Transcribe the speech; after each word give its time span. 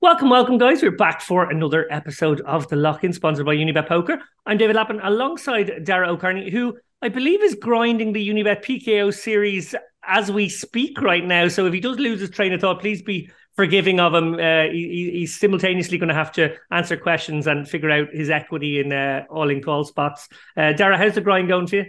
Welcome, 0.00 0.30
welcome, 0.30 0.58
guys. 0.58 0.80
We're 0.80 0.92
back 0.92 1.20
for 1.20 1.50
another 1.50 1.88
episode 1.90 2.40
of 2.42 2.68
the 2.68 2.76
Lock 2.76 3.02
In, 3.02 3.12
sponsored 3.12 3.44
by 3.44 3.56
Unibet 3.56 3.88
Poker. 3.88 4.20
I'm 4.46 4.56
David 4.56 4.76
Lappin 4.76 5.00
alongside 5.02 5.84
Dara 5.84 6.08
O'Kearney, 6.08 6.50
who 6.50 6.78
I 7.02 7.08
believe 7.08 7.42
is 7.42 7.56
grinding 7.56 8.12
the 8.12 8.28
Unibet 8.28 8.64
PKO 8.64 9.12
series 9.12 9.74
as 10.06 10.30
we 10.30 10.48
speak 10.48 11.02
right 11.02 11.24
now. 11.24 11.48
So 11.48 11.66
if 11.66 11.74
he 11.74 11.80
does 11.80 11.98
lose 11.98 12.20
his 12.20 12.30
train 12.30 12.52
of 12.52 12.60
thought, 12.60 12.78
please 12.78 13.02
be 13.02 13.28
forgiving 13.56 13.98
of 13.98 14.14
him. 14.14 14.34
Uh, 14.34 14.70
he, 14.70 15.10
he's 15.14 15.36
simultaneously 15.36 15.98
going 15.98 16.10
to 16.10 16.14
have 16.14 16.30
to 16.34 16.54
answer 16.70 16.96
questions 16.96 17.48
and 17.48 17.68
figure 17.68 17.90
out 17.90 18.10
his 18.12 18.30
equity 18.30 18.78
in 18.78 18.92
uh, 18.92 19.24
all 19.28 19.50
in 19.50 19.60
call 19.60 19.82
spots. 19.82 20.28
Uh, 20.56 20.74
Dara, 20.74 20.96
how's 20.96 21.16
the 21.16 21.20
grind 21.20 21.48
going 21.48 21.66
for 21.66 21.74
you? 21.74 21.86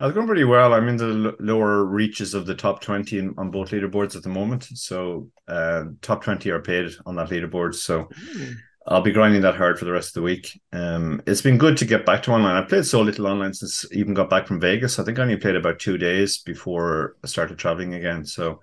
It's 0.00 0.14
going 0.14 0.28
pretty 0.28 0.44
well. 0.44 0.74
I'm 0.74 0.88
in 0.88 0.96
the 0.96 1.34
lower 1.40 1.84
reaches 1.84 2.32
of 2.32 2.46
the 2.46 2.54
top 2.54 2.80
20 2.80 3.18
in, 3.18 3.34
on 3.36 3.50
both 3.50 3.70
leaderboards 3.70 4.14
at 4.14 4.22
the 4.22 4.28
moment. 4.28 4.62
So, 4.62 5.28
uh, 5.48 5.86
top 6.02 6.22
20 6.22 6.50
are 6.50 6.62
paid 6.62 6.92
on 7.04 7.16
that 7.16 7.30
leaderboard. 7.30 7.74
So, 7.74 8.04
mm. 8.04 8.54
I'll 8.86 9.02
be 9.02 9.12
grinding 9.12 9.42
that 9.42 9.56
hard 9.56 9.76
for 9.78 9.84
the 9.84 9.92
rest 9.92 10.10
of 10.10 10.14
the 10.14 10.22
week. 10.22 10.60
Um, 10.72 11.20
it's 11.26 11.42
been 11.42 11.58
good 11.58 11.76
to 11.78 11.84
get 11.84 12.06
back 12.06 12.22
to 12.22 12.32
online. 12.32 12.56
I 12.56 12.64
played 12.64 12.86
so 12.86 13.00
little 13.00 13.26
online 13.26 13.52
since 13.52 13.84
even 13.92 14.14
got 14.14 14.30
back 14.30 14.46
from 14.46 14.60
Vegas. 14.60 14.98
I 14.98 15.04
think 15.04 15.18
I 15.18 15.22
only 15.22 15.36
played 15.36 15.56
about 15.56 15.80
two 15.80 15.98
days 15.98 16.38
before 16.38 17.16
I 17.24 17.26
started 17.26 17.58
traveling 17.58 17.94
again. 17.94 18.24
So, 18.24 18.60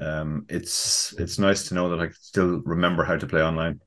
um, 0.00 0.46
it's 0.48 1.12
it's 1.18 1.40
nice 1.40 1.68
to 1.68 1.74
know 1.74 1.88
that 1.90 2.00
I 2.00 2.10
still 2.20 2.60
remember 2.64 3.04
how 3.04 3.16
to 3.16 3.26
play 3.26 3.42
online. 3.42 3.80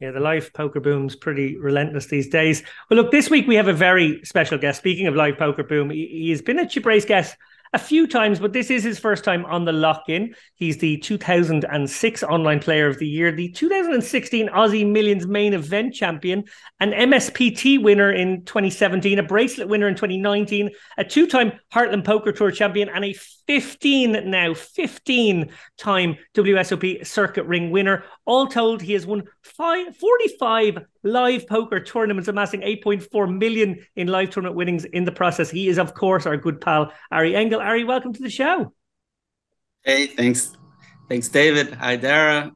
Yeah, 0.00 0.10
the 0.10 0.20
live 0.20 0.52
poker 0.52 0.80
boom's 0.80 1.14
pretty 1.14 1.56
relentless 1.56 2.06
these 2.06 2.28
days. 2.28 2.62
Well, 2.90 3.00
look, 3.00 3.12
this 3.12 3.30
week 3.30 3.46
we 3.46 3.54
have 3.54 3.68
a 3.68 3.72
very 3.72 4.20
special 4.24 4.58
guest. 4.58 4.78
Speaking 4.78 5.06
of 5.06 5.14
live 5.14 5.38
poker 5.38 5.62
boom, 5.62 5.90
he, 5.90 6.30
has 6.30 6.42
been 6.42 6.58
a 6.58 6.68
Chip 6.68 6.84
Race 6.84 7.04
guest 7.04 7.36
a 7.74 7.78
few 7.78 8.06
times, 8.06 8.38
but 8.38 8.52
this 8.52 8.70
is 8.70 8.84
his 8.84 9.00
first 9.00 9.24
time 9.24 9.44
on 9.46 9.64
the 9.64 9.72
lock 9.72 10.04
in. 10.06 10.32
He's 10.54 10.78
the 10.78 10.96
2006 10.98 12.22
Online 12.22 12.60
Player 12.60 12.86
of 12.86 12.98
the 12.98 13.06
Year, 13.06 13.32
the 13.32 13.48
2016 13.50 14.48
Aussie 14.48 14.88
Millions 14.88 15.26
main 15.26 15.52
event 15.54 15.92
champion, 15.92 16.44
an 16.78 16.92
MSPT 16.92 17.82
winner 17.82 18.12
in 18.12 18.44
2017, 18.44 19.18
a 19.18 19.24
bracelet 19.24 19.68
winner 19.68 19.88
in 19.88 19.96
2019, 19.96 20.70
a 20.96 21.04
two 21.04 21.26
time 21.26 21.52
Heartland 21.74 22.04
Poker 22.04 22.30
Tour 22.30 22.52
champion, 22.52 22.88
and 22.88 23.04
a 23.04 23.12
15 23.48 24.30
now, 24.30 24.54
15 24.54 25.50
time 25.76 26.16
WSOP 26.34 27.04
circuit 27.04 27.44
ring 27.44 27.72
winner. 27.72 28.04
All 28.24 28.46
told, 28.46 28.82
he 28.82 28.92
has 28.92 29.04
won 29.04 29.24
five, 29.42 29.96
45 29.96 30.78
live 31.04 31.46
poker 31.46 31.78
tournaments, 31.80 32.28
amassing 32.28 32.62
8.4 32.62 33.38
million 33.38 33.84
in 33.94 34.08
live 34.08 34.30
tournament 34.30 34.56
winnings 34.56 34.84
in 34.84 35.04
the 35.04 35.12
process. 35.12 35.50
He 35.50 35.68
is, 35.68 35.78
of 35.78 35.94
course, 35.94 36.26
our 36.26 36.36
good 36.36 36.60
pal, 36.60 36.92
Ari 37.12 37.36
Engel. 37.36 37.60
Ari, 37.60 37.84
welcome 37.84 38.12
to 38.12 38.22
the 38.22 38.30
show. 38.30 38.72
Hey, 39.84 40.06
thanks. 40.06 40.56
Thanks, 41.08 41.28
David. 41.28 41.74
Hi, 41.74 41.96
Dara. 41.96 42.52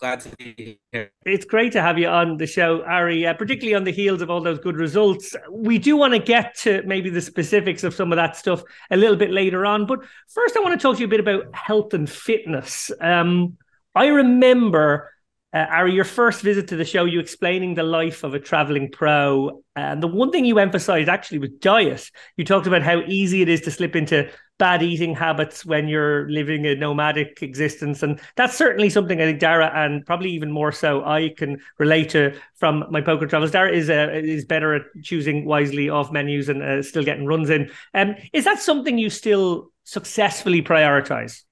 Glad 0.00 0.20
to 0.22 0.30
be 0.36 0.80
here. 0.90 1.12
It's 1.24 1.44
great 1.44 1.70
to 1.74 1.80
have 1.80 1.96
you 1.96 2.08
on 2.08 2.36
the 2.36 2.46
show, 2.48 2.82
Ari, 2.82 3.24
uh, 3.24 3.34
particularly 3.34 3.76
on 3.76 3.84
the 3.84 3.92
heels 3.92 4.20
of 4.20 4.30
all 4.30 4.40
those 4.40 4.58
good 4.58 4.74
results. 4.74 5.36
We 5.48 5.78
do 5.78 5.96
want 5.96 6.12
to 6.12 6.18
get 6.18 6.56
to 6.62 6.82
maybe 6.84 7.08
the 7.08 7.20
specifics 7.20 7.84
of 7.84 7.94
some 7.94 8.10
of 8.10 8.16
that 8.16 8.34
stuff 8.34 8.64
a 8.90 8.96
little 8.96 9.14
bit 9.14 9.30
later 9.30 9.64
on. 9.64 9.86
But 9.86 10.00
first, 10.26 10.56
I 10.56 10.60
want 10.60 10.72
to 10.78 10.82
talk 10.82 10.96
to 10.96 11.00
you 11.00 11.06
a 11.06 11.08
bit 11.08 11.20
about 11.20 11.54
health 11.54 11.94
and 11.94 12.10
fitness. 12.10 12.90
Um, 13.00 13.56
I 13.94 14.06
remember 14.08 15.12
uh, 15.52 15.66
Ari, 15.70 15.92
your 15.92 16.04
first 16.04 16.40
visit 16.40 16.68
to 16.68 16.76
the 16.76 16.84
show, 16.84 17.04
you 17.04 17.20
explaining 17.20 17.74
the 17.74 17.82
life 17.82 18.24
of 18.24 18.32
a 18.32 18.40
traveling 18.40 18.90
pro. 18.90 19.62
And 19.76 20.02
the 20.02 20.06
one 20.06 20.30
thing 20.30 20.46
you 20.46 20.58
emphasized 20.58 21.10
actually 21.10 21.38
was 21.40 21.50
diet. 21.50 22.10
You 22.36 22.44
talked 22.44 22.66
about 22.66 22.82
how 22.82 23.00
easy 23.06 23.42
it 23.42 23.48
is 23.50 23.60
to 23.62 23.70
slip 23.70 23.94
into 23.94 24.30
bad 24.58 24.82
eating 24.82 25.14
habits 25.14 25.66
when 25.66 25.88
you're 25.88 26.28
living 26.30 26.64
a 26.66 26.74
nomadic 26.74 27.42
existence. 27.42 28.02
And 28.02 28.18
that's 28.36 28.56
certainly 28.56 28.88
something 28.88 29.20
I 29.20 29.24
think 29.24 29.40
Dara, 29.40 29.70
and 29.74 30.06
probably 30.06 30.30
even 30.30 30.50
more 30.50 30.72
so, 30.72 31.04
I 31.04 31.34
can 31.36 31.60
relate 31.78 32.10
to 32.10 32.34
from 32.54 32.84
my 32.90 33.02
poker 33.02 33.26
travels. 33.26 33.50
Dara 33.50 33.72
is 33.72 33.90
uh, 33.90 34.08
is 34.12 34.44
better 34.44 34.74
at 34.74 34.82
choosing 35.02 35.44
wisely 35.44 35.90
off 35.90 36.12
menus 36.12 36.48
and 36.48 36.62
uh, 36.62 36.82
still 36.82 37.04
getting 37.04 37.26
runs 37.26 37.50
in. 37.50 37.70
Um, 37.92 38.14
is 38.32 38.44
that 38.44 38.60
something 38.60 38.98
you 38.98 39.10
still 39.10 39.72
successfully 39.84 40.62
prioritize? 40.62 41.42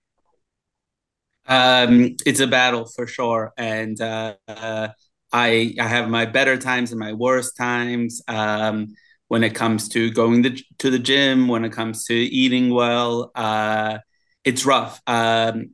Um, 1.47 2.17
it's 2.27 2.41
a 2.41 2.47
battle 2.47 2.87
for 2.87 3.07
sure, 3.07 3.53
and 3.57 4.01
uh, 4.01 4.35
I 5.33 5.75
I 5.81 5.87
have 5.87 6.09
my 6.09 6.27
better 6.27 6.57
times 6.57 6.91
and 6.93 7.01
my 7.01 7.13
worst 7.13 7.57
times. 7.57 8.23
Um, 8.29 8.95
when 9.29 9.45
it 9.45 9.55
comes 9.55 9.89
to 9.91 10.11
going 10.11 10.43
the, 10.43 10.61
to 10.79 10.91
the 10.91 10.99
gym, 10.99 11.47
when 11.47 11.65
it 11.65 11.71
comes 11.73 12.05
to 12.07 12.15
eating 12.15 12.69
well, 12.75 13.31
uh, 13.37 13.99
it's 14.45 14.67
rough. 14.67 15.01
Um, 15.07 15.71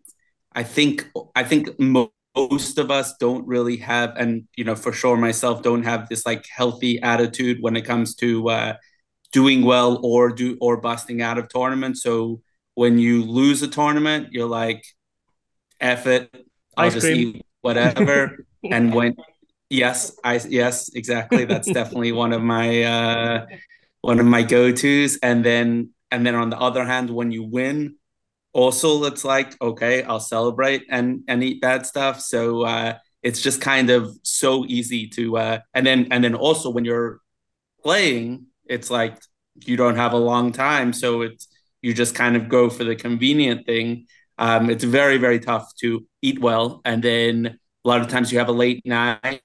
I 0.55 0.63
think 0.63 1.11
I 1.35 1.45
think 1.45 1.71
most 1.79 2.79
of 2.79 2.91
us 2.91 3.15
don't 3.19 3.47
really 3.47 3.79
have, 3.79 4.17
and 4.17 4.45
you 4.57 4.65
know 4.65 4.77
for 4.77 4.93
sure 4.93 5.17
myself 5.17 5.63
don't 5.63 5.85
have 5.85 6.09
this 6.09 6.27
like 6.27 6.47
healthy 6.55 7.01
attitude 7.03 7.59
when 7.61 7.77
it 7.77 7.85
comes 7.87 8.15
to 8.17 8.49
uh, 8.51 8.75
doing 9.33 9.63
well 9.65 10.01
or 10.05 10.31
do 10.31 10.57
or 10.61 10.79
busting 10.79 11.23
out 11.23 11.39
of 11.39 11.49
tournaments. 11.49 12.03
So 12.03 12.43
when 12.75 12.99
you 12.99 13.25
lose 13.25 13.63
a 13.63 13.69
tournament, 13.69 14.29
you're 14.33 14.49
like, 14.49 14.85
F 15.81 16.07
it. 16.07 16.35
I'll 16.77 16.87
Ice 16.87 16.95
just 16.95 17.07
cream. 17.07 17.35
eat 17.35 17.43
whatever. 17.63 18.39
and 18.71 18.95
when 18.95 19.17
yes, 19.71 20.13
I 20.25 20.35
yes, 20.49 20.91
exactly. 20.95 21.45
That's 21.45 21.71
definitely 21.73 22.13
one 22.13 22.33
of 22.33 22.43
my 22.43 22.83
uh 22.83 23.47
one 24.01 24.21
of 24.21 24.27
my 24.27 24.43
go-tos. 24.43 25.19
And 25.23 25.45
then 25.45 25.91
and 26.11 26.27
then 26.27 26.35
on 26.35 26.51
the 26.51 26.59
other 26.59 26.85
hand, 26.85 27.11
when 27.11 27.31
you 27.33 27.45
win, 27.45 27.97
also 28.53 29.05
it's 29.05 29.25
like, 29.25 29.61
okay, 29.61 30.03
I'll 30.05 30.21
celebrate 30.21 30.85
and 30.91 31.23
and 31.29 31.43
eat 31.45 31.61
bad 31.61 31.87
stuff. 31.87 32.21
So 32.21 32.63
uh 32.65 32.99
it's 33.23 33.41
just 33.43 33.61
kind 33.61 33.91
of 33.91 34.17
so 34.23 34.65
easy 34.67 35.09
to 35.09 35.39
uh 35.39 35.59
and 35.75 35.87
then 35.87 36.09
and 36.11 36.23
then 36.25 36.35
also 36.35 36.71
when 36.71 36.85
you're 36.85 37.21
playing, 37.83 38.47
it's 38.67 38.91
like 38.91 39.19
you 39.65 39.77
don't 39.77 39.97
have 39.97 40.13
a 40.13 40.19
long 40.19 40.53
time. 40.53 40.93
So 40.93 41.23
it's 41.23 41.49
you 41.83 41.95
just 41.95 42.15
kind 42.15 42.37
of 42.37 42.49
go 42.49 42.69
for 42.71 42.85
the 42.85 42.97
convenient 42.97 43.67
thing 43.67 44.07
um, 44.39 44.71
it's 44.71 44.85
very, 44.85 45.19
very 45.19 45.41
tough 45.41 45.75
to 45.81 46.07
eat 46.23 46.41
well. 46.41 46.81
And 46.85 47.03
then 47.03 47.59
a 47.85 47.89
lot 47.89 48.01
of 48.01 48.09
times 48.09 48.33
you 48.33 48.39
have 48.39 48.49
a 48.49 48.53
late 48.53 48.85
night 48.85 49.43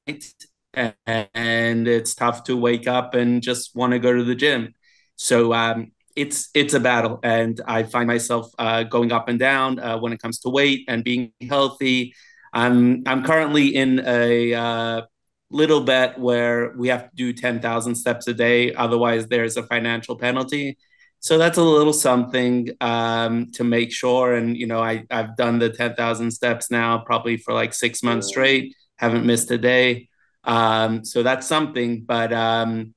and 0.74 1.88
it's 1.88 2.16
tough 2.16 2.44
to 2.46 2.57
wake 2.57 2.88
up 2.88 3.13
and 3.13 3.41
just 3.41 3.75
want 3.75 3.94
to 3.94 4.00
go 4.00 4.13
to 4.13 4.24
the 4.24 4.35
gym. 4.35 4.74
So 5.16 5.53
um, 5.53 5.91
it's 6.16 6.50
it's 6.53 6.74
a 6.74 6.79
battle, 6.79 7.19
and 7.24 7.59
I 7.68 7.84
find 7.84 8.07
myself 8.07 8.52
uh, 8.57 8.84
going 8.84 9.12
up 9.12 9.29
and 9.29 9.40
down 9.40 9.79
uh, 9.79 9.97
when 10.00 10.13
it 10.13 10.22
comes 10.22 10.40
to 10.40 10.50
weight 10.50 10.85
and 10.88 11.03
being 11.03 11.34
healthy. 11.47 12.13
I'm 12.53 13.03
I'm 13.06 13.23
currently 13.23 13.75
in 13.75 14.02
a 14.06 14.53
uh, 14.53 15.02
little 15.50 15.81
bet 15.81 16.19
where 16.19 16.73
we 16.75 16.90
have 16.90 17.09
to 17.09 17.16
do 17.16 17.34
ten 17.34 17.59
thousand 17.62 17.96
steps 17.96 18.28
a 18.28 18.34
day, 18.34 18.73
otherwise 18.73 19.28
there's 19.28 19.58
a 19.58 19.63
financial 19.63 20.18
penalty 20.18 20.78
so 21.22 21.38
that's 21.38 21.59
a 21.59 21.64
little 21.64 21.94
something 21.94 22.70
um, 22.82 23.52
to 23.52 23.64
make 23.64 23.92
sure. 23.92 24.34
And 24.34 24.58
you 24.58 24.66
know, 24.66 24.82
I 24.82 25.06
I've 25.12 25.38
done 25.38 25.59
the 25.59 25.70
ten 25.70 25.94
thousand 25.94 26.32
steps 26.32 26.72
now, 26.72 26.98
probably 26.98 27.38
for 27.38 27.54
like 27.54 27.76
six 27.76 28.02
months 28.02 28.28
straight. 28.28 28.76
Haven't 28.98 29.26
missed 29.26 29.52
a 29.52 29.58
day. 29.58 30.09
Um, 30.44 31.06
so 31.06 31.22
that's 31.22 31.46
something. 31.46 32.02
But 32.02 32.34
um, 32.34 32.96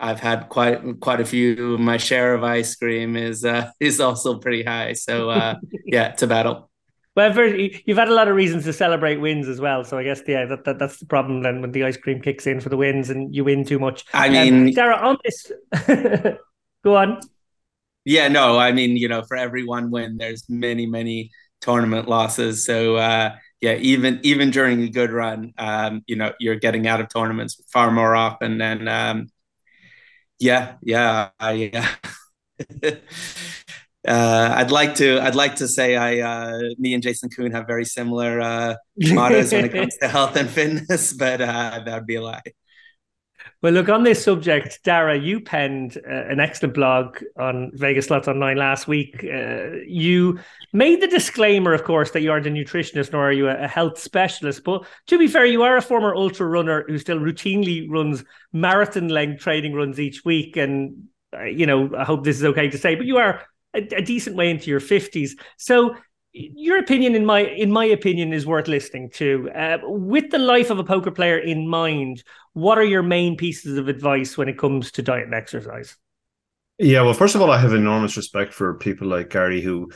I've 0.00 0.20
had 0.20 0.48
quite 0.48 1.00
quite 1.00 1.20
a 1.20 1.26
few. 1.26 1.76
My 1.76 1.98
share 1.98 2.34
of 2.34 2.42
ice 2.42 2.74
cream 2.74 3.16
is 3.16 3.44
uh, 3.44 3.70
is 3.80 4.00
also 4.00 4.38
pretty 4.38 4.62
high. 4.62 4.94
So 4.94 5.28
uh, 5.28 5.56
yeah, 5.84 6.08
it's 6.08 6.22
a 6.22 6.26
battle. 6.26 6.70
Well, 7.14 7.38
you've 7.46 7.98
had 7.98 8.08
a 8.08 8.14
lot 8.14 8.28
of 8.28 8.34
reasons 8.34 8.64
to 8.64 8.72
celebrate 8.72 9.18
wins 9.18 9.46
as 9.46 9.60
well. 9.60 9.84
So 9.84 9.98
I 9.98 10.04
guess 10.04 10.22
yeah, 10.26 10.46
that, 10.46 10.64
that 10.64 10.78
that's 10.78 10.96
the 10.96 11.04
problem 11.04 11.42
then 11.42 11.60
when 11.60 11.72
the 11.72 11.84
ice 11.84 11.98
cream 11.98 12.22
kicks 12.22 12.46
in 12.46 12.62
for 12.62 12.70
the 12.70 12.78
wins 12.78 13.10
and 13.10 13.34
you 13.34 13.44
win 13.44 13.66
too 13.66 13.78
much. 13.78 14.06
I 14.14 14.30
mean, 14.30 14.68
um, 14.68 14.70
Dara, 14.70 14.96
on 14.96 15.18
this, 15.22 15.52
go 16.82 16.96
on. 16.96 17.20
Yeah, 18.04 18.28
no, 18.28 18.58
I 18.58 18.72
mean, 18.72 18.96
you 18.96 19.08
know, 19.08 19.22
for 19.22 19.36
every 19.36 19.64
one 19.64 19.90
win, 19.90 20.16
there's 20.18 20.44
many, 20.48 20.86
many 20.86 21.30
tournament 21.60 22.08
losses. 22.08 22.66
So 22.66 22.96
uh, 22.96 23.36
yeah, 23.60 23.74
even 23.76 24.18
even 24.24 24.50
during 24.50 24.82
a 24.82 24.88
good 24.88 25.12
run, 25.12 25.52
um, 25.58 26.02
you 26.06 26.16
know, 26.16 26.32
you're 26.40 26.56
getting 26.56 26.86
out 26.88 27.00
of 27.00 27.08
tournaments 27.08 27.60
far 27.72 27.90
more 27.92 28.16
often. 28.16 28.60
And 28.60 28.88
um, 28.88 29.28
yeah, 30.38 30.76
yeah, 30.82 31.30
I. 31.38 31.70
Uh, 31.74 32.90
uh, 34.08 34.54
I'd 34.56 34.70
like 34.70 34.94
to. 34.96 35.20
I'd 35.20 35.34
like 35.34 35.56
to 35.56 35.68
say 35.68 35.96
I, 35.96 36.20
uh, 36.20 36.60
me 36.78 36.94
and 36.94 37.02
Jason 37.02 37.28
Koon 37.30 37.52
have 37.52 37.66
very 37.66 37.84
similar 37.84 38.40
uh, 38.40 38.74
mottos 38.98 39.52
when 39.52 39.64
it 39.64 39.72
comes 39.72 39.96
to 40.02 40.08
health 40.10 40.36
and 40.36 40.48
fitness, 40.48 41.12
but 41.12 41.40
uh, 41.40 41.80
that'd 41.84 42.06
be 42.06 42.16
a 42.16 42.22
lie. 42.22 42.42
Well, 43.62 43.74
look, 43.74 43.88
on 43.88 44.02
this 44.02 44.24
subject, 44.24 44.82
Dara, 44.82 45.16
you 45.16 45.40
penned 45.40 45.96
uh, 45.96 46.10
an 46.10 46.40
excellent 46.40 46.74
blog 46.74 47.18
on 47.38 47.70
Vegas 47.74 48.06
Slots 48.06 48.26
Online 48.26 48.56
last 48.56 48.88
week. 48.88 49.22
Uh, 49.22 49.76
you 49.86 50.40
made 50.72 51.00
the 51.00 51.06
disclaimer, 51.06 51.72
of 51.72 51.84
course, 51.84 52.10
that 52.10 52.22
you 52.22 52.32
aren't 52.32 52.48
a 52.48 52.50
nutritionist 52.50 53.12
nor 53.12 53.28
are 53.28 53.32
you 53.32 53.48
a, 53.48 53.68
health 53.68 54.00
specialist. 54.00 54.64
But 54.64 54.84
to 55.06 55.16
be 55.16 55.28
fair, 55.28 55.46
you 55.46 55.62
are 55.62 55.76
a 55.76 55.82
former 55.82 56.12
ultra 56.12 56.44
runner 56.44 56.84
who 56.88 56.98
still 56.98 57.20
routinely 57.20 57.88
runs 57.88 58.24
marathon 58.52 59.06
length 59.06 59.42
training 59.42 59.74
runs 59.74 60.00
each 60.00 60.24
week. 60.24 60.56
And, 60.56 61.04
uh, 61.32 61.44
you 61.44 61.64
know, 61.64 61.88
I 61.96 62.02
hope 62.02 62.24
this 62.24 62.38
is 62.38 62.44
okay 62.44 62.68
to 62.68 62.78
say, 62.78 62.96
but 62.96 63.06
you 63.06 63.18
are 63.18 63.42
a, 63.74 63.78
a 63.94 64.02
decent 64.02 64.34
way 64.34 64.50
into 64.50 64.70
your 64.70 64.80
50s. 64.80 65.38
So, 65.56 65.94
your 66.32 66.78
opinion, 66.78 67.14
in 67.14 67.24
my 67.24 67.40
in 67.40 67.70
my 67.70 67.84
opinion, 67.84 68.32
is 68.32 68.46
worth 68.46 68.68
listening 68.68 69.10
to. 69.10 69.50
Uh, 69.50 69.78
with 69.82 70.30
the 70.30 70.38
life 70.38 70.70
of 70.70 70.78
a 70.78 70.84
poker 70.84 71.10
player 71.10 71.38
in 71.38 71.68
mind, 71.68 72.22
what 72.52 72.78
are 72.78 72.84
your 72.84 73.02
main 73.02 73.36
pieces 73.36 73.78
of 73.78 73.88
advice 73.88 74.36
when 74.36 74.48
it 74.48 74.58
comes 74.58 74.92
to 74.92 75.02
diet 75.02 75.24
and 75.24 75.34
exercise? 75.34 75.96
Yeah, 76.78 77.02
well, 77.02 77.14
first 77.14 77.34
of 77.34 77.42
all, 77.42 77.50
I 77.50 77.58
have 77.58 77.74
enormous 77.74 78.16
respect 78.16 78.52
for 78.52 78.74
people 78.74 79.08
like 79.08 79.30
Gary 79.30 79.60
who 79.60 79.90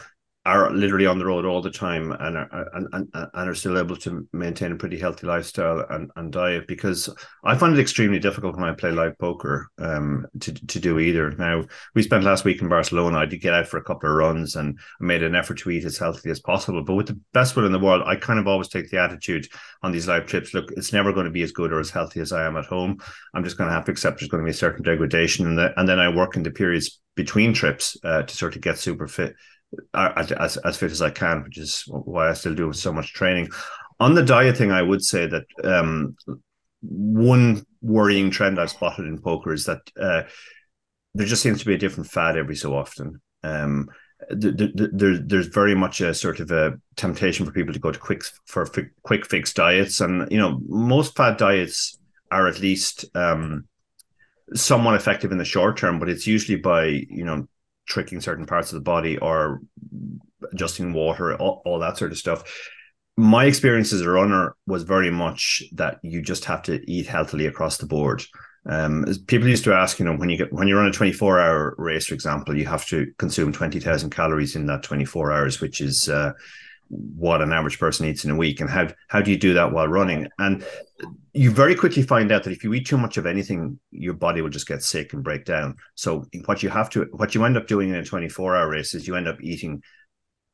are 0.47 0.71
literally 0.71 1.07
on 1.07 1.19
the 1.19 1.27
road 1.27 1.45
all 1.45 1.61
the 1.61 1.71
time 1.71 2.13
and 2.13 2.37
are 2.37 2.69
and, 2.75 2.87
and, 2.93 3.09
and 3.13 3.51
are 3.51 3.55
still 3.55 3.79
able 3.79 3.97
to 3.97 4.27
maintain 4.33 4.71
a 4.71 4.77
pretty 4.77 4.97
healthy 4.97 5.27
lifestyle 5.27 5.85
and, 5.91 6.09
and 6.15 6.33
diet 6.33 6.69
because 6.69 7.13
I 7.45 7.57
find 7.57 7.75
it 7.75 7.81
extremely 7.81 8.21
difficult 8.21 8.55
when 8.55 8.69
I 8.69 8.73
play 8.73 8.93
live 8.93 9.19
poker 9.19 9.69
um 9.79 10.25
to, 10.41 10.55
to 10.55 10.79
do 10.79 11.01
either. 11.01 11.33
Now 11.33 11.65
we 11.97 12.03
spent 12.03 12.23
last 12.23 12.45
week 12.45 12.63
in 12.63 12.69
Barcelona. 12.69 13.19
I 13.19 13.27
did 13.27 13.41
get 13.41 13.55
out 13.55 13.67
for 13.67 13.79
a 13.79 13.85
couple 13.85 14.09
of 14.09 14.15
runs 14.15 14.55
and 14.55 14.79
made 15.01 15.25
an 15.25 15.35
effort 15.35 15.59
to 15.59 15.71
eat 15.71 15.85
as 15.85 15.99
healthy 15.99 16.31
as 16.31 16.39
possible. 16.39 16.85
But 16.85 16.95
with 16.95 17.09
the 17.09 17.21
best 17.33 17.57
will 17.57 17.67
in 17.67 17.73
the 17.73 17.81
world, 17.81 18.05
I 18.07 18.15
kind 18.15 18.39
of 18.39 18.47
always 18.47 18.69
take 18.69 18.89
the 18.89 19.01
attitude 19.01 19.49
on 19.83 19.91
these 19.91 20.07
live 20.07 20.27
trips. 20.27 20.55
Look, 20.55 20.71
it's 20.77 20.93
never 20.93 21.13
going 21.13 21.27
to 21.27 21.33
be 21.33 21.43
as 21.43 21.51
good 21.51 21.73
or 21.73 21.81
as 21.81 21.91
healthy 21.91 22.21
as 22.21 22.31
I 22.31 22.47
am 22.47 22.57
at 22.57 22.67
home. 22.67 22.99
I'm 23.35 23.43
just 23.43 23.59
going 23.59 23.69
to 23.69 23.75
have 23.75 23.87
to 23.87 23.93
accept 23.93 24.21
there's 24.21 24.31
going 24.31 24.45
to 24.45 24.47
be 24.47 24.53
a 24.53 24.55
certain 24.55 24.85
degradation, 24.85 25.47
and, 25.47 25.59
the, 25.59 25.79
and 25.79 25.89
then 25.89 25.99
I 25.99 26.09
work 26.09 26.37
in 26.37 26.45
the 26.45 26.53
periods 26.53 27.01
between 27.17 27.53
trips 27.53 27.97
uh, 28.05 28.23
to 28.23 28.37
sort 28.37 28.55
of 28.55 28.63
get 28.63 28.79
super 28.79 29.09
fit 29.09 29.35
as, 29.95 30.57
as 30.59 30.77
fit 30.77 30.91
as 30.91 31.03
I 31.03 31.11
can, 31.11 31.43
which 31.43 31.59
is 31.59 31.85
why 31.87 32.31
I 32.31 32.35
still 32.35 32.55
do 32.55 32.73
so 32.73 32.93
much 32.93 33.13
training. 33.13 33.51
On 33.99 34.15
the 34.15 34.25
diet 34.25 34.57
thing, 34.57 34.73
I 34.73 34.83
would 34.83 35.03
say 35.03 35.27
that 35.27 35.45
um, 35.65 36.17
one 36.83 37.65
worrying 37.81 38.31
trend 38.31 38.61
I've 38.61 38.71
spotted 38.71 39.07
in 39.07 39.19
poker 39.19 39.53
is 39.53 39.65
that 39.67 39.81
uh, 40.01 40.23
there 41.15 41.27
just 41.27 41.43
seems 41.43 41.61
to 41.61 41.67
be 41.67 41.75
a 41.75 41.79
different 41.79 42.11
fad 42.11 42.37
every 42.37 42.57
so 42.57 42.77
often. 42.77 43.21
Um, 43.43 43.89
there, 44.31 45.19
there's 45.19 45.47
very 45.47 45.75
much 45.75 46.01
a 46.01 46.15
sort 46.15 46.41
of 46.41 46.51
a 46.51 46.75
temptation 46.97 47.45
for 47.45 47.53
people 47.53 47.73
to 47.73 47.79
go 47.79 47.93
to 47.93 47.99
quick 47.99 48.23
for 48.47 48.67
quick 49.03 49.27
fix 49.27 49.53
diets, 49.53 50.01
and 50.01 50.31
you 50.31 50.39
know 50.39 50.61
most 50.67 51.17
fad 51.17 51.37
diets 51.37 51.99
are 52.31 52.49
at 52.49 52.61
least 52.61 53.05
um, 53.15 53.67
somewhat 54.55 54.95
effective 54.95 55.33
in 55.33 55.39
the 55.39 55.45
short 55.45 55.77
term, 55.77 55.99
but 55.99 56.09
it's 56.09 56.27
usually 56.27 56.59
by 56.59 56.87
you 56.87 57.25
know 57.25 57.47
tricking 57.87 58.21
certain 58.21 58.47
parts 58.47 58.73
of 58.73 58.77
the 58.77 58.85
body 58.85 59.19
or 59.19 59.61
adjusting 60.53 60.93
water, 60.93 61.35
all, 61.37 61.63
all 61.65 61.79
that 61.79 61.97
sort 61.97 62.13
of 62.13 62.19
stuff. 62.19 62.45
My 63.17 63.47
experience 63.47 63.93
as 63.93 64.03
a 64.03 64.11
runner 64.11 64.55
was 64.67 64.83
very 64.83 65.11
much 65.11 65.63
that 65.73 65.99
you 66.03 66.21
just 66.21 66.45
have 66.45 66.63
to 66.65 66.83
eat 66.91 67.07
healthily 67.07 67.47
across 67.47 67.79
the 67.79 67.87
board. 67.87 68.23
Um, 68.69 69.07
people 69.27 69.49
used 69.49 69.65
to 69.65 69.73
ask, 69.73 69.99
you 69.99 70.05
know, 70.05 70.17
when 70.17 70.29
you 70.29 70.37
get 70.37 70.53
when 70.53 70.67
you 70.69 70.77
run 70.77 70.89
a 70.89 70.93
24 70.93 71.41
hour 71.41 71.75
race, 71.79 72.07
for 72.07 72.15
example, 72.15 72.57
you 72.57 72.67
have 72.67 72.85
to 72.87 73.07
consume 73.17 73.53
20,000 73.53 74.11
calories 74.11 74.57
in 74.57 74.67
that 74.67 74.83
24 74.83 75.33
hours, 75.33 75.61
which 75.61 75.81
is 75.81 76.09
uh, 76.09 76.33
what 76.89 77.43
an 77.43 77.53
average 77.53 77.79
person 77.79 78.07
eats 78.07 78.25
in 78.25 78.31
a 78.31 78.37
week 78.37 78.61
and 78.61 78.71
how 78.71 78.89
how 79.09 79.21
do 79.21 79.31
you 79.31 79.37
do 79.37 79.55
that 79.55 79.73
while 79.73 79.89
running? 79.89 80.29
And 80.39 80.65
you 81.33 81.51
very 81.51 81.75
quickly 81.75 82.03
find 82.03 82.31
out 82.33 82.45
that 82.45 82.53
if 82.53 82.65
you 82.65 82.73
eat 82.75 82.87
too 82.87 82.99
much 82.99 83.17
of 83.17 83.27
anything 83.27 83.79
your 83.91 84.15
body 84.15 84.41
will 84.41 84.51
just 84.51 84.69
get 84.69 84.83
sick 84.83 85.13
and 85.13 85.25
break 85.25 85.45
down. 85.45 85.77
So 85.95 86.25
what 86.45 86.63
you 86.63 86.69
have 86.69 86.91
to 86.91 87.07
what 87.13 87.35
you 87.35 87.45
end 87.45 87.57
up 87.57 87.67
doing 87.67 87.91
in 87.91 87.97
a 87.97 88.05
24 88.05 88.57
hour 88.57 88.69
race 88.69 88.95
is 88.95 89.07
you 89.07 89.17
end 89.17 89.29
up 89.29 89.43
eating 89.43 89.83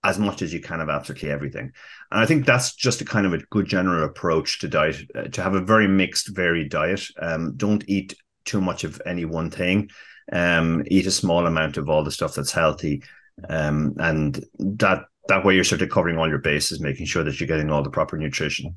as 0.04 0.18
much 0.18 0.42
as 0.42 0.52
you 0.52 0.60
can 0.60 0.80
of 0.80 0.88
absolutely 0.88 1.30
everything. 1.30 1.70
And 2.10 2.20
i 2.20 2.26
think 2.26 2.44
that's 2.44 2.74
just 2.74 3.00
a 3.00 3.04
kind 3.04 3.26
of 3.26 3.34
a 3.34 3.38
good 3.50 3.66
general 3.66 4.04
approach 4.04 4.58
to 4.60 4.68
diet 4.68 4.96
uh, 5.14 5.24
to 5.24 5.42
have 5.42 5.54
a 5.54 5.60
very 5.60 5.86
mixed 5.86 6.34
varied 6.34 6.70
diet. 6.70 7.06
Um, 7.20 7.56
don't 7.56 7.84
eat 7.88 8.14
too 8.44 8.60
much 8.60 8.84
of 8.84 9.00
any 9.06 9.24
one 9.24 9.50
thing. 9.50 9.90
Um, 10.32 10.82
eat 10.86 11.06
a 11.06 11.10
small 11.10 11.46
amount 11.46 11.76
of 11.76 11.88
all 11.88 12.02
the 12.04 12.10
stuff 12.10 12.34
that's 12.34 12.52
healthy. 12.52 13.02
Um, 13.48 13.94
and 13.98 14.44
that 14.58 15.04
that 15.28 15.44
way 15.44 15.54
you're 15.54 15.64
sort 15.64 15.82
of 15.82 15.90
covering 15.90 16.18
all 16.18 16.28
your 16.28 16.38
bases, 16.38 16.80
making 16.80 17.06
sure 17.06 17.22
that 17.24 17.38
you're 17.40 17.46
getting 17.46 17.70
all 17.70 17.82
the 17.82 17.90
proper 17.90 18.16
nutrition. 18.16 18.76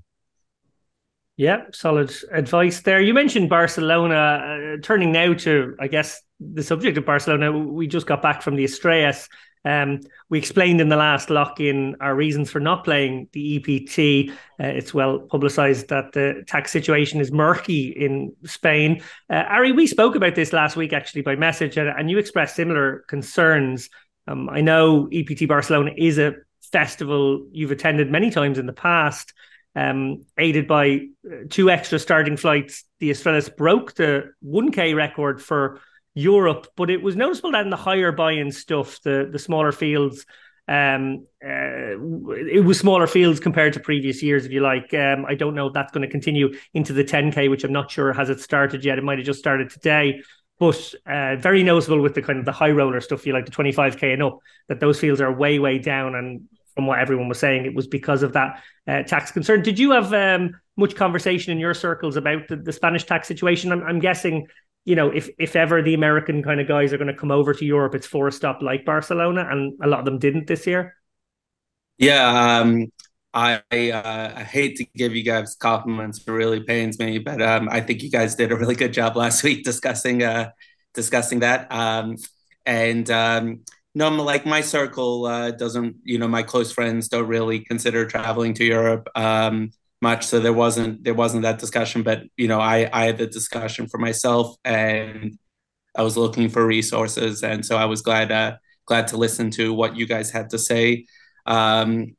Yeah, 1.37 1.63
solid 1.73 2.15
advice 2.31 2.81
there. 2.81 3.01
You 3.01 3.13
mentioned 3.13 3.49
Barcelona. 3.49 4.15
Uh, 4.15 4.81
turning 4.81 5.11
now 5.11 5.33
to, 5.33 5.75
I 5.79 5.87
guess, 5.87 6.21
the 6.39 6.63
subject 6.63 6.97
of 6.97 7.05
Barcelona. 7.05 7.51
We 7.51 7.87
just 7.87 8.07
got 8.07 8.21
back 8.21 8.41
from 8.41 8.55
the 8.55 8.63
Estrellas. 8.63 9.27
Um, 9.65 10.01
we 10.29 10.37
explained 10.37 10.79
in 10.79 10.89
the 10.89 10.95
last 10.95 11.29
lock 11.31 11.59
in 11.59 11.95
our 11.99 12.15
reasons 12.15 12.51
for 12.51 12.59
not 12.59 12.83
playing 12.83 13.27
the 13.33 13.57
EPT. 13.57 14.31
Uh, 14.59 14.67
it's 14.67 14.93
well 14.93 15.19
publicized 15.19 15.89
that 15.89 16.13
the 16.13 16.43
tax 16.47 16.71
situation 16.71 17.19
is 17.19 17.31
murky 17.31 17.87
in 17.87 18.33
Spain. 18.45 19.01
Uh, 19.29 19.43
Ari, 19.49 19.71
we 19.71 19.87
spoke 19.87 20.15
about 20.15 20.35
this 20.35 20.53
last 20.53 20.77
week 20.77 20.93
actually 20.93 21.23
by 21.23 21.35
message, 21.35 21.77
and, 21.77 21.89
and 21.89 22.09
you 22.09 22.19
expressed 22.19 22.55
similar 22.55 23.03
concerns. 23.07 23.89
Um, 24.27 24.49
I 24.49 24.61
know 24.61 25.07
EPT 25.11 25.47
Barcelona 25.47 25.91
is 25.95 26.17
a 26.17 26.35
festival 26.71 27.47
you've 27.51 27.71
attended 27.71 28.11
many 28.11 28.31
times 28.31 28.57
in 28.57 28.65
the 28.65 28.73
past. 28.73 29.33
Um, 29.77 30.23
aided 30.37 30.67
by 30.67 31.07
uh, 31.29 31.35
two 31.49 31.69
extra 31.69 31.99
starting 31.99 32.37
flights, 32.37 32.85
the 32.99 33.09
Estrellas 33.09 33.49
broke 33.49 33.93
the 33.93 34.31
1K 34.43 34.95
record 34.95 35.41
for 35.41 35.81
Europe, 36.13 36.67
but 36.77 36.89
it 36.89 37.01
was 37.01 37.17
noticeable 37.17 37.51
that 37.51 37.65
in 37.65 37.69
the 37.69 37.75
higher 37.75 38.13
buy-in 38.13 38.51
stuff, 38.51 39.01
the 39.01 39.27
the 39.29 39.37
smaller 39.37 39.73
fields, 39.73 40.25
um, 40.69 41.27
uh, 41.45 41.91
it 41.91 42.63
was 42.63 42.79
smaller 42.79 43.05
fields 43.05 43.41
compared 43.41 43.73
to 43.73 43.81
previous 43.81 44.23
years, 44.23 44.45
if 44.45 44.51
you 44.53 44.61
like. 44.61 44.93
Um, 44.93 45.25
I 45.25 45.35
don't 45.35 45.55
know 45.55 45.67
if 45.67 45.73
that's 45.73 45.91
going 45.91 46.07
to 46.07 46.11
continue 46.11 46.53
into 46.73 46.93
the 46.93 47.03
10K, 47.03 47.49
which 47.49 47.65
I'm 47.65 47.73
not 47.73 47.91
sure 47.91 48.13
has 48.13 48.29
it 48.29 48.39
started 48.39 48.85
yet. 48.85 48.97
It 48.97 49.03
might 49.03 49.19
have 49.19 49.25
just 49.25 49.39
started 49.39 49.69
today 49.69 50.21
but 50.59 50.93
uh, 51.05 51.35
very 51.35 51.63
noticeable 51.63 52.01
with 52.01 52.15
the 52.15 52.21
kind 52.21 52.39
of 52.39 52.45
the 52.45 52.51
high 52.51 52.71
roller 52.71 53.01
stuff 53.01 53.25
you 53.25 53.33
like 53.33 53.45
the 53.45 53.51
25k 53.51 54.13
and 54.13 54.23
up 54.23 54.39
that 54.67 54.79
those 54.79 54.99
fields 54.99 55.21
are 55.21 55.31
way 55.31 55.59
way 55.59 55.79
down. 55.79 56.15
And 56.15 56.47
from 56.75 56.87
what 56.87 56.99
everyone 56.99 57.29
was 57.29 57.39
saying 57.39 57.65
it 57.65 57.73
was 57.73 57.87
because 57.87 58.21
of 58.21 58.33
that 58.33 58.61
uh, 58.87 59.03
tax 59.03 59.31
concern. 59.31 59.63
Did 59.63 59.79
you 59.79 59.91
have 59.91 60.13
um, 60.13 60.55
much 60.77 60.95
conversation 60.95 61.51
in 61.51 61.57
your 61.57 61.73
circles 61.73 62.17
about 62.17 62.47
the, 62.47 62.57
the 62.57 62.73
spanish 62.73 63.05
tax 63.05 63.27
situation? 63.27 63.71
I'm, 63.71 63.81
I'm, 63.83 63.99
guessing 63.99 64.47
you 64.83 64.95
know 64.95 65.09
if 65.09 65.29
if 65.39 65.55
ever 65.55 65.81
the 65.81 65.95
american 65.95 66.43
kind 66.43 66.59
of 66.59 66.67
guys 66.67 66.93
are 66.93 66.97
going 66.97 67.07
to 67.07 67.15
come 67.15 67.31
over 67.31 67.55
to 67.55 67.65
europe 67.65 67.95
it's 67.95 68.05
for 68.05 68.27
a 68.27 68.31
stop 68.31 68.61
like 68.61 68.85
barcelona 68.85 69.47
and 69.49 69.73
a 69.81 69.87
lot 69.87 69.99
of 69.99 70.05
them 70.05 70.19
didn't 70.19 70.47
this 70.47 70.67
year. 70.67 70.95
Yeah 71.97 72.59
um, 72.59 72.91
I 73.35 73.91
uh, 73.91 74.33
I 74.37 74.43
hate 74.43 74.77
to 74.77 74.85
give 74.95 75.15
you 75.15 75.23
guys 75.23 75.55
compliments. 75.55 76.19
It 76.25 76.31
really 76.31 76.61
pains 76.63 76.97
me, 76.99 77.19
but 77.19 77.41
um, 77.41 77.67
I 77.69 77.81
think 77.81 78.01
you 78.01 78.09
guys 78.09 78.35
did 78.35 78.51
a 78.51 78.55
really 78.55 78.75
good 78.75 78.93
job 78.93 79.17
last 79.17 79.43
week 79.47 79.63
discussing 79.65 80.23
uh, 80.23 80.51
discussing 80.93 81.39
that. 81.41 81.71
Um, 81.71 82.15
and 82.65 83.09
um, 83.11 83.61
no, 83.93 84.09
like 84.09 84.45
my 84.45 84.61
circle 84.61 85.25
uh, 85.25 85.51
doesn't, 85.51 85.97
you 86.03 86.17
know, 86.17 86.27
my 86.27 86.43
close 86.43 86.71
friends 86.71 87.09
don't 87.09 87.27
really 87.27 87.59
consider 87.59 88.05
traveling 88.05 88.53
to 88.55 88.65
Europe 88.65 89.09
um, 89.15 89.71
much. 90.01 90.25
So 90.25 90.39
there 90.39 90.53
wasn't 90.53 91.03
there 91.03 91.13
wasn't 91.13 91.43
that 91.43 91.59
discussion. 91.59 92.03
But 92.03 92.23
you 92.37 92.47
know, 92.47 92.61
I 92.61 92.89
I 92.93 93.05
had 93.05 93.17
the 93.17 93.27
discussion 93.27 93.87
for 93.87 93.97
myself, 93.97 94.55
and 94.63 95.37
I 95.95 96.03
was 96.03 96.17
looking 96.17 96.49
for 96.49 96.65
resources, 96.65 97.43
and 97.43 97.65
so 97.65 97.77
I 97.77 97.85
was 97.85 98.01
glad 98.01 98.31
uh, 98.31 98.57
glad 98.85 99.07
to 99.09 99.17
listen 99.17 99.51
to 99.51 99.73
what 99.73 99.97
you 99.97 100.07
guys 100.07 100.31
had 100.31 100.51
to 100.51 100.57
say. 100.59 101.05
Um, 101.45 102.15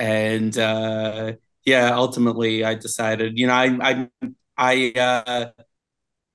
and 0.00 0.56
uh, 0.58 1.32
yeah, 1.64 1.94
ultimately 1.94 2.64
I 2.64 2.74
decided, 2.74 3.38
you 3.38 3.46
know, 3.46 3.52
I 3.52 4.08
I 4.16 4.32
I 4.56 4.92
uh, 4.98 5.46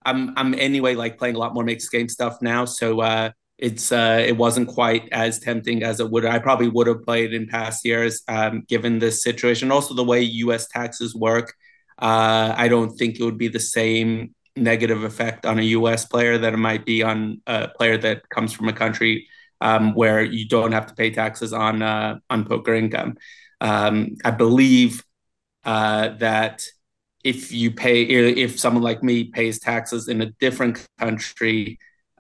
I'm 0.06 0.38
I'm 0.38 0.54
anyway 0.54 0.96
like 0.96 1.18
playing 1.18 1.36
a 1.36 1.40
lot 1.40 1.54
more 1.54 1.64
mixed 1.64 1.92
game 1.92 2.08
stuff 2.08 2.42
now, 2.42 2.66
so 2.66 3.02
uh, 3.02 3.32
it's 3.58 3.92
uh, 3.92 4.24
it 4.26 4.38
wasn't 4.38 4.68
quite 4.70 5.10
as 5.12 5.40
tempting 5.40 5.84
as 5.84 6.00
it 6.00 6.10
would. 6.12 6.26
I 6.26 6.40
probably 6.40 6.70
would 6.70 6.88
have 6.88 7.04
played 7.04 7.34
in 7.34 7.48
past 7.48 7.84
years, 7.86 8.22
um, 8.28 8.64
given 8.68 9.00
this 9.00 9.24
situation. 9.24 9.72
Also, 9.72 9.96
the 9.96 10.04
way 10.04 10.22
U.S. 10.22 10.68
taxes 10.68 11.16
work, 11.16 11.54
uh, 12.00 12.54
I 12.56 12.68
don't 12.68 12.96
think 12.96 13.20
it 13.20 13.24
would 13.24 13.40
be 13.40 13.48
the 13.48 13.60
same 13.60 14.36
negative 14.56 15.04
effect 15.04 15.46
on 15.46 15.60
a 15.60 15.64
U.S. 15.64 16.06
player 16.06 16.38
that 16.38 16.54
it 16.54 16.58
might 16.58 16.86
be 16.86 17.02
on 17.04 17.42
a 17.48 17.68
player 17.70 17.98
that 17.98 18.30
comes 18.30 18.54
from 18.54 18.70
a 18.70 18.74
country 18.74 19.28
um, 19.62 19.96
where 19.96 20.22
you 20.22 20.48
don't 20.48 20.72
have 20.72 20.86
to 20.88 20.94
pay 20.94 21.10
taxes 21.10 21.52
on 21.52 21.82
uh, 21.82 22.20
on 22.30 22.46
poker 22.46 22.76
income. 22.76 23.18
Um, 23.62 24.16
I 24.24 24.32
believe 24.32 25.04
uh, 25.64 26.10
that 26.18 26.66
if 27.24 27.52
you 27.52 27.72
pay, 27.72 28.04
if 28.04 28.60
someone 28.60 28.84
like 28.84 29.04
me 29.04 29.26
pays 29.26 29.60
taxes 29.60 30.08
in 30.08 30.22
a 30.22 30.28
different 30.40 30.86
country, 31.00 31.80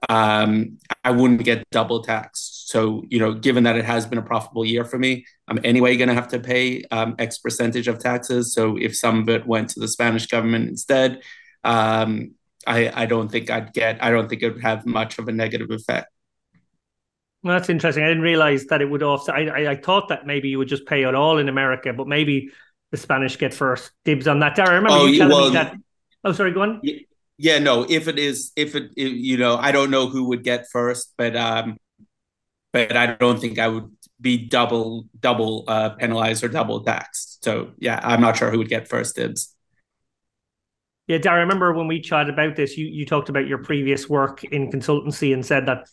um, 0.09 0.79
I 1.03 1.11
wouldn't 1.11 1.43
get 1.43 1.69
double 1.71 2.03
taxed. 2.03 2.69
So, 2.69 3.03
you 3.09 3.19
know, 3.19 3.33
given 3.33 3.63
that 3.63 3.77
it 3.77 3.85
has 3.85 4.05
been 4.05 4.17
a 4.17 4.23
profitable 4.23 4.65
year 4.65 4.83
for 4.83 4.97
me, 4.97 5.25
I'm 5.47 5.59
anyway 5.63 5.95
going 5.97 6.09
to 6.09 6.15
have 6.15 6.27
to 6.29 6.39
pay 6.39 6.83
um, 6.91 7.15
X 7.19 7.37
percentage 7.37 7.87
of 7.87 7.99
taxes. 7.99 8.53
So, 8.53 8.77
if 8.77 8.95
some 8.95 9.19
of 9.19 9.29
it 9.29 9.45
went 9.45 9.69
to 9.71 9.79
the 9.79 9.87
Spanish 9.87 10.27
government 10.27 10.69
instead, 10.69 11.21
um, 11.63 12.35
I, 12.67 13.03
I 13.03 13.05
don't 13.05 13.31
think 13.31 13.49
I'd 13.49 13.73
get, 13.73 14.03
I 14.03 14.09
don't 14.09 14.27
think 14.27 14.41
it 14.41 14.53
would 14.53 14.63
have 14.63 14.85
much 14.85 15.19
of 15.19 15.27
a 15.27 15.31
negative 15.31 15.69
effect. 15.69 16.07
Well, 17.45 17.53
that's 17.53 17.69
interesting. 17.69 18.03
I 18.03 18.07
didn't 18.07 18.23
realize 18.23 18.65
that 18.65 18.81
it 18.81 18.89
would 18.89 19.03
offset. 19.03 19.35
I, 19.35 19.45
I, 19.45 19.71
I, 19.73 19.75
thought 19.75 20.07
that 20.07 20.25
maybe 20.25 20.49
you 20.49 20.57
would 20.57 20.67
just 20.67 20.87
pay 20.87 21.03
it 21.03 21.13
all 21.13 21.37
in 21.37 21.47
America, 21.47 21.93
but 21.93 22.07
maybe 22.07 22.49
the 22.89 22.97
Spanish 22.97 23.37
get 23.37 23.53
first 23.53 23.91
dibs 24.03 24.27
on 24.27 24.39
that. 24.39 24.55
Dara, 24.55 24.71
I 24.71 24.73
remember 24.73 24.97
oh, 24.97 25.05
you 25.05 25.19
telling 25.19 25.37
well, 25.37 25.47
me 25.49 25.53
that. 25.53 25.75
Oh, 26.23 26.31
sorry, 26.31 26.53
go 26.53 26.63
on. 26.63 26.81
Yeah, 27.37 27.59
no. 27.59 27.85
If 27.87 28.07
it 28.07 28.17
is, 28.17 28.51
if 28.55 28.73
it, 28.73 28.93
if, 28.97 29.13
you 29.13 29.37
know, 29.37 29.57
I 29.57 29.71
don't 29.71 29.91
know 29.91 30.07
who 30.07 30.29
would 30.29 30.43
get 30.43 30.65
first, 30.71 31.13
but 31.19 31.35
um, 31.35 31.77
but 32.73 32.97
I 32.97 33.13
don't 33.13 33.39
think 33.39 33.59
I 33.59 33.67
would 33.67 33.95
be 34.19 34.37
double 34.47 35.05
double 35.19 35.65
uh, 35.67 35.91
penalized 35.91 36.43
or 36.43 36.47
double 36.47 36.83
taxed. 36.83 37.43
So 37.43 37.73
yeah, 37.77 37.99
I'm 38.01 38.21
not 38.21 38.37
sure 38.37 38.49
who 38.49 38.57
would 38.57 38.69
get 38.69 38.87
first 38.87 39.17
dibs. 39.17 39.55
Yeah, 41.05 41.19
Dara, 41.19 41.37
I 41.37 41.41
remember 41.41 41.73
when 41.73 41.85
we 41.85 42.01
chatted 42.01 42.33
about 42.33 42.55
this, 42.55 42.75
you, 42.75 42.87
you 42.87 43.05
talked 43.05 43.29
about 43.29 43.45
your 43.45 43.59
previous 43.59 44.09
work 44.09 44.43
in 44.45 44.71
consultancy 44.71 45.31
and 45.31 45.45
said 45.45 45.67
that, 45.67 45.85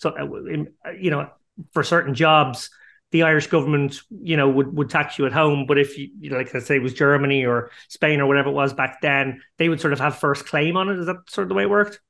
you 0.98 1.10
know, 1.10 1.28
for 1.72 1.82
certain 1.82 2.14
jobs, 2.14 2.70
the 3.10 3.22
Irish 3.24 3.46
government, 3.46 4.00
you 4.10 4.36
know, 4.36 4.48
would, 4.48 4.74
would 4.74 4.90
tax 4.90 5.18
you 5.18 5.26
at 5.26 5.32
home. 5.32 5.66
But 5.66 5.78
if 5.78 5.98
you, 5.98 6.10
you 6.20 6.30
know, 6.30 6.38
like 6.38 6.54
I 6.54 6.58
say, 6.60 6.76
it 6.76 6.82
was 6.82 6.94
Germany 6.94 7.44
or 7.44 7.70
Spain 7.88 8.20
or 8.20 8.26
whatever 8.26 8.48
it 8.48 8.54
was 8.54 8.72
back 8.72 9.00
then, 9.02 9.42
they 9.58 9.68
would 9.68 9.80
sort 9.80 9.92
of 9.92 10.00
have 10.00 10.18
first 10.18 10.46
claim 10.46 10.76
on 10.76 10.88
it. 10.88 10.98
Is 10.98 11.06
that 11.06 11.16
sort 11.28 11.44
of 11.44 11.48
the 11.50 11.54
way 11.54 11.64
it 11.64 11.70
worked? 11.70 12.00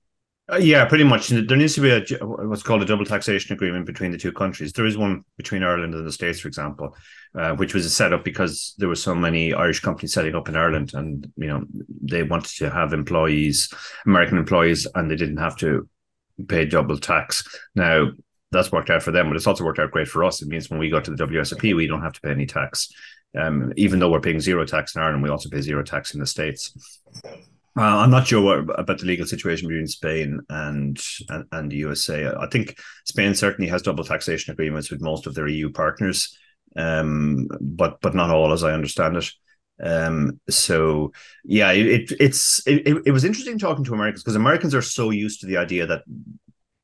Uh, 0.52 0.56
yeah, 0.56 0.84
pretty 0.84 1.04
much. 1.04 1.28
There 1.28 1.56
needs 1.56 1.74
to 1.76 1.80
be 1.80 1.90
a 1.90 2.26
what's 2.26 2.64
called 2.64 2.82
a 2.82 2.84
double 2.84 3.04
taxation 3.04 3.52
agreement 3.52 3.86
between 3.86 4.10
the 4.10 4.18
two 4.18 4.32
countries. 4.32 4.72
There 4.72 4.86
is 4.86 4.98
one 4.98 5.24
between 5.36 5.62
Ireland 5.62 5.94
and 5.94 6.06
the 6.06 6.12
States, 6.12 6.40
for 6.40 6.48
example, 6.48 6.96
uh, 7.36 7.54
which 7.54 7.74
was 7.74 7.94
set 7.94 8.12
up 8.12 8.24
because 8.24 8.74
there 8.78 8.88
were 8.88 8.96
so 8.96 9.14
many 9.14 9.54
Irish 9.54 9.80
companies 9.80 10.12
setting 10.12 10.34
up 10.34 10.48
in 10.48 10.56
Ireland, 10.56 10.92
and 10.94 11.30
you 11.36 11.46
know 11.46 11.64
they 12.02 12.24
wanted 12.24 12.56
to 12.56 12.70
have 12.70 12.92
employees, 12.92 13.72
American 14.04 14.36
employees, 14.36 14.86
and 14.96 15.08
they 15.08 15.16
didn't 15.16 15.36
have 15.36 15.56
to 15.58 15.88
pay 16.48 16.64
double 16.64 16.98
tax. 16.98 17.44
Now 17.76 18.10
that's 18.52 18.70
worked 18.70 18.90
out 18.90 19.02
for 19.02 19.10
them, 19.10 19.28
but 19.28 19.36
it's 19.36 19.46
also 19.46 19.64
worked 19.64 19.78
out 19.78 19.90
great 19.90 20.08
for 20.08 20.22
us. 20.24 20.42
It 20.42 20.48
means 20.48 20.70
when 20.70 20.78
we 20.78 20.90
go 20.90 21.00
to 21.00 21.10
the 21.10 21.26
WSOP, 21.26 21.74
we 21.74 21.86
don't 21.86 22.02
have 22.02 22.12
to 22.12 22.20
pay 22.20 22.30
any 22.30 22.46
tax. 22.46 22.92
Um, 23.38 23.72
even 23.76 23.98
though 23.98 24.10
we're 24.10 24.20
paying 24.20 24.40
zero 24.40 24.64
tax 24.66 24.94
in 24.94 25.02
Ireland, 25.02 25.22
we 25.22 25.30
also 25.30 25.48
pay 25.48 25.62
zero 25.62 25.82
tax 25.82 26.12
in 26.14 26.20
the 26.20 26.26
States. 26.26 26.76
Uh, 27.24 27.80
I'm 27.80 28.10
not 28.10 28.26
sure 28.26 28.42
what, 28.42 28.78
about 28.78 28.98
the 28.98 29.06
legal 29.06 29.26
situation 29.26 29.66
between 29.68 29.86
Spain 29.86 30.40
and, 30.50 31.02
and, 31.30 31.44
and 31.52 31.72
the 31.72 31.76
USA. 31.76 32.26
I 32.26 32.46
think 32.48 32.78
Spain 33.06 33.34
certainly 33.34 33.70
has 33.70 33.80
double 33.80 34.04
taxation 34.04 34.52
agreements 34.52 34.90
with 34.90 35.00
most 35.00 35.26
of 35.26 35.34
their 35.34 35.48
EU 35.48 35.70
partners, 35.70 36.36
um, 36.76 37.48
but 37.60 37.98
but 38.02 38.14
not 38.14 38.28
all, 38.28 38.52
as 38.52 38.62
I 38.62 38.74
understand 38.74 39.16
it. 39.16 39.30
Um, 39.82 40.38
so 40.50 41.12
yeah, 41.44 41.72
it, 41.72 42.12
it's 42.20 42.64
it, 42.66 43.02
it 43.06 43.10
was 43.10 43.24
interesting 43.24 43.58
talking 43.58 43.84
to 43.84 43.94
Americans 43.94 44.22
because 44.22 44.36
Americans 44.36 44.74
are 44.74 44.82
so 44.82 45.08
used 45.08 45.40
to 45.40 45.46
the 45.46 45.56
idea 45.56 45.86
that 45.86 46.02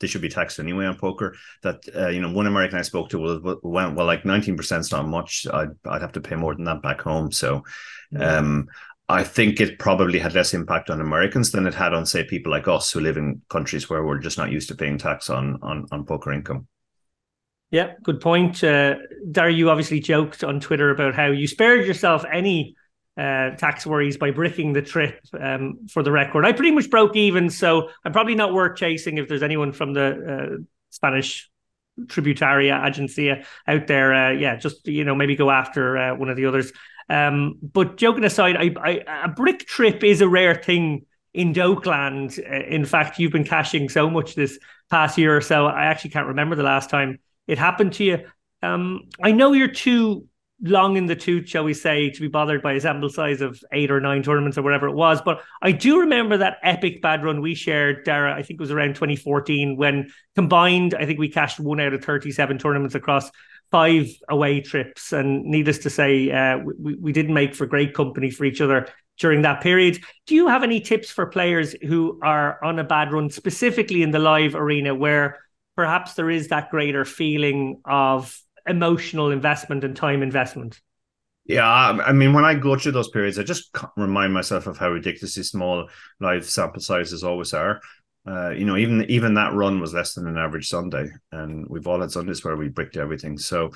they 0.01 0.07
should 0.07 0.23
be 0.23 0.29
taxed 0.29 0.59
anyway 0.59 0.87
on 0.87 0.97
poker. 0.97 1.35
That 1.63 1.81
uh, 1.95 2.09
you 2.09 2.21
know, 2.21 2.33
one 2.33 2.47
American 2.47 2.79
I 2.79 2.83
spoke 2.83 3.11
to 3.11 3.19
was 3.19 3.41
well, 3.43 3.59
well 3.63 4.07
like 4.07 4.25
nineteen 4.25 4.57
percent 4.57 4.81
is 4.81 4.93
not 4.93 5.07
much. 5.07 5.47
I'd 5.53 5.71
I'd 5.85 6.03
have 6.03 6.13
to 6.13 6.21
pay 6.21 6.37
more 6.37 6.55
than 6.55 6.65
that 6.65 6.83
back 6.83 7.01
home. 7.01 7.33
So, 7.33 7.65
um, 8.19 8.69
I 9.09 9.25
think 9.25 9.61
it 9.61 9.79
probably 9.79 10.19
had 10.19 10.35
less 10.35 10.55
impact 10.55 10.91
on 10.91 11.01
Americans 11.01 11.51
than 11.51 11.67
it 11.67 11.75
had 11.75 11.95
on, 11.95 12.05
say, 12.05 12.25
people 12.25 12.53
like 12.53 12.69
us 12.69 12.93
who 12.93 13.01
live 13.01 13.17
in 13.17 13.41
countries 13.49 13.89
where 13.89 14.05
we're 14.05 14.19
just 14.19 14.37
not 14.37 14.51
used 14.51 14.69
to 14.69 14.75
paying 14.75 14.99
tax 14.99 15.31
on 15.31 15.59
on, 15.63 15.87
on 15.91 16.05
poker 16.05 16.33
income. 16.33 16.67
Yeah, 17.71 17.95
good 18.03 18.21
point. 18.21 18.65
Uh, 18.65 18.97
Darry, 19.31 19.55
you 19.55 19.69
obviously 19.69 20.01
joked 20.01 20.43
on 20.43 20.59
Twitter 20.59 20.91
about 20.91 21.15
how 21.15 21.27
you 21.27 21.47
spared 21.47 21.87
yourself 21.87 22.25
any 22.31 22.77
uh, 23.19 23.51
tax 23.57 23.85
worries 23.85 24.17
by 24.17 24.31
bricking 24.31 24.73
the 24.73 24.83
trip 24.83 25.21
um, 25.39 25.87
for 25.91 26.05
the 26.05 26.13
record. 26.13 26.45
I 26.45 26.53
pretty 26.53 26.71
much 26.71 26.89
broke 26.89 27.17
even, 27.17 27.51
so 27.51 27.91
I'm 28.05 28.13
probably 28.13 28.37
not 28.37 28.55
worth 28.55 28.77
chasing 28.79 29.19
if 29.19 29.27
there's 29.27 29.43
anyone 29.43 29.73
from 29.73 29.93
the 29.93 30.07
uh, 30.07 30.63
Spanish 30.91 31.51
Tributaria 32.07 32.81
Agencia 32.81 33.45
out 33.67 33.89
there. 33.89 34.15
Uh, 34.15 34.33
yeah, 34.33 34.55
just, 34.55 34.87
you 34.87 35.03
know, 35.03 35.17
maybe 35.17 35.35
go 35.35 35.51
after 35.51 35.99
uh, 35.99 36.15
one 36.15 36.29
of 36.29 36.37
the 36.37 36.47
others. 36.47 36.73
Um, 37.09 37.57
but 37.61 37.97
joking 37.97 38.25
aside, 38.25 38.57
I, 38.57 38.71
I, 38.81 39.25
a 39.25 39.29
brick 39.29 39.67
trip 39.67 40.05
is 40.05 40.21
a 40.21 40.29
rare 40.29 40.55
thing 40.55 41.07
in 41.35 41.53
Dokeland. 41.53 42.39
Uh, 42.39 42.67
in 42.67 42.85
fact, 42.85 43.19
you've 43.19 43.33
been 43.33 43.45
cashing 43.45 43.89
so 43.89 44.09
much 44.09 44.37
this 44.37 44.61
past 44.91 45.19
year 45.19 45.37
or 45.37 45.41
so. 45.41 45.67
I 45.67 45.87
actually 45.87 46.11
can't 46.11 46.29
remember 46.29 46.55
the 46.55 46.63
last 46.63 46.89
time 46.89 47.19
it 47.49 47.59
happened 47.59 47.95
to 47.95 48.05
you. 48.05 48.19
Um, 48.63 49.09
I 49.21 49.33
know 49.33 49.53
you're 49.55 49.69
too 49.69 50.28
long 50.61 50.97
in 50.97 51.07
the 51.07 51.15
tooth, 51.17 51.49
shall 51.49 51.65
we 51.65 51.75
say, 51.75 52.11
to 52.11 52.21
be 52.21 52.29
bothered 52.29 52.63
by 52.63 52.73
a 52.73 52.81
sample 52.81 53.09
size 53.09 53.41
of 53.41 53.63
eight 53.73 53.91
or 53.91 54.01
nine 54.01 54.23
tournaments 54.23 54.59
or 54.59 54.63
whatever 54.63 54.89
it 54.89 54.95
was. 54.95 55.21
But 55.23 55.43
I 55.63 55.73
do 55.73 56.01
remember 56.01 56.37
that 56.39 56.59
epic 56.63 57.01
bad 57.01 57.25
run 57.25 57.41
we 57.41 57.55
shared, 57.55 58.05
Dara. 58.05 58.35
I 58.35 58.43
think 58.43 58.59
it 58.59 58.63
was 58.63 58.73
around 58.73 58.95
2014 58.95 59.77
when 59.77 60.11
combined, 60.35 60.95
I 60.95 61.07
think 61.07 61.19
we 61.19 61.29
cashed 61.29 61.61
one 61.61 61.81
out 61.81 61.95
of 61.95 62.05
37 62.05 62.59
tournaments 62.59 62.95
across 62.95 63.31
five 63.71 64.09
away 64.29 64.61
trips. 64.61 65.13
And 65.13 65.45
needless 65.45 65.79
to 65.79 65.91
say, 65.91 66.31
uh, 66.31 66.59
we, 66.59 66.95
we 66.95 67.13
didn't 67.13 67.35
make 67.35 67.55
for 67.55 67.67
great 67.67 67.95
company 67.95 68.31
for 68.31 68.45
each 68.45 68.61
other 68.61 68.89
during 69.19 69.43
that 69.43 69.61
period. 69.61 69.99
Do 70.27 70.35
you 70.35 70.49
have 70.49 70.63
any 70.63 70.81
tips 70.81 71.11
for 71.11 71.27
players 71.27 71.75
who 71.87 72.19
are 72.23 72.63
on 72.65 72.79
a 72.79 72.85
bad 72.85 73.13
run, 73.13 73.31
specifically 73.31 74.03
in 74.03 74.11
the 74.11 74.19
live 74.19 74.55
arena, 74.55 74.95
where 74.95 75.39
perhaps 75.77 76.15
there 76.15 76.31
is 76.31 76.49
that 76.49 76.71
greater 76.71 77.05
feeling 77.05 77.81
of 77.85 78.37
emotional 78.69 79.31
investment 79.31 79.85
and 79.85 79.97
time 79.97 80.23
investment? 80.23 80.81
Yeah, 81.45 81.67
I 81.67 82.13
mean, 82.13 82.35
when 82.35 82.45
I 82.45 82.55
go 82.55 82.77
through 82.77 82.93
those 82.93 83.09
periods, 83.09 83.39
I 83.39 83.43
just 83.43 83.75
remind 83.97 84.35
myself 84.35 84.67
of 84.67 84.77
how 84.77 84.91
ridiculously 84.91 85.43
small 85.43 85.89
live 86.21 86.45
sample 86.45 86.83
sizes 86.83 87.25
always 87.25 87.55
are. 87.55 87.81
Uh, 88.27 88.51
you 88.51 88.67
know, 88.67 88.77
even 88.77 89.07
even 89.09 89.33
that 89.33 89.55
run 89.55 89.81
was 89.81 89.95
less 89.95 90.13
than 90.13 90.27
an 90.27 90.37
average 90.37 90.69
Sunday, 90.69 91.09
and 91.33 91.67
we've 91.69 91.87
all 91.87 92.03
had 92.03 92.11
Sundays 92.11 92.45
where 92.45 92.57
we 92.57 92.69
bricked 92.69 92.99
everything. 92.99 93.39
So 93.39 93.71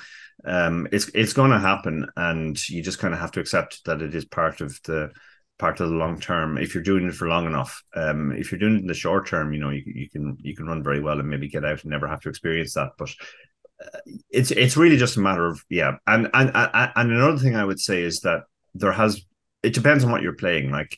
um, 0.45 0.87
it's 0.91 1.09
it's 1.15 1.33
going 1.33 1.49
to 1.49 1.57
happen, 1.57 2.05
and 2.15 2.69
you 2.69 2.83
just 2.83 2.99
kind 2.99 3.15
of 3.15 3.19
have 3.19 3.31
to 3.31 3.39
accept 3.39 3.83
that 3.85 4.03
it 4.03 4.13
is 4.13 4.25
part 4.25 4.61
of 4.61 4.79
the 4.83 5.09
part 5.57 5.79
of 5.79 5.89
the 5.89 5.95
long 5.95 6.19
term. 6.19 6.59
If 6.59 6.75
you're 6.75 6.83
doing 6.83 7.07
it 7.07 7.15
for 7.15 7.27
long 7.27 7.47
enough, 7.47 7.81
um, 7.95 8.31
if 8.33 8.51
you're 8.51 8.59
doing 8.59 8.75
it 8.75 8.81
in 8.81 8.87
the 8.87 8.93
short 8.93 9.25
term, 9.25 9.51
you 9.51 9.59
know, 9.59 9.71
you, 9.71 9.81
you 9.85 10.09
can 10.09 10.37
you 10.41 10.55
can 10.55 10.67
run 10.67 10.83
very 10.83 10.99
well 10.99 11.19
and 11.19 11.27
maybe 11.27 11.47
get 11.47 11.65
out 11.65 11.81
and 11.81 11.89
never 11.89 12.07
have 12.07 12.21
to 12.21 12.29
experience 12.29 12.75
that. 12.75 12.91
But 12.99 13.09
it's 14.29 14.51
it's 14.51 14.77
really 14.77 14.97
just 14.97 15.17
a 15.17 15.21
matter 15.21 15.45
of 15.45 15.63
yeah. 15.69 15.97
And 16.07 16.29
and 16.33 16.51
and, 16.53 17.11
another 17.11 17.37
thing 17.37 17.55
I 17.55 17.65
would 17.65 17.79
say 17.79 18.01
is 18.01 18.21
that 18.21 18.43
there 18.73 18.91
has 18.91 19.21
it 19.61 19.73
depends 19.73 20.03
on 20.03 20.11
what 20.11 20.21
you're 20.21 20.33
playing. 20.33 20.71
Like 20.71 20.97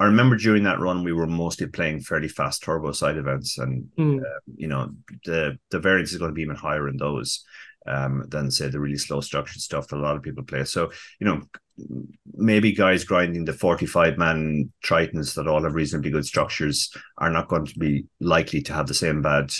I 0.00 0.06
remember 0.06 0.36
during 0.36 0.64
that 0.64 0.80
run, 0.80 1.04
we 1.04 1.12
were 1.12 1.26
mostly 1.26 1.66
playing 1.66 2.00
fairly 2.00 2.28
fast 2.28 2.62
turbo 2.62 2.92
side 2.92 3.16
events, 3.16 3.58
and 3.58 3.88
mm. 3.98 4.20
uh, 4.20 4.40
you 4.56 4.68
know 4.68 4.90
the 5.24 5.58
the 5.70 5.80
variance 5.80 6.12
is 6.12 6.18
going 6.18 6.30
to 6.30 6.34
be 6.34 6.42
even 6.42 6.56
higher 6.56 6.88
in 6.88 6.96
those 6.96 7.44
um, 7.86 8.24
than 8.28 8.50
say 8.50 8.68
the 8.68 8.80
really 8.80 8.96
slow 8.96 9.20
structured 9.20 9.62
stuff 9.62 9.88
that 9.88 9.96
a 9.96 10.00
lot 10.00 10.16
of 10.16 10.22
people 10.22 10.44
play. 10.44 10.64
So 10.64 10.90
you 11.20 11.26
know 11.26 11.42
maybe 12.34 12.72
guys 12.72 13.04
grinding 13.04 13.44
the 13.44 13.52
forty 13.52 13.86
five 13.86 14.18
man 14.18 14.72
Tritons 14.84 15.34
that 15.34 15.48
all 15.48 15.62
have 15.62 15.74
reasonably 15.74 16.10
good 16.10 16.26
structures 16.26 16.92
are 17.18 17.30
not 17.30 17.48
going 17.48 17.66
to 17.66 17.78
be 17.78 18.06
likely 18.20 18.62
to 18.62 18.72
have 18.72 18.86
the 18.86 18.94
same 18.94 19.22
bad 19.22 19.52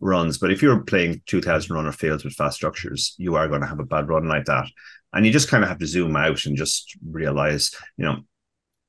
runs. 0.00 0.38
But 0.38 0.50
if 0.50 0.62
you're 0.62 0.80
playing 0.80 1.22
two 1.26 1.40
thousand 1.40 1.74
runner 1.74 1.92
fields 1.92 2.24
with 2.24 2.34
fast 2.34 2.56
structures, 2.56 3.14
you 3.18 3.36
are 3.36 3.48
going 3.48 3.62
to 3.62 3.66
have 3.66 3.80
a 3.80 3.84
bad 3.84 4.08
run 4.08 4.28
like 4.28 4.44
that. 4.46 4.66
And 5.12 5.24
you 5.24 5.32
just 5.32 5.48
kind 5.48 5.62
of 5.62 5.68
have 5.68 5.78
to 5.78 5.86
zoom 5.86 6.16
out 6.16 6.44
and 6.44 6.56
just 6.56 6.96
realize, 7.08 7.74
you 7.96 8.04
know, 8.04 8.18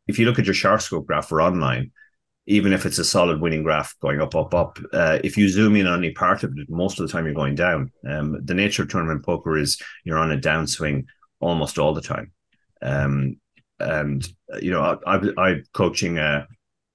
if 0.07 0.19
you 0.19 0.25
look 0.25 0.39
at 0.39 0.45
your 0.45 0.55
SharkScope 0.55 1.05
graph 1.05 1.29
for 1.29 1.41
online, 1.41 1.91
even 2.47 2.73
if 2.73 2.85
it's 2.85 2.97
a 2.97 3.05
solid 3.05 3.39
winning 3.39 3.63
graph 3.63 3.95
going 4.01 4.21
up, 4.21 4.35
up, 4.35 4.53
up, 4.53 4.79
uh, 4.93 5.19
if 5.23 5.37
you 5.37 5.47
zoom 5.47 5.75
in 5.75 5.87
on 5.87 5.99
any 5.99 6.11
part 6.11 6.43
of 6.43 6.53
it, 6.57 6.69
most 6.69 6.99
of 6.99 7.05
the 7.05 7.11
time 7.11 7.25
you're 7.25 7.33
going 7.33 7.55
down. 7.55 7.91
Um, 8.07 8.43
the 8.43 8.53
nature 8.53 8.83
of 8.83 8.89
tournament 8.89 9.25
poker 9.25 9.57
is 9.57 9.81
you're 10.03 10.17
on 10.17 10.31
a 10.31 10.37
downswing 10.37 11.05
almost 11.39 11.77
all 11.77 11.93
the 11.93 12.01
time. 12.01 12.31
Um, 12.81 13.37
and 13.79 14.27
you 14.61 14.71
know, 14.71 14.99
I, 15.05 15.15
I, 15.15 15.21
I 15.37 15.61
coaching. 15.73 16.17
Uh, 16.17 16.45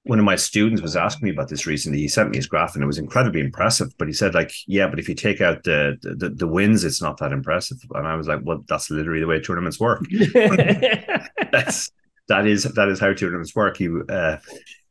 one 0.05 0.19
of 0.19 0.25
my 0.25 0.35
students 0.35 0.83
was 0.83 0.97
asking 0.97 1.27
me 1.27 1.31
about 1.31 1.49
this 1.49 1.67
recently. 1.67 2.01
He 2.01 2.09
sent 2.09 2.31
me 2.31 2.37
his 2.37 2.47
graph, 2.47 2.75
and 2.75 2.83
it 2.83 2.89
was 2.89 2.99
incredibly 2.99 3.41
impressive. 3.41 3.97
But 3.99 4.09
he 4.09 4.15
said, 4.15 4.35
like, 4.35 4.53
yeah, 4.67 4.89
but 4.89 4.99
if 4.99 5.09
you 5.09 5.15
take 5.15 5.41
out 5.41 5.63
the 5.63 5.97
the, 6.03 6.29
the 6.29 6.49
wins, 6.49 6.85
it's 6.85 7.01
not 7.01 7.19
that 7.19 7.33
impressive. 7.33 7.79
And 7.95 8.07
I 8.07 8.17
was 8.17 8.27
like, 8.27 8.41
well, 8.43 8.65
that's 8.69 8.91
literally 8.91 9.21
the 9.21 9.27
way 9.27 9.41
tournaments 9.41 9.79
work. 9.79 10.03
that's 11.53 11.93
that 12.29 12.47
is 12.47 12.65
that 12.65 12.89
is 12.89 12.99
how 12.99 13.13
tournaments 13.13 13.55
work. 13.55 13.79
You 13.79 14.05
uh, 14.09 14.39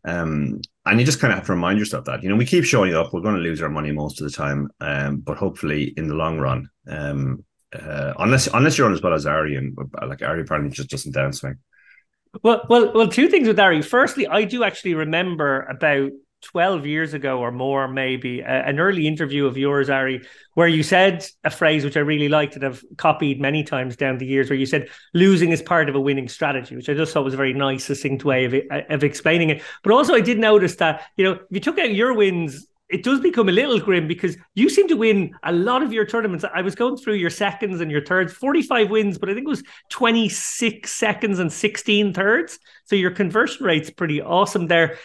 um, 0.05 0.61
and 0.85 0.99
you 0.99 1.05
just 1.05 1.19
kind 1.19 1.31
of 1.33 1.39
have 1.39 1.47
to 1.47 1.53
remind 1.53 1.77
yourself 1.77 2.05
that 2.05 2.23
you 2.23 2.29
know 2.29 2.35
we 2.35 2.45
keep 2.45 2.63
showing 2.63 2.95
up. 2.95 3.13
We're 3.13 3.21
going 3.21 3.35
to 3.35 3.41
lose 3.41 3.61
our 3.61 3.69
money 3.69 3.91
most 3.91 4.21
of 4.21 4.29
the 4.29 4.35
time, 4.35 4.69
um, 4.79 5.17
but 5.17 5.37
hopefully 5.37 5.93
in 5.97 6.07
the 6.07 6.15
long 6.15 6.39
run, 6.39 6.69
um, 6.87 7.43
uh, 7.73 8.13
unless 8.19 8.47
unless 8.47 8.77
you're 8.77 8.87
on 8.87 8.93
as 8.93 9.01
well 9.01 9.13
as 9.13 9.25
Ari 9.25 9.57
and 9.57 9.77
like 10.07 10.21
Ari 10.21 10.41
apparently 10.41 10.71
just 10.71 10.89
doesn't 10.89 11.13
downswing. 11.13 11.57
Well, 12.43 12.61
well, 12.69 12.93
well. 12.93 13.07
Two 13.07 13.27
things 13.27 13.47
with 13.47 13.59
Ari. 13.59 13.81
Firstly, 13.81 14.27
I 14.27 14.45
do 14.45 14.63
actually 14.63 14.93
remember 14.93 15.63
about 15.63 16.11
12 16.43 16.85
years 16.85 17.13
ago 17.13 17.39
or 17.39 17.51
more, 17.51 17.87
maybe, 17.87 18.41
uh, 18.41 18.47
an 18.47 18.79
early 18.79 19.05
interview 19.05 19.45
of 19.45 19.57
yours, 19.57 19.89
Ari, 19.89 20.21
where 20.53 20.67
you 20.67 20.81
said 20.81 21.25
a 21.43 21.51
phrase 21.51 21.83
which 21.83 21.97
I 21.97 21.99
really 21.99 22.29
liked 22.29 22.55
and 22.55 22.63
have 22.63 22.83
copied 22.97 23.39
many 23.39 23.63
times 23.63 23.95
down 23.95 24.17
the 24.17 24.25
years, 24.25 24.49
where 24.49 24.57
you 24.57 24.65
said 24.65 24.89
losing 25.13 25.51
is 25.51 25.61
part 25.61 25.89
of 25.89 25.95
a 25.95 25.99
winning 25.99 26.29
strategy, 26.29 26.75
which 26.75 26.89
I 26.89 26.93
just 26.93 27.13
thought 27.13 27.25
was 27.25 27.33
a 27.33 27.37
very 27.37 27.53
nice, 27.53 27.83
succinct 27.85 28.23
way 28.23 28.45
of, 28.45 28.55
of 28.89 29.03
explaining 29.03 29.49
it. 29.49 29.61
But 29.83 29.91
also, 29.91 30.15
I 30.15 30.21
did 30.21 30.39
notice 30.39 30.77
that, 30.77 31.03
you 31.17 31.25
know, 31.25 31.33
if 31.33 31.41
you 31.51 31.59
took 31.59 31.77
out 31.77 31.93
your 31.93 32.13
wins, 32.13 32.65
it 32.91 33.03
does 33.03 33.19
become 33.19 33.49
a 33.49 33.51
little 33.51 33.79
grim 33.79 34.07
because 34.07 34.37
you 34.55 34.69
seem 34.69 34.87
to 34.87 34.95
win 34.95 35.33
a 35.43 35.51
lot 35.51 35.83
of 35.83 35.93
your 35.93 36.05
tournaments. 36.05 36.43
I 36.53 36.61
was 36.61 36.75
going 36.75 36.97
through 36.97 37.15
your 37.15 37.29
seconds 37.29 37.81
and 37.81 37.89
your 37.89 38.03
thirds, 38.03 38.33
45 38.33 38.89
wins, 38.89 39.17
but 39.17 39.29
I 39.29 39.33
think 39.33 39.45
it 39.45 39.49
was 39.49 39.63
26 39.89 40.91
seconds 40.91 41.39
and 41.39 41.51
16 41.51 42.13
thirds. 42.13 42.59
So 42.85 42.95
your 42.95 43.11
conversion 43.11 43.65
rate's 43.65 43.89
pretty 43.89 44.21
awesome 44.21 44.67
there 44.67 44.97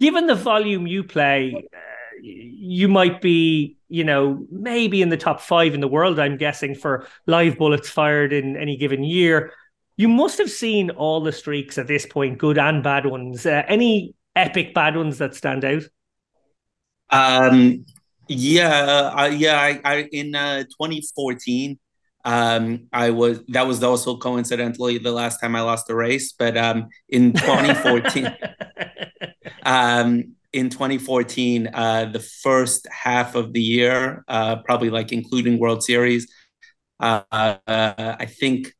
given 0.00 0.26
the 0.26 0.34
volume 0.34 0.86
you 0.86 1.04
play, 1.04 1.68
uh, 1.72 1.78
you 2.20 2.88
might 2.88 3.20
be, 3.20 3.76
you 3.88 4.04
know, 4.04 4.46
maybe 4.50 5.02
in 5.02 5.10
the 5.10 5.16
top 5.16 5.40
five 5.40 5.74
in 5.74 5.80
the 5.80 5.88
world, 5.88 6.18
I'm 6.18 6.36
guessing, 6.36 6.74
for 6.74 7.06
live 7.26 7.58
bullets 7.58 7.90
fired 7.90 8.32
in 8.32 8.56
any 8.56 8.76
given 8.76 9.04
year. 9.04 9.52
You 9.96 10.08
must 10.08 10.38
have 10.38 10.50
seen 10.50 10.90
all 10.90 11.20
the 11.20 11.32
streaks 11.32 11.78
at 11.78 11.86
this 11.86 12.06
point, 12.06 12.38
good 12.38 12.58
and 12.58 12.82
bad 12.82 13.06
ones. 13.06 13.46
Uh, 13.46 13.62
any 13.66 14.14
epic 14.34 14.74
bad 14.74 14.96
ones 14.96 15.18
that 15.18 15.34
stand 15.34 15.64
out? 15.64 15.82
Um, 17.10 17.84
yeah, 18.28 19.12
uh, 19.16 19.26
yeah. 19.26 19.60
I, 19.60 19.80
I 19.84 20.08
in 20.12 20.34
uh, 20.34 20.64
2014, 20.64 21.78
um, 22.24 22.88
I 22.92 23.10
was 23.10 23.42
that 23.48 23.66
was 23.66 23.82
also 23.82 24.16
coincidentally 24.16 24.98
the 24.98 25.12
last 25.12 25.40
time 25.40 25.54
I 25.54 25.60
lost 25.60 25.88
a 25.90 25.94
race, 25.94 26.32
but 26.32 26.56
um, 26.56 26.88
in 27.08 27.32
2014, 27.34 28.36
um, 29.64 30.34
in 30.52 30.70
2014, 30.70 31.70
uh, 31.72 32.06
the 32.06 32.20
first 32.20 32.88
half 32.90 33.34
of 33.34 33.52
the 33.52 33.62
year, 33.62 34.24
uh, 34.26 34.56
probably 34.56 34.90
like 34.90 35.12
including 35.12 35.58
World 35.58 35.84
Series, 35.84 36.26
uh, 36.98 37.22
uh 37.32 37.58
I 37.66 38.26
think 38.26 38.72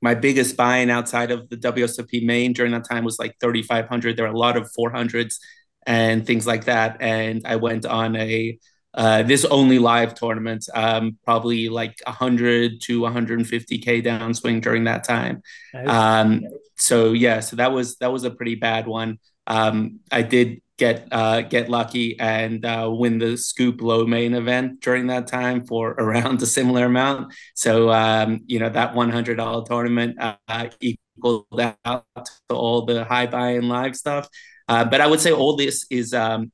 my 0.00 0.14
biggest 0.14 0.54
buy-in 0.56 0.90
outside 0.90 1.30
of 1.30 1.48
the 1.48 1.56
WSOP 1.56 2.24
main 2.24 2.52
during 2.52 2.72
that 2.72 2.86
time 2.86 3.04
was 3.04 3.18
like 3.18 3.36
3,500. 3.40 4.16
There 4.16 4.26
are 4.26 4.34
a 4.34 4.38
lot 4.38 4.58
of 4.58 4.70
400s 4.78 5.38
and 5.86 6.26
things 6.26 6.46
like 6.46 6.64
that, 6.64 6.98
and 7.00 7.42
I 7.44 7.56
went 7.56 7.86
on 7.86 8.16
a 8.16 8.58
uh, 8.94 9.24
this 9.24 9.44
only 9.44 9.80
live 9.80 10.14
tournament, 10.14 10.68
um, 10.72 11.18
probably 11.24 11.68
like 11.68 12.00
100 12.06 12.80
to 12.82 13.00
150k 13.00 14.04
downswing 14.04 14.62
during 14.62 14.84
that 14.84 15.02
time. 15.02 15.42
Um, 15.86 16.42
so 16.76 17.12
yeah, 17.12 17.40
so 17.40 17.56
that 17.56 17.72
was 17.72 17.96
that 17.96 18.12
was 18.12 18.24
a 18.24 18.30
pretty 18.30 18.54
bad 18.54 18.86
one. 18.86 19.18
Um, 19.46 20.00
I 20.12 20.22
did 20.22 20.62
get 20.76 21.08
uh, 21.12 21.42
get 21.42 21.68
lucky 21.68 22.18
and 22.18 22.64
uh, 22.64 22.88
win 22.92 23.18
the 23.18 23.36
SCOOP 23.36 23.80
low 23.80 24.06
main 24.06 24.34
event 24.34 24.80
during 24.80 25.08
that 25.08 25.26
time 25.26 25.64
for 25.64 25.90
around 25.98 26.42
a 26.42 26.46
similar 26.46 26.86
amount. 26.86 27.32
So 27.54 27.90
um, 27.90 28.42
you 28.46 28.58
know 28.58 28.68
that 28.68 28.94
one 28.94 29.10
hundred 29.10 29.36
dollar 29.36 29.64
tournament 29.66 30.16
uh, 30.20 30.68
equaled 30.80 31.46
out 31.84 32.04
to 32.48 32.54
all 32.54 32.84
the 32.84 33.04
high 33.04 33.26
buy 33.26 33.50
and 33.50 33.68
live 33.68 33.96
stuff. 33.96 34.28
Uh, 34.68 34.84
but 34.84 35.00
I 35.00 35.06
would 35.06 35.20
say 35.20 35.32
all 35.32 35.56
this 35.56 35.86
is 35.90 36.14
um, 36.14 36.52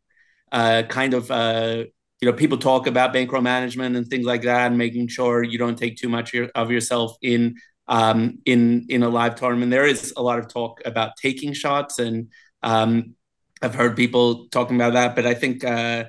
uh, 0.50 0.82
kind 0.88 1.14
of 1.14 1.30
uh, 1.30 1.84
you 2.20 2.30
know 2.30 2.32
people 2.32 2.58
talk 2.58 2.86
about 2.86 3.12
bankroll 3.12 3.42
management 3.42 3.96
and 3.96 4.06
things 4.06 4.26
like 4.26 4.42
that 4.42 4.66
and 4.68 4.78
making 4.78 5.08
sure 5.08 5.42
you 5.42 5.58
don't 5.58 5.78
take 5.78 5.96
too 5.96 6.08
much 6.08 6.34
of 6.34 6.70
yourself 6.70 7.16
in 7.22 7.56
um, 7.88 8.38
in 8.44 8.86
in 8.88 9.02
a 9.02 9.08
live 9.08 9.36
tournament. 9.36 9.70
There 9.70 9.86
is 9.86 10.12
a 10.16 10.22
lot 10.22 10.38
of 10.38 10.48
talk 10.48 10.80
about 10.84 11.16
taking 11.16 11.52
shots 11.52 11.98
and 11.98 12.28
um, 12.62 13.14
i've 13.62 13.74
heard 13.74 13.96
people 13.96 14.48
talking 14.48 14.76
about 14.76 14.94
that 14.94 15.14
but 15.14 15.26
i 15.26 15.34
think 15.34 15.64
uh, 15.64 16.04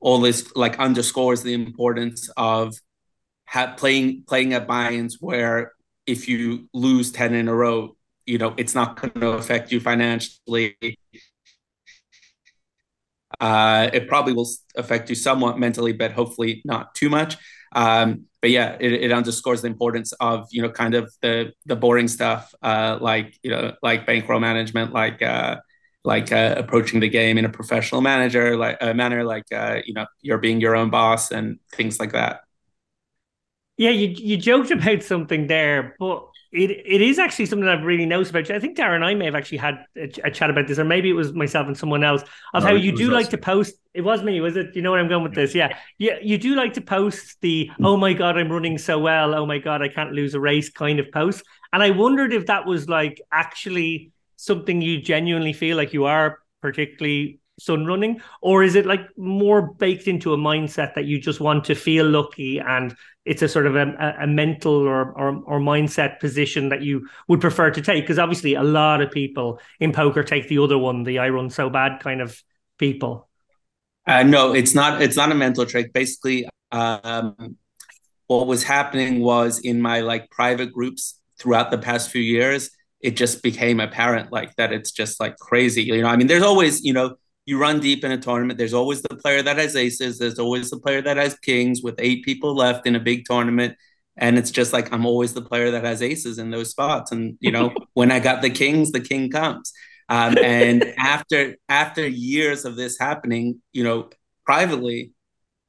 all 0.00 0.20
this 0.20 0.54
like 0.54 0.78
underscores 0.78 1.42
the 1.42 1.54
importance 1.54 2.30
of 2.36 2.74
ha- 3.46 3.74
playing 3.76 4.22
playing 4.26 4.52
at 4.52 4.66
buy-ins 4.66 5.18
where 5.20 5.72
if 6.06 6.28
you 6.28 6.68
lose 6.72 7.12
10 7.12 7.34
in 7.34 7.48
a 7.48 7.54
row 7.54 7.96
you 8.26 8.38
know 8.38 8.54
it's 8.56 8.74
not 8.74 9.00
going 9.00 9.12
to 9.12 9.30
affect 9.30 9.72
you 9.72 9.80
financially 9.80 10.76
uh, 13.40 13.90
it 13.92 14.08
probably 14.08 14.32
will 14.32 14.48
affect 14.76 15.08
you 15.08 15.14
somewhat 15.14 15.58
mentally, 15.58 15.92
but 15.92 16.12
hopefully 16.12 16.62
not 16.64 16.94
too 16.94 17.08
much. 17.08 17.36
Um, 17.72 18.24
but 18.40 18.50
yeah, 18.50 18.76
it, 18.80 18.92
it, 18.92 19.12
underscores 19.12 19.62
the 19.62 19.68
importance 19.68 20.12
of 20.20 20.48
you 20.50 20.62
know 20.62 20.70
kind 20.70 20.94
of 20.94 21.12
the 21.22 21.52
the 21.66 21.76
boring 21.76 22.08
stuff, 22.08 22.54
uh, 22.62 22.98
like 23.00 23.36
you 23.42 23.50
know 23.50 23.74
like 23.82 24.06
bankroll 24.06 24.40
management, 24.40 24.92
like 24.92 25.20
uh, 25.22 25.56
like 26.04 26.32
uh, 26.32 26.54
approaching 26.56 27.00
the 27.00 27.08
game 27.08 27.36
in 27.36 27.44
a 27.44 27.48
professional 27.48 28.00
manager 28.00 28.56
like 28.56 28.78
uh, 28.80 28.94
manner, 28.94 29.24
like 29.24 29.44
uh, 29.52 29.80
you 29.84 29.92
know 29.92 30.06
you're 30.22 30.38
being 30.38 30.60
your 30.60 30.76
own 30.76 30.90
boss 30.90 31.30
and 31.30 31.58
things 31.72 32.00
like 32.00 32.12
that. 32.12 32.40
Yeah, 33.76 33.90
you 33.90 34.08
you 34.08 34.36
joked 34.36 34.70
about 34.70 35.02
something 35.02 35.46
there, 35.46 35.94
but 35.98 36.27
it 36.50 36.70
it 36.70 37.02
is 37.02 37.18
actually 37.18 37.46
something 37.46 37.68
I've 37.68 37.84
really 37.84 38.06
noticed 38.06 38.30
about 38.30 38.48
you. 38.48 38.54
I 38.54 38.58
think 38.58 38.76
Dara 38.76 38.94
and 38.94 39.04
I 39.04 39.14
may 39.14 39.26
have 39.26 39.34
actually 39.34 39.58
had 39.58 39.84
a, 39.96 40.10
a, 40.24 40.30
chat 40.30 40.48
about 40.48 40.66
this, 40.66 40.78
or 40.78 40.84
maybe 40.84 41.10
it 41.10 41.14
was 41.14 41.32
myself 41.34 41.66
and 41.66 41.76
someone 41.76 42.02
else 42.02 42.22
of 42.54 42.62
no, 42.62 42.70
how 42.70 42.74
you 42.74 42.96
do 42.96 43.10
like 43.10 43.28
to 43.30 43.38
post. 43.38 43.74
It 43.92 44.02
was 44.02 44.22
me, 44.22 44.40
was 44.40 44.56
it? 44.56 44.74
You 44.74 44.82
know 44.82 44.92
where 44.92 45.00
I'm 45.00 45.08
going 45.08 45.24
with 45.24 45.34
this? 45.34 45.54
Yeah, 45.54 45.76
yeah. 45.98 46.18
You 46.22 46.38
do 46.38 46.54
like 46.54 46.74
to 46.74 46.80
post 46.80 47.36
the 47.42 47.70
"Oh 47.82 47.96
my 47.96 48.14
god, 48.14 48.38
I'm 48.38 48.50
running 48.50 48.78
so 48.78 48.98
well. 48.98 49.34
Oh 49.34 49.44
my 49.44 49.58
god, 49.58 49.82
I 49.82 49.88
can't 49.88 50.12
lose 50.12 50.34
a 50.34 50.40
race" 50.40 50.70
kind 50.70 50.98
of 50.98 51.10
post. 51.12 51.42
And 51.72 51.82
I 51.82 51.90
wondered 51.90 52.32
if 52.32 52.46
that 52.46 52.66
was 52.66 52.88
like 52.88 53.20
actually 53.30 54.12
something 54.36 54.80
you 54.80 55.02
genuinely 55.02 55.52
feel 55.52 55.76
like 55.76 55.92
you 55.92 56.06
are 56.06 56.38
particularly 56.62 57.40
sun 57.58 57.86
running? 57.86 58.20
Or 58.40 58.62
is 58.62 58.74
it 58.74 58.86
like 58.86 59.00
more 59.16 59.62
baked 59.62 60.08
into 60.08 60.32
a 60.32 60.36
mindset 60.36 60.94
that 60.94 61.04
you 61.04 61.20
just 61.20 61.40
want 61.40 61.64
to 61.64 61.74
feel 61.74 62.08
lucky 62.08 62.58
and 62.58 62.94
it's 63.24 63.42
a 63.42 63.48
sort 63.48 63.66
of 63.66 63.76
a, 63.76 64.16
a 64.20 64.26
mental 64.26 64.72
or, 64.72 65.12
or, 65.12 65.42
or 65.44 65.60
mindset 65.60 66.18
position 66.20 66.70
that 66.70 66.82
you 66.82 67.08
would 67.28 67.40
prefer 67.40 67.70
to 67.70 67.82
take? 67.82 68.04
Because 68.04 68.18
obviously 68.18 68.54
a 68.54 68.62
lot 68.62 69.02
of 69.02 69.10
people 69.10 69.60
in 69.80 69.92
poker 69.92 70.22
take 70.22 70.48
the 70.48 70.58
other 70.58 70.78
one 70.78 71.02
the 71.04 71.18
i 71.18 71.28
run 71.28 71.50
so 71.50 71.68
bad 71.68 72.00
kind 72.00 72.20
of 72.20 72.42
people. 72.78 73.28
Uh, 74.06 74.22
no 74.22 74.54
it's 74.54 74.74
not 74.74 75.02
it's 75.02 75.16
not 75.16 75.30
a 75.30 75.34
mental 75.34 75.66
trick. 75.66 75.92
Basically 75.92 76.48
um, 76.72 77.56
what 78.26 78.46
was 78.46 78.62
happening 78.62 79.20
was 79.20 79.58
in 79.58 79.80
my 79.80 80.00
like 80.00 80.30
private 80.30 80.72
groups 80.72 81.20
throughout 81.38 81.70
the 81.70 81.78
past 81.78 82.10
few 82.10 82.22
years 82.22 82.70
it 83.00 83.16
just 83.16 83.42
became 83.42 83.78
apparent 83.78 84.32
like 84.32 84.54
that 84.56 84.72
it's 84.72 84.90
just 84.90 85.20
like 85.20 85.36
crazy. 85.36 85.82
You 85.82 86.02
know 86.02 86.08
i 86.08 86.16
mean 86.16 86.26
there's 86.26 86.42
always 86.42 86.84
you 86.84 86.92
know 86.92 87.16
you 87.48 87.58
run 87.58 87.80
deep 87.80 88.04
in 88.04 88.12
a 88.12 88.18
tournament. 88.18 88.58
There's 88.58 88.74
always 88.74 89.00
the 89.00 89.16
player 89.16 89.40
that 89.40 89.56
has 89.56 89.74
aces. 89.74 90.18
There's 90.18 90.38
always 90.38 90.68
the 90.68 90.78
player 90.78 91.00
that 91.00 91.16
has 91.16 91.34
kings 91.38 91.80
with 91.82 91.94
eight 91.98 92.22
people 92.22 92.54
left 92.54 92.86
in 92.86 92.94
a 92.94 93.00
big 93.00 93.24
tournament. 93.24 93.74
And 94.18 94.36
it's 94.36 94.50
just 94.50 94.74
like 94.74 94.92
I'm 94.92 95.06
always 95.06 95.32
the 95.32 95.40
player 95.40 95.70
that 95.70 95.82
has 95.82 96.02
aces 96.02 96.38
in 96.38 96.50
those 96.50 96.68
spots. 96.68 97.10
And 97.10 97.38
you 97.40 97.50
know, 97.50 97.72
when 97.94 98.12
I 98.12 98.20
got 98.20 98.42
the 98.42 98.50
kings, 98.50 98.92
the 98.92 99.00
king 99.00 99.30
comes. 99.30 99.72
Um, 100.10 100.36
and 100.36 100.92
after 100.98 101.56
after 101.70 102.06
years 102.06 102.66
of 102.66 102.76
this 102.76 102.98
happening, 102.98 103.62
you 103.72 103.82
know, 103.82 104.10
privately, 104.44 105.12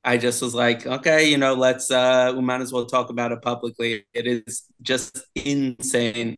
I 0.04 0.18
just 0.18 0.42
was 0.42 0.54
like, 0.54 0.86
okay, 0.86 1.30
you 1.30 1.38
know, 1.38 1.54
let's 1.54 1.89
uh 1.89 2.34
we 2.36 2.42
might 2.42 2.60
as 2.60 2.74
well 2.74 2.88
talk 2.88 3.10
about 3.10 3.32
it 3.32 3.42
publicly. 3.42 4.06
It 4.13 4.28
is 4.28 4.63
just 4.82 5.22
insane 5.34 6.36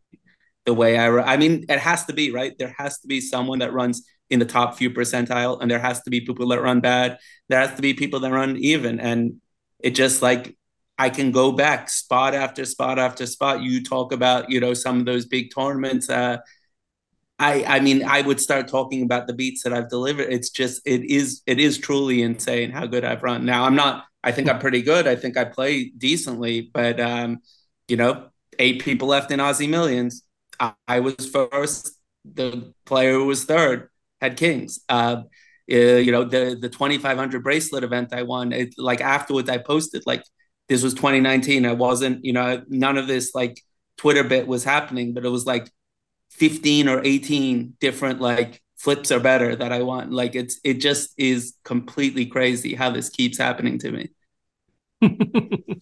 the 0.65 0.75
way 0.75 0.99
I 0.99 1.07
I 1.33 1.37
mean, 1.37 1.65
it 1.67 1.79
has 1.79 2.05
to 2.05 2.13
be, 2.13 2.31
right? 2.31 2.53
There 2.59 2.75
has 2.77 2.99
to 2.99 3.07
be 3.07 3.21
someone 3.21 3.57
that 3.59 3.73
runs 3.73 4.03
in 4.31 4.39
the 4.39 4.45
top 4.45 4.75
few 4.75 4.89
percentile 4.89 5.61
and 5.61 5.69
there 5.69 5.79
has 5.79 6.01
to 6.01 6.09
be 6.09 6.21
people 6.21 6.47
that 6.47 6.61
run 6.61 6.79
bad 6.79 7.19
there 7.49 7.59
has 7.59 7.75
to 7.75 7.81
be 7.81 7.93
people 7.93 8.19
that 8.19 8.31
run 8.31 8.57
even 8.57 8.99
and 8.99 9.35
it 9.79 9.91
just 9.91 10.21
like 10.21 10.57
i 10.97 11.09
can 11.09 11.31
go 11.31 11.51
back 11.51 11.89
spot 11.89 12.33
after 12.33 12.65
spot 12.65 12.97
after 12.97 13.25
spot 13.25 13.61
you 13.61 13.83
talk 13.83 14.11
about 14.11 14.49
you 14.49 14.59
know 14.59 14.73
some 14.73 14.99
of 14.99 15.05
those 15.05 15.25
big 15.25 15.53
tournaments 15.53 16.09
uh 16.09 16.37
I, 17.37 17.63
I 17.67 17.79
mean 17.79 18.03
I 18.03 18.21
would 18.21 18.39
start 18.39 18.67
talking 18.67 19.01
about 19.01 19.25
the 19.25 19.33
beats 19.33 19.63
that 19.63 19.73
I've 19.73 19.89
delivered. 19.89 20.31
It's 20.31 20.51
just 20.51 20.79
it 20.85 21.03
is 21.05 21.41
it 21.47 21.59
is 21.59 21.79
truly 21.79 22.21
insane 22.21 22.69
how 22.69 22.85
good 22.85 23.03
I've 23.03 23.23
run. 23.23 23.45
Now 23.45 23.63
I'm 23.63 23.75
not 23.75 24.05
I 24.23 24.31
think 24.31 24.47
I'm 24.47 24.59
pretty 24.59 24.81
good. 24.81 25.07
I 25.07 25.15
think 25.15 25.37
I 25.37 25.45
play 25.45 25.85
decently, 25.97 26.69
but 26.73 26.99
um, 26.99 27.39
you 27.87 27.97
know, 27.97 28.29
eight 28.59 28.83
people 28.83 29.07
left 29.07 29.31
in 29.31 29.39
Aussie 29.39 29.69
Millions. 29.69 30.23
I, 30.59 30.73
I 30.87 30.99
was 30.99 31.15
first. 31.31 31.97
The 32.23 32.73
player 32.85 33.19
was 33.19 33.45
third 33.45 33.89
had 34.21 34.37
kings. 34.37 34.79
Uh, 34.87 35.23
uh, 35.71 35.75
you 35.75 36.11
know, 36.11 36.23
the 36.23 36.57
the 36.59 36.69
2500 36.69 37.43
bracelet 37.43 37.83
event 37.83 38.13
I 38.13 38.23
won, 38.23 38.51
it, 38.53 38.75
like 38.77 39.01
afterwards 39.01 39.49
I 39.49 39.57
posted 39.57 40.03
like 40.05 40.23
this 40.69 40.83
was 40.83 40.93
2019. 40.93 41.65
I 41.65 41.73
wasn't, 41.73 42.23
you 42.23 42.33
know, 42.33 42.63
none 42.69 42.97
of 42.97 43.07
this 43.07 43.33
like 43.35 43.61
Twitter 43.97 44.23
bit 44.23 44.47
was 44.47 44.63
happening, 44.63 45.13
but 45.13 45.25
it 45.25 45.29
was 45.29 45.45
like 45.45 45.69
15 46.31 46.87
or 46.87 47.01
18 47.03 47.75
different 47.79 48.21
like 48.21 48.61
flips 48.77 49.11
are 49.11 49.19
better 49.19 49.55
that 49.55 49.71
I 49.71 49.81
want. 49.83 50.11
Like 50.11 50.35
it's 50.35 50.59
it 50.63 50.75
just 50.75 51.13
is 51.17 51.55
completely 51.63 52.25
crazy 52.25 52.73
how 52.75 52.89
this 52.89 53.09
keeps 53.09 53.37
happening 53.37 53.79
to 53.79 53.91
me. 53.91 54.09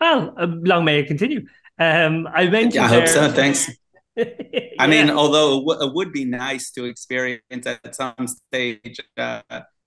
well, 0.00 0.34
uh, 0.38 0.46
long 0.46 0.84
may 0.84 1.00
it 1.00 1.06
continue. 1.06 1.46
Um, 1.78 2.26
I 2.26 2.48
mentioned. 2.48 2.74
Yeah, 2.74 2.84
I 2.84 2.88
hope 2.88 3.08
so. 3.08 3.30
Thanks. 3.30 3.70
I 4.78 4.86
mean, 4.86 5.10
although 5.10 5.58
it, 5.58 5.60
w- 5.60 5.88
it, 5.88 5.94
would 5.94 6.12
be 6.12 6.24
nice 6.24 6.70
to 6.72 6.84
experience 6.84 7.66
at 7.66 7.94
some 7.94 8.26
stage, 8.26 9.00
uh, 9.16 9.42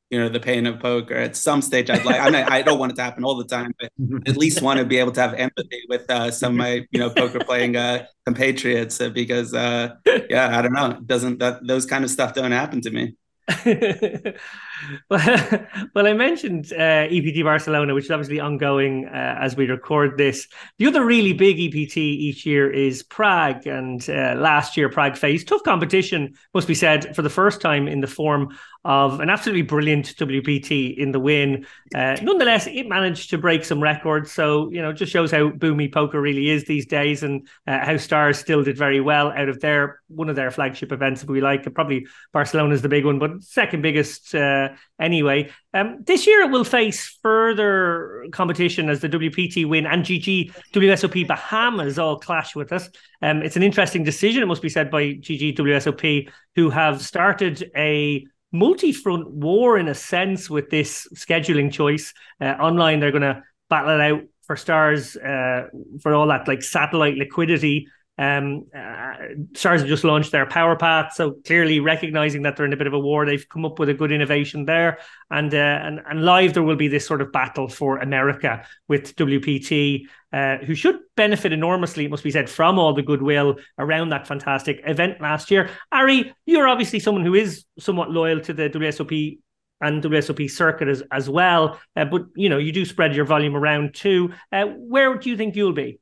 you 0.09 0.19
know, 0.19 0.29
the 0.29 0.39
pain 0.39 0.65
of 0.65 0.79
poker. 0.79 1.15
At 1.15 1.35
some 1.35 1.61
stage, 1.61 1.89
I'd 1.89 2.05
like. 2.05 2.19
I 2.19 2.29
mean, 2.29 2.45
I 2.47 2.61
don't 2.61 2.79
want 2.79 2.91
it 2.91 2.95
to 2.95 3.03
happen 3.03 3.23
all 3.23 3.35
the 3.35 3.45
time, 3.45 3.73
but 3.79 3.91
at 4.27 4.37
least 4.37 4.61
want 4.61 4.79
to 4.79 4.85
be 4.85 4.97
able 4.97 5.11
to 5.13 5.21
have 5.21 5.33
empathy 5.33 5.81
with 5.89 6.09
uh, 6.09 6.31
some 6.31 6.53
of 6.53 6.57
my, 6.57 6.85
you 6.91 6.99
know, 6.99 7.09
poker 7.09 7.39
playing 7.43 7.75
uh, 7.75 8.05
compatriots 8.25 8.99
uh, 9.01 9.09
because, 9.09 9.53
uh, 9.53 9.95
yeah, 10.29 10.57
I 10.57 10.61
don't 10.61 10.73
know, 10.73 10.91
it 10.91 11.07
doesn't 11.07 11.39
that 11.39 11.65
those 11.65 11.85
kind 11.85 12.03
of 12.03 12.09
stuff 12.09 12.33
don't 12.33 12.51
happen 12.51 12.81
to 12.81 12.91
me. 12.91 13.15
well, 15.09 15.67
well, 15.95 16.07
I 16.07 16.13
mentioned 16.13 16.71
uh, 16.73 17.07
EPT 17.09 17.43
Barcelona, 17.43 17.93
which 17.93 18.05
is 18.05 18.11
obviously 18.11 18.39
ongoing 18.39 19.05
uh, 19.05 19.37
as 19.39 19.55
we 19.55 19.65
record 19.67 20.17
this. 20.17 20.47
The 20.77 20.87
other 20.87 21.05
really 21.05 21.33
big 21.33 21.59
EPT 21.59 21.97
each 21.97 22.45
year 22.45 22.69
is 22.71 23.03
Prague, 23.03 23.67
and 23.67 24.07
uh, 24.09 24.35
last 24.37 24.77
year 24.77 24.89
Prague 24.89 25.17
faced 25.17 25.47
tough 25.47 25.63
competition, 25.63 26.35
must 26.53 26.67
be 26.67 26.75
said, 26.75 27.15
for 27.15 27.21
the 27.21 27.29
first 27.29 27.61
time 27.61 27.87
in 27.87 28.01
the 28.01 28.07
form 28.07 28.57
of 28.85 29.19
an 29.19 29.29
absolutely 29.29 29.63
brilliant 29.63 30.15
WPT 30.15 30.97
in 30.97 31.11
the 31.11 31.19
Wynn. 31.19 31.65
Uh, 31.93 32.15
nonetheless, 32.21 32.67
it 32.67 32.87
managed 32.87 33.29
to 33.31 33.37
break 33.37 33.65
some 33.65 33.83
records, 33.83 34.31
so 34.31 34.71
you 34.71 34.81
know, 34.81 34.93
just 34.93 35.11
shows 35.11 35.29
how 35.29 35.49
boomy 35.49 35.91
poker 35.91 36.21
really 36.21 36.49
is 36.49 36.63
these 36.65 36.85
days, 36.85 37.21
and 37.21 37.47
uh, 37.67 37.83
how 37.83 37.97
Stars 37.97 38.39
still 38.39 38.63
did 38.63 38.77
very 38.77 39.01
well 39.01 39.31
out 39.31 39.49
of 39.49 39.59
their 39.59 39.99
one 40.07 40.29
of 40.29 40.37
their 40.37 40.51
flagship 40.51 40.93
events, 40.93 41.21
if 41.21 41.29
we 41.29 41.41
like. 41.41 41.71
Probably 41.73 42.07
Barcelona 42.31 42.73
is 42.73 42.81
the 42.81 42.89
big 42.89 43.03
one, 43.03 43.19
but 43.19 43.43
second 43.43 43.81
biggest 43.81 44.33
uh, 44.33 44.66
anyway. 44.99 45.49
Um, 45.73 46.03
this 46.06 46.25
year 46.25 46.41
it 46.41 46.51
will 46.51 46.63
face 46.63 47.17
further 47.21 48.25
competition 48.32 48.89
as 48.89 49.01
the 49.01 49.10
WPT 49.10 49.67
Wynn 49.67 49.86
and 49.86 50.03
GG 50.03 50.53
WSOP 50.73 51.27
Bahamas 51.27 51.99
all 51.99 52.17
clash 52.17 52.56
with 52.56 52.71
us. 52.71 52.89
Um, 53.21 53.41
it's 53.41 53.56
an 53.56 53.63
interesting 53.63 54.03
decision, 54.03 54.43
it 54.43 54.47
must 54.47 54.62
be 54.62 54.69
said, 54.69 54.91
by 54.91 55.13
GG 55.13 55.58
WSOP, 55.58 56.30
who 56.56 56.69
have 56.69 57.01
started 57.01 57.71
a 57.75 58.25
multi-front 58.51 59.30
war 59.30 59.77
in 59.77 59.88
a 59.88 59.95
sense 59.95 60.49
with 60.49 60.69
this 60.69 61.08
scheduling 61.15 61.71
choice. 61.71 62.13
Uh, 62.39 62.45
online, 62.60 62.99
they're 62.99 63.12
going 63.12 63.21
to 63.21 63.43
battle 63.69 63.99
it 63.99 64.01
out 64.01 64.21
for 64.43 64.56
stars 64.56 65.17
uh, 65.17 65.67
for 66.01 66.13
all 66.13 66.27
that 66.27 66.47
like 66.47 66.63
satellite 66.63 67.15
liquidity 67.15 67.88
um, 68.17 68.65
uh, 68.75 69.13
Stars 69.53 69.82
have 69.82 69.88
just 69.88 70.03
launched 70.03 70.32
their 70.32 70.45
Power 70.47 70.75
Path, 70.75 71.13
so 71.13 71.34
clearly 71.45 71.80
recognizing 71.80 72.41
that 72.43 72.56
they're 72.56 72.65
in 72.65 72.73
a 72.73 72.77
bit 72.77 72.88
of 72.88 72.93
a 72.93 72.99
war, 72.99 73.25
they've 73.25 73.47
come 73.47 73.63
up 73.63 73.77
with 73.77 73.89
a 73.89 73.93
good 73.93 74.12
innovation 74.12 74.65
there. 74.65 74.97
And 75.30 75.53
uh, 75.53 75.58
and 75.58 76.01
and 76.10 76.23
live, 76.23 76.53
there 76.53 76.63
will 76.63 76.75
be 76.75 76.88
this 76.88 77.06
sort 77.06 77.21
of 77.21 77.32
battle 77.32 77.67
for 77.67 77.99
America 77.99 78.65
with 78.88 79.15
WPT, 79.15 80.08
uh, 80.34 80.58
who 80.58 80.73
should 80.73 80.97
benefit 81.15 81.53
enormously, 81.53 82.06
it 82.06 82.12
must 82.12 82.23
be 82.23 82.32
said, 82.32 82.49
from 82.49 82.80
all 82.80 82.93
the 82.93 83.03
goodwill 83.03 83.58
around 83.77 84.10
that 84.10 84.27
fantastic 84.27 84.82
event 84.86 85.21
last 85.21 85.51
year. 85.51 85.69
Ari, 85.91 86.34
you're 86.45 86.67
obviously 86.67 86.99
someone 86.99 87.23
who 87.23 87.36
is 87.36 87.65
somewhat 87.77 88.10
loyal 88.10 88.39
to 88.41 88.53
the 88.53 88.69
WSOP 88.69 89.39
and 89.80 90.01
WSOP 90.01 90.49
circuit 90.49 90.88
as 90.88 91.03
as 91.12 91.30
well, 91.30 91.80
uh, 91.95 92.06
but 92.06 92.23
you 92.36 92.49
know 92.49 92.58
you 92.58 92.71
do 92.71 92.84
spread 92.84 93.15
your 93.15 93.25
volume 93.25 93.56
around 93.56 93.93
too. 93.93 94.34
Uh, 94.51 94.65
where 94.65 95.15
do 95.15 95.30
you 95.30 95.38
think 95.38 95.56
you'll 95.56 95.73
be? 95.73 95.99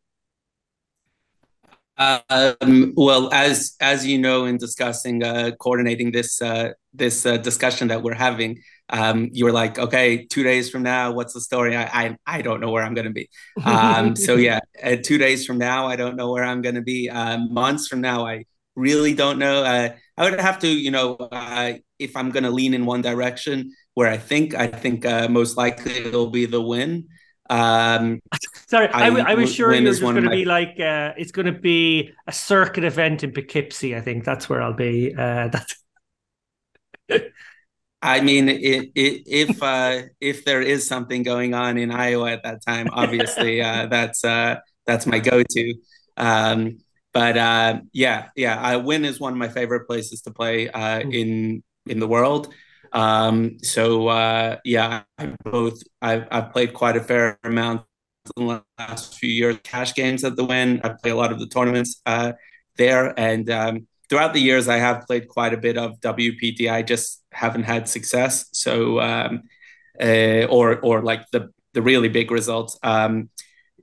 Um, 1.97 2.93
well, 2.95 3.33
as 3.33 3.75
as 3.79 4.05
you 4.05 4.17
know, 4.17 4.45
in 4.45 4.57
discussing 4.57 5.23
uh, 5.23 5.51
coordinating 5.59 6.11
this 6.11 6.41
uh, 6.41 6.71
this 6.93 7.25
uh, 7.25 7.37
discussion 7.37 7.87
that 7.87 8.03
we're 8.03 8.13
having, 8.13 8.61
um, 8.89 9.29
you 9.31 9.45
were 9.45 9.53
like, 9.53 9.79
okay, 9.79 10.25
two 10.25 10.43
days 10.43 10.69
from 10.69 10.83
now, 10.83 11.13
what's 11.13 11.33
the 11.33 11.41
story? 11.41 11.75
I 11.75 11.83
I, 11.85 12.17
I 12.27 12.41
don't 12.41 12.59
know 12.59 12.69
where 12.69 12.83
I'm 12.83 12.93
going 12.93 13.07
to 13.07 13.13
be. 13.13 13.29
Um, 13.63 14.15
so 14.15 14.35
yeah, 14.47 14.59
uh, 14.83 14.97
two 15.01 15.17
days 15.17 15.45
from 15.45 15.57
now, 15.57 15.87
I 15.87 15.95
don't 15.95 16.17
know 16.17 16.31
where 16.31 16.43
I'm 16.43 16.61
going 16.61 16.75
to 16.75 16.81
be. 16.81 17.09
Um, 17.09 17.53
months 17.53 17.87
from 17.87 18.01
now, 18.01 18.27
I 18.27 18.43
really 18.75 19.13
don't 19.13 19.39
know. 19.39 19.63
Uh, 19.63 19.95
I 20.17 20.29
would 20.29 20.39
have 20.39 20.59
to, 20.59 20.67
you 20.67 20.91
know, 20.91 21.15
uh, 21.15 21.73
if 21.97 22.15
I'm 22.17 22.29
going 22.31 22.43
to 22.43 22.51
lean 22.51 22.73
in 22.73 22.85
one 22.85 23.01
direction, 23.01 23.71
where 23.93 24.09
I 24.09 24.17
think 24.17 24.53
I 24.53 24.67
think 24.67 25.05
most 25.29 25.55
likely 25.55 25.93
it'll 25.93 26.29
be 26.29 26.45
the 26.45 26.61
Wynn. 26.61 27.07
Um, 27.49 28.21
Sorry, 28.67 28.87
I, 28.89 29.09
I, 29.09 29.31
I 29.31 29.35
was 29.35 29.53
sure 29.53 29.69
were 29.69 29.79
just 29.79 30.01
going 30.01 30.23
to 30.23 30.29
be 30.29 30.45
like 30.45 30.79
uh, 30.79 31.13
it's 31.17 31.31
going 31.31 31.45
to 31.45 31.59
be 31.59 32.11
a 32.27 32.31
circuit 32.31 32.83
event 32.83 33.23
in 33.23 33.31
Poughkeepsie. 33.31 33.95
I 33.95 34.01
think 34.01 34.23
that's 34.23 34.49
where 34.49 34.61
I'll 34.61 34.73
be. 34.73 35.13
Uh, 35.15 35.47
that's. 35.49 35.75
I 38.01 38.21
mean, 38.21 38.49
it, 38.49 38.91
it, 38.93 39.23
if 39.25 39.63
uh, 39.63 40.03
if 40.21 40.45
there 40.45 40.61
is 40.61 40.87
something 40.87 41.23
going 41.23 41.53
on 41.55 41.77
in 41.77 41.91
Iowa 41.91 42.31
at 42.31 42.43
that 42.43 42.63
time, 42.63 42.87
obviously 42.91 43.61
uh, 43.61 43.87
that's 43.87 44.23
uh, 44.23 44.57
that's 44.85 45.07
my 45.07 45.19
go-to. 45.19 45.73
Um, 46.15 46.79
but 47.13 47.37
uh, 47.37 47.79
yeah, 47.93 48.27
yeah, 48.35 48.75
Wynn 48.75 49.05
is 49.05 49.19
one 49.19 49.33
of 49.33 49.39
my 49.39 49.47
favorite 49.47 49.87
places 49.87 50.21
to 50.23 50.31
play 50.31 50.69
uh, 50.69 50.99
mm. 50.99 51.13
in 51.13 51.63
in 51.87 51.99
the 51.99 52.07
world. 52.07 52.53
Um, 52.95 53.59
so 53.61 54.07
uh, 54.07 54.57
yeah, 54.65 55.03
I 55.19 55.33
both 55.43 55.81
I've, 56.01 56.27
I've 56.31 56.51
played 56.53 56.73
quite 56.73 56.97
a 56.97 57.01
fair 57.01 57.39
amount 57.43 57.83
in 58.37 58.47
the 58.47 58.63
last 58.79 59.19
few 59.19 59.29
years. 59.29 59.57
Cash 59.63 59.93
games 59.95 60.23
at 60.23 60.37
the 60.37 60.45
Wynn. 60.45 60.81
I 60.83 60.89
play 60.89 61.11
a 61.11 61.15
lot 61.15 61.31
of 61.31 61.39
the 61.39 61.47
tournaments 61.47 62.01
uh, 62.05 62.33
there, 62.77 63.13
and 63.19 63.49
um, 63.49 63.87
throughout 64.09 64.33
the 64.33 64.41
years, 64.41 64.67
I 64.69 64.77
have 64.77 65.05
played 65.07 65.27
quite 65.27 65.53
a 65.53 65.57
bit 65.57 65.77
of 65.77 65.99
WPT. 66.01 66.71
I 66.71 66.83
just 66.83 67.23
haven't 67.31 67.63
had 67.63 67.89
success. 67.89 68.47
So 68.53 69.01
um, 69.01 69.43
uh, 70.01 70.45
or 70.45 70.79
or 70.79 71.03
like 71.03 71.29
the 71.31 71.49
the 71.73 71.81
really 71.81 72.09
big 72.09 72.31
results. 72.31 72.79
Um, 72.83 73.29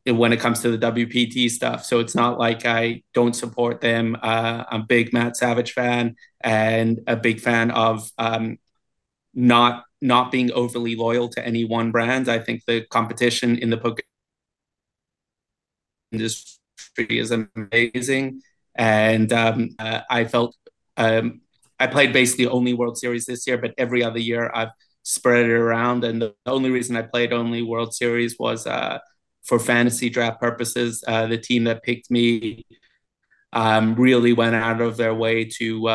when 0.07 0.33
it 0.33 0.41
comes 0.41 0.61
to 0.63 0.77
the 0.77 0.79
WPT 0.79 1.49
stuff. 1.49 1.85
So 1.85 2.01
it's 2.01 2.15
not 2.17 2.39
like 2.39 2.67
I 2.67 3.03
don't 3.15 3.35
support 3.37 3.81
them. 3.81 4.17
Uh, 4.21 4.65
I'm 4.69 4.81
a 4.81 4.85
big 4.85 5.13
Matt 5.13 5.37
Savage 5.37 5.73
fan 5.75 6.17
and 6.41 7.01
a 7.07 7.17
big 7.17 7.41
fan 7.41 7.71
of 7.71 8.11
um, 8.19 8.59
not 9.35 9.85
not 10.01 10.33
being 10.33 10.51
overly 10.53 10.97
loyal 10.97 11.29
to 11.29 11.47
any 11.47 11.65
one 11.65 11.91
brand. 11.91 12.29
I 12.29 12.39
think 12.39 12.63
the 12.67 12.85
competition 12.91 13.57
in 13.59 13.71
the 13.71 13.77
poker 13.77 14.03
industry 16.11 17.19
is 17.19 17.33
amazing, 17.33 18.43
and 18.75 19.33
um, 19.33 19.71
uh, 19.79 20.01
I 20.11 20.25
felt 20.25 20.57
um, 20.97 21.41
I 21.79 21.87
played 21.87 22.13
basically 22.13 22.47
only 22.47 22.75
World 22.75 22.99
Series 22.99 23.27
this 23.27 23.47
year, 23.47 23.59
but 23.59 23.75
every 23.79 24.05
other 24.05 24.19
year 24.19 24.51
I've 24.55 24.71
spread 25.03 25.47
it 25.47 25.51
around. 25.51 26.05
And 26.05 26.23
the 26.23 26.35
only 26.47 26.71
reason 26.71 26.97
I 26.97 27.03
played 27.03 27.33
only 27.33 27.63
World 27.63 27.95
Series 27.95 28.39
was 28.39 28.67
uh, 28.67 28.99
for 29.43 29.59
fantasy 29.59 30.09
draft 30.09 30.41
purposes. 30.41 31.03
Uh, 31.07 31.27
the 31.27 31.39
team 31.39 31.65
that 31.65 31.83
picked 31.83 32.11
me 32.11 32.65
um, 33.53 33.95
really 33.97 34.33
went 34.33 34.55
out 34.55 34.81
of 34.81 34.97
their 34.97 35.15
way 35.15 35.45
to 35.45 35.89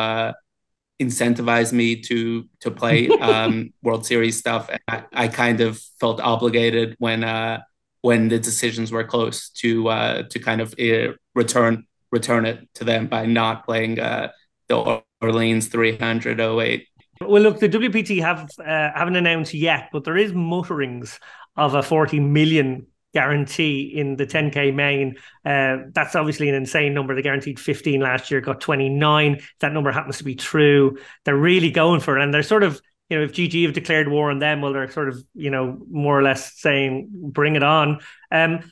uh, 1.00 1.04
incentivize 1.04 1.72
me 1.72 2.00
to 2.02 2.46
to 2.60 2.70
play 2.70 3.08
um, 3.20 3.72
World 3.82 4.06
Series 4.06 4.38
stuff. 4.38 4.68
And 4.68 4.80
I, 4.88 5.02
I, 5.12 5.28
kind 5.28 5.60
of 5.60 5.80
felt 6.00 6.20
obligated 6.20 6.96
when 6.98 7.24
uh, 7.24 7.60
when 8.02 8.28
the 8.28 8.38
decisions 8.38 8.92
were 8.92 9.04
close 9.04 9.50
to 9.50 9.88
uh, 9.88 10.22
to 10.30 10.38
kind 10.38 10.60
of 10.60 10.74
uh, 10.78 11.12
return 11.34 11.86
return 12.10 12.46
it 12.46 12.68
to 12.74 12.84
them 12.84 13.06
by 13.06 13.26
not 13.26 13.64
playing 13.64 14.00
uh, 14.00 14.28
the 14.68 15.02
Orleans 15.20 15.68
308. 15.68 16.86
Well, 17.20 17.42
look, 17.42 17.58
the 17.58 17.68
WPT 17.68 18.20
have 18.20 18.48
uh, 18.60 18.90
haven't 18.94 19.16
announced 19.16 19.54
yet, 19.54 19.90
but 19.92 20.04
there 20.04 20.16
is 20.16 20.32
mutterings 20.32 21.18
of 21.56 21.74
a 21.74 21.82
40 21.82 22.20
million 22.20 22.86
guarantee 23.18 23.92
in 23.96 24.14
the 24.14 24.24
10k 24.24 24.72
main. 24.72 25.16
Uh, 25.44 25.88
that's 25.92 26.14
obviously 26.14 26.48
an 26.48 26.54
insane 26.54 26.94
number. 26.94 27.16
They 27.16 27.22
guaranteed 27.22 27.58
15 27.58 28.00
last 28.00 28.30
year, 28.30 28.40
got 28.40 28.60
29. 28.60 29.40
That 29.58 29.72
number 29.72 29.90
happens 29.90 30.18
to 30.18 30.24
be 30.24 30.36
true. 30.36 30.98
They're 31.24 31.36
really 31.36 31.72
going 31.72 31.98
for 31.98 32.16
it, 32.16 32.22
and 32.22 32.32
they're 32.32 32.44
sort 32.44 32.62
of 32.62 32.80
you 33.10 33.18
know 33.18 33.24
if 33.24 33.32
GG 33.32 33.64
have 33.64 33.74
declared 33.74 34.08
war 34.08 34.30
on 34.30 34.38
them, 34.38 34.60
well, 34.60 34.72
they're 34.72 34.88
sort 34.88 35.08
of 35.08 35.20
you 35.34 35.50
know 35.50 35.78
more 35.90 36.16
or 36.16 36.22
less 36.22 36.60
saying 36.60 37.08
bring 37.10 37.56
it 37.56 37.64
on. 37.64 37.98
Um, 38.30 38.70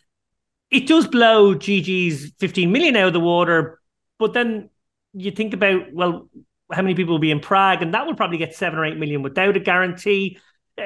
it 0.71 0.87
does 0.87 1.09
blow 1.09 1.57
GG's 1.57 2.33
15 2.39 2.71
million 2.71 2.95
out 2.95 3.09
of 3.09 3.15
the 3.15 3.21
water, 3.21 3.81
but 4.19 4.33
then 4.33 4.71
you 5.13 5.33
think 5.33 5.55
about 5.55 5.93
well 5.93 6.29
how 6.71 6.83
many 6.83 6.95
people 6.95 7.15
will 7.15 7.19
be 7.19 7.33
in 7.33 7.41
Prague, 7.41 7.83
and 7.83 7.95
that 7.95 8.07
will 8.07 8.15
probably 8.15 8.39
get 8.39 8.55
seven 8.55 8.79
or 8.79 8.85
eight 8.85 8.97
million 8.97 9.23
without 9.23 9.57
a 9.57 9.61
guarantee. 9.61 10.39
Uh, 10.79 10.85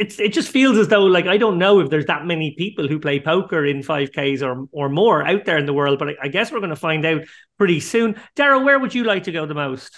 it's 0.00 0.18
it 0.18 0.32
just 0.32 0.48
feels 0.48 0.78
as 0.78 0.88
though 0.88 1.04
like 1.04 1.26
I 1.26 1.36
don't 1.36 1.58
know 1.58 1.78
if 1.80 1.90
there's 1.90 2.06
that 2.06 2.24
many 2.24 2.54
people 2.56 2.88
who 2.88 2.98
play 2.98 3.20
poker 3.20 3.66
in 3.66 3.82
5Ks 3.82 4.42
or 4.42 4.66
or 4.72 4.88
more 4.88 5.26
out 5.26 5.44
there 5.44 5.58
in 5.58 5.66
the 5.66 5.74
world, 5.74 5.98
but 5.98 6.08
I, 6.08 6.14
I 6.22 6.28
guess 6.28 6.50
we're 6.50 6.60
going 6.60 6.70
to 6.70 6.76
find 6.76 7.04
out 7.04 7.22
pretty 7.58 7.80
soon. 7.80 8.16
Daryl, 8.34 8.64
where 8.64 8.78
would 8.78 8.94
you 8.94 9.04
like 9.04 9.24
to 9.24 9.32
go 9.32 9.44
the 9.44 9.54
most? 9.54 9.94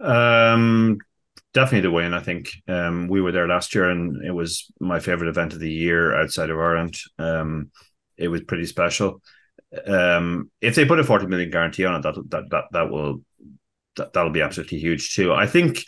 Um, 0.00 0.98
definitely 1.52 1.82
the 1.82 1.90
Wynn. 1.90 2.14
I 2.14 2.20
think 2.20 2.50
um, 2.68 3.06
we 3.08 3.20
were 3.20 3.32
there 3.32 3.46
last 3.46 3.74
year, 3.74 3.90
and 3.90 4.24
it 4.24 4.32
was 4.32 4.66
my 4.80 4.98
favorite 4.98 5.28
event 5.28 5.52
of 5.52 5.60
the 5.60 5.70
year 5.70 6.18
outside 6.18 6.48
of 6.48 6.58
Ireland. 6.58 6.96
Um, 7.18 7.70
it 8.16 8.28
was 8.28 8.44
pretty 8.44 8.64
special. 8.64 9.20
Um, 9.86 10.50
if 10.62 10.74
they 10.74 10.86
put 10.86 11.00
a 11.00 11.04
forty 11.04 11.26
million 11.26 11.50
guarantee 11.50 11.84
on 11.84 11.96
it, 11.96 12.02
that 12.02 12.14
that 12.30 12.50
that 12.50 12.64
that 12.72 12.90
will 12.90 13.20
that, 13.96 14.14
that'll 14.14 14.30
be 14.30 14.40
absolutely 14.40 14.78
huge 14.78 15.14
too. 15.14 15.34
I 15.34 15.46
think 15.46 15.84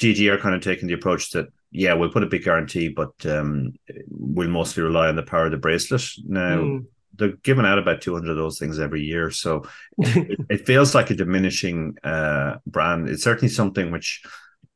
GG 0.00 0.32
are 0.32 0.38
kind 0.38 0.54
of 0.54 0.62
taking 0.62 0.88
the 0.88 0.94
approach 0.94 1.30
that 1.32 1.48
yeah, 1.72 1.94
we'll 1.94 2.12
put 2.12 2.22
a 2.22 2.28
big 2.28 2.44
guarantee, 2.44 2.88
but 2.88 3.12
um, 3.26 3.74
we'll 4.08 4.48
mostly 4.48 4.82
rely 4.82 5.08
on 5.08 5.16
the 5.16 5.22
power 5.22 5.46
of 5.46 5.52
the 5.52 5.56
bracelet. 5.56 6.04
Now 6.24 6.58
mm. 6.58 6.86
they're 7.14 7.36
giving 7.42 7.64
out 7.64 7.78
about 7.78 8.02
two 8.02 8.12
hundred 8.12 8.30
of 8.30 8.36
those 8.36 8.58
things 8.58 8.78
every 8.78 9.02
year, 9.02 9.30
so 9.30 9.64
it, 9.98 10.38
it, 10.50 10.66
feels 10.66 10.94
like 10.94 11.10
a 11.10 11.14
diminishing 11.14 11.96
uh, 12.04 12.56
brand. 12.66 13.08
It's 13.08 13.24
certainly 13.24 13.48
something 13.48 13.90
which 13.90 14.22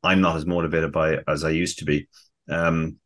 I'm 0.03 0.21
not 0.21 0.37
as 0.37 0.45
motivated 0.45 0.91
by 0.91 1.19
as 1.27 1.43
I 1.43 1.51
used 1.51 1.79
to 1.79 1.85
be. 1.85 2.07
Um, 2.49 2.97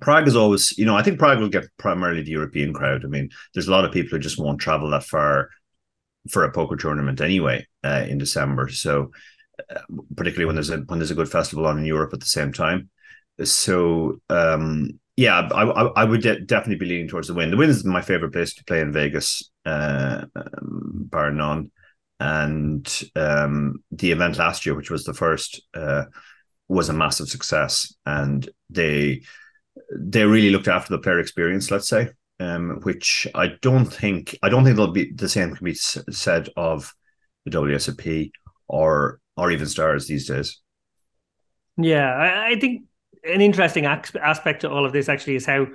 Prague 0.00 0.28
is 0.28 0.36
always, 0.36 0.76
you 0.76 0.84
know, 0.84 0.94
I 0.94 1.02
think 1.02 1.18
Prague 1.18 1.40
will 1.40 1.48
get 1.48 1.64
primarily 1.78 2.22
the 2.22 2.30
European 2.30 2.74
crowd. 2.74 3.04
I 3.04 3.08
mean, 3.08 3.30
there's 3.54 3.68
a 3.68 3.72
lot 3.72 3.86
of 3.86 3.92
people 3.92 4.10
who 4.10 4.18
just 4.18 4.38
won't 4.38 4.60
travel 4.60 4.90
that 4.90 5.04
far 5.04 5.48
for 6.30 6.44
a 6.44 6.52
poker 6.52 6.76
tournament 6.76 7.20
anyway 7.20 7.66
uh, 7.82 8.04
in 8.06 8.18
December. 8.18 8.68
So 8.68 9.10
uh, 9.74 9.80
particularly 10.14 10.44
when 10.44 10.54
there's 10.54 10.70
a 10.70 10.78
when 10.78 10.98
there's 10.98 11.10
a 11.10 11.14
good 11.14 11.30
festival 11.30 11.66
on 11.66 11.78
in 11.78 11.84
Europe 11.86 12.12
at 12.12 12.20
the 12.20 12.26
same 12.26 12.52
time. 12.52 12.90
So 13.44 14.20
um, 14.30 14.98
yeah, 15.16 15.48
I, 15.52 15.64
I, 15.64 15.82
I 16.02 16.04
would 16.04 16.22
de- 16.22 16.40
definitely 16.40 16.76
be 16.76 16.86
leaning 16.86 17.08
towards 17.08 17.28
the 17.28 17.34
Wynn. 17.34 17.50
The 17.50 17.56
Wynn 17.56 17.70
is 17.70 17.84
my 17.84 18.02
favorite 18.02 18.32
place 18.32 18.54
to 18.54 18.64
play 18.64 18.80
in 18.80 18.92
Vegas, 18.92 19.50
uh, 19.64 20.26
um, 20.36 21.08
bar 21.10 21.30
none. 21.30 21.70
And 22.20 22.86
um, 23.14 23.82
the 23.90 24.12
event 24.12 24.38
last 24.38 24.64
year, 24.64 24.74
which 24.74 24.90
was 24.90 25.04
the 25.04 25.14
first, 25.14 25.62
uh, 25.74 26.04
was 26.68 26.88
a 26.88 26.94
massive 26.94 27.28
success, 27.28 27.94
and 28.04 28.48
they 28.70 29.22
they 29.94 30.24
really 30.24 30.50
looked 30.50 30.68
after 30.68 30.94
the 30.94 31.02
player 31.02 31.20
experience. 31.20 31.70
Let's 31.70 31.88
say, 31.88 32.08
um, 32.40 32.80
which 32.82 33.26
I 33.34 33.52
don't 33.60 33.86
think 33.86 34.36
I 34.42 34.48
don't 34.48 34.64
think 34.64 34.76
they'll 34.76 34.92
be 34.92 35.12
the 35.12 35.28
same 35.28 35.54
can 35.54 35.64
be 35.64 35.74
said 35.74 36.48
of 36.56 36.94
the 37.44 37.50
WSOP 37.50 38.30
or 38.66 39.20
or 39.36 39.50
even 39.50 39.66
stars 39.66 40.06
these 40.06 40.26
days. 40.26 40.60
Yeah, 41.76 42.10
I, 42.10 42.52
I 42.52 42.58
think 42.58 42.84
an 43.26 43.40
interesting 43.40 43.86
aspect 43.86 44.60
to 44.60 44.70
all 44.70 44.86
of 44.86 44.92
this 44.92 45.08
actually 45.08 45.36
is 45.36 45.46
how 45.46 45.66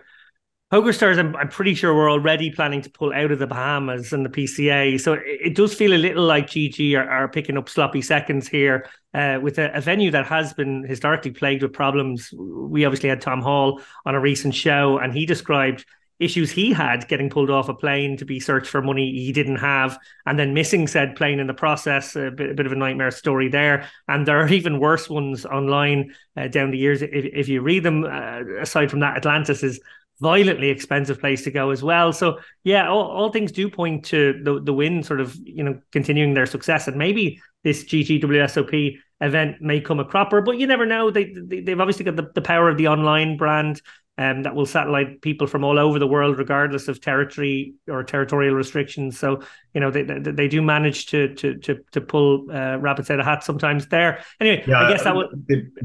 PokerStars, 0.71 1.19
I'm, 1.19 1.35
I'm 1.35 1.49
pretty 1.49 1.75
sure 1.75 1.93
we're 1.93 2.09
already 2.09 2.49
planning 2.49 2.81
to 2.81 2.89
pull 2.89 3.11
out 3.13 3.31
of 3.31 3.39
the 3.39 3.47
Bahamas 3.47 4.13
and 4.13 4.25
the 4.25 4.29
PCA. 4.29 4.99
So 5.01 5.13
it, 5.13 5.23
it 5.25 5.55
does 5.55 5.73
feel 5.73 5.93
a 5.93 5.97
little 5.97 6.23
like 6.23 6.47
GG 6.47 6.97
are, 6.97 7.09
are 7.09 7.27
picking 7.27 7.57
up 7.57 7.67
sloppy 7.67 8.01
seconds 8.01 8.47
here 8.47 8.87
uh, 9.13 9.39
with 9.41 9.59
a, 9.59 9.75
a, 9.75 9.81
venue 9.81 10.11
that 10.11 10.25
has 10.27 10.53
been 10.53 10.85
historically 10.87 11.31
plagued 11.31 11.61
with 11.61 11.73
problems. 11.73 12.33
We 12.33 12.85
obviously 12.85 13.09
had 13.09 13.19
Tom 13.19 13.41
Hall 13.41 13.81
on 14.05 14.15
a 14.15 14.19
recent 14.21 14.55
show, 14.55 14.97
and 14.97 15.13
he 15.13 15.25
described 15.25 15.85
issues 16.21 16.51
he 16.51 16.71
had 16.71 17.07
getting 17.07 17.29
pulled 17.29 17.49
off 17.49 17.67
a 17.67 17.73
plane 17.73 18.15
to 18.17 18.25
be 18.25 18.39
searched 18.39 18.67
for 18.67 18.81
money 18.81 19.11
he 19.11 19.31
didn't 19.31 19.57
have, 19.57 19.97
and 20.25 20.37
then 20.37 20.53
missing 20.53 20.87
said 20.87 21.15
plane 21.15 21.39
in 21.39 21.47
the 21.47 21.53
process. 21.53 22.15
A 22.15 22.31
bit, 22.31 22.51
a 22.51 22.53
bit 22.53 22.65
of 22.65 22.71
a 22.71 22.75
nightmare 22.75 23.11
story 23.11 23.49
there. 23.49 23.89
And 24.07 24.25
there 24.25 24.39
are 24.39 24.47
even 24.49 24.79
worse 24.79 25.09
ones 25.09 25.45
online 25.45 26.13
uh, 26.37 26.47
down 26.47 26.71
the 26.71 26.77
years 26.77 27.01
if, 27.01 27.11
if 27.11 27.49
you 27.49 27.61
read 27.61 27.83
them. 27.83 28.03
Uh, 28.03 28.61
aside 28.61 28.89
from 28.89 28.99
that, 28.99 29.17
Atlantis 29.17 29.63
is 29.63 29.81
violently 30.21 30.69
expensive 30.69 31.19
place 31.19 31.43
to 31.43 31.51
go 31.51 31.71
as 31.71 31.81
well. 31.81 32.13
So 32.13 32.39
yeah, 32.63 32.87
all, 32.87 33.07
all 33.07 33.31
things 33.31 33.51
do 33.51 33.69
point 33.69 34.05
to 34.05 34.39
the 34.43 34.61
the 34.61 34.73
Wynn 34.73 35.03
sort 35.03 35.19
of 35.19 35.35
you 35.43 35.63
know 35.63 35.81
continuing 35.91 36.33
their 36.33 36.45
success, 36.45 36.87
and 36.87 36.97
maybe 36.97 37.41
this 37.63 37.83
GGWSOP 37.83 38.97
event 39.21 39.61
may 39.61 39.81
come 39.81 39.99
a 39.99 40.05
cropper, 40.05 40.41
but 40.41 40.57
you 40.57 40.67
never 40.67 40.85
know. 40.85 41.11
They, 41.11 41.33
they 41.33 41.71
have 41.71 41.79
obviously 41.79 42.05
got 42.05 42.15
the, 42.15 42.31
the 42.33 42.41
power 42.41 42.69
of 42.69 42.77
the 42.77 42.87
online 42.87 43.37
brand. 43.37 43.81
Um, 44.21 44.43
that 44.43 44.53
will 44.53 44.67
satellite 44.67 45.21
people 45.21 45.47
from 45.47 45.63
all 45.63 45.79
over 45.79 45.97
the 45.97 46.05
world, 46.05 46.37
regardless 46.37 46.87
of 46.87 47.01
territory 47.01 47.73
or 47.87 48.03
territorial 48.03 48.53
restrictions. 48.53 49.17
So, 49.17 49.41
you 49.73 49.81
know, 49.81 49.89
they 49.89 50.03
they, 50.03 50.19
they 50.19 50.47
do 50.47 50.61
manage 50.61 51.07
to 51.07 51.33
to 51.35 51.57
to 51.57 51.79
to 51.91 52.01
pull 52.01 52.45
uh, 52.51 52.77
rabbits 52.77 53.09
out 53.09 53.19
of 53.19 53.25
hats 53.25 53.47
sometimes. 53.47 53.87
There, 53.87 54.23
anyway. 54.39 54.63
Yeah, 54.67 54.81
I 54.81 54.91
guess 54.91 55.05
that 55.05 55.15
would. 55.15 55.27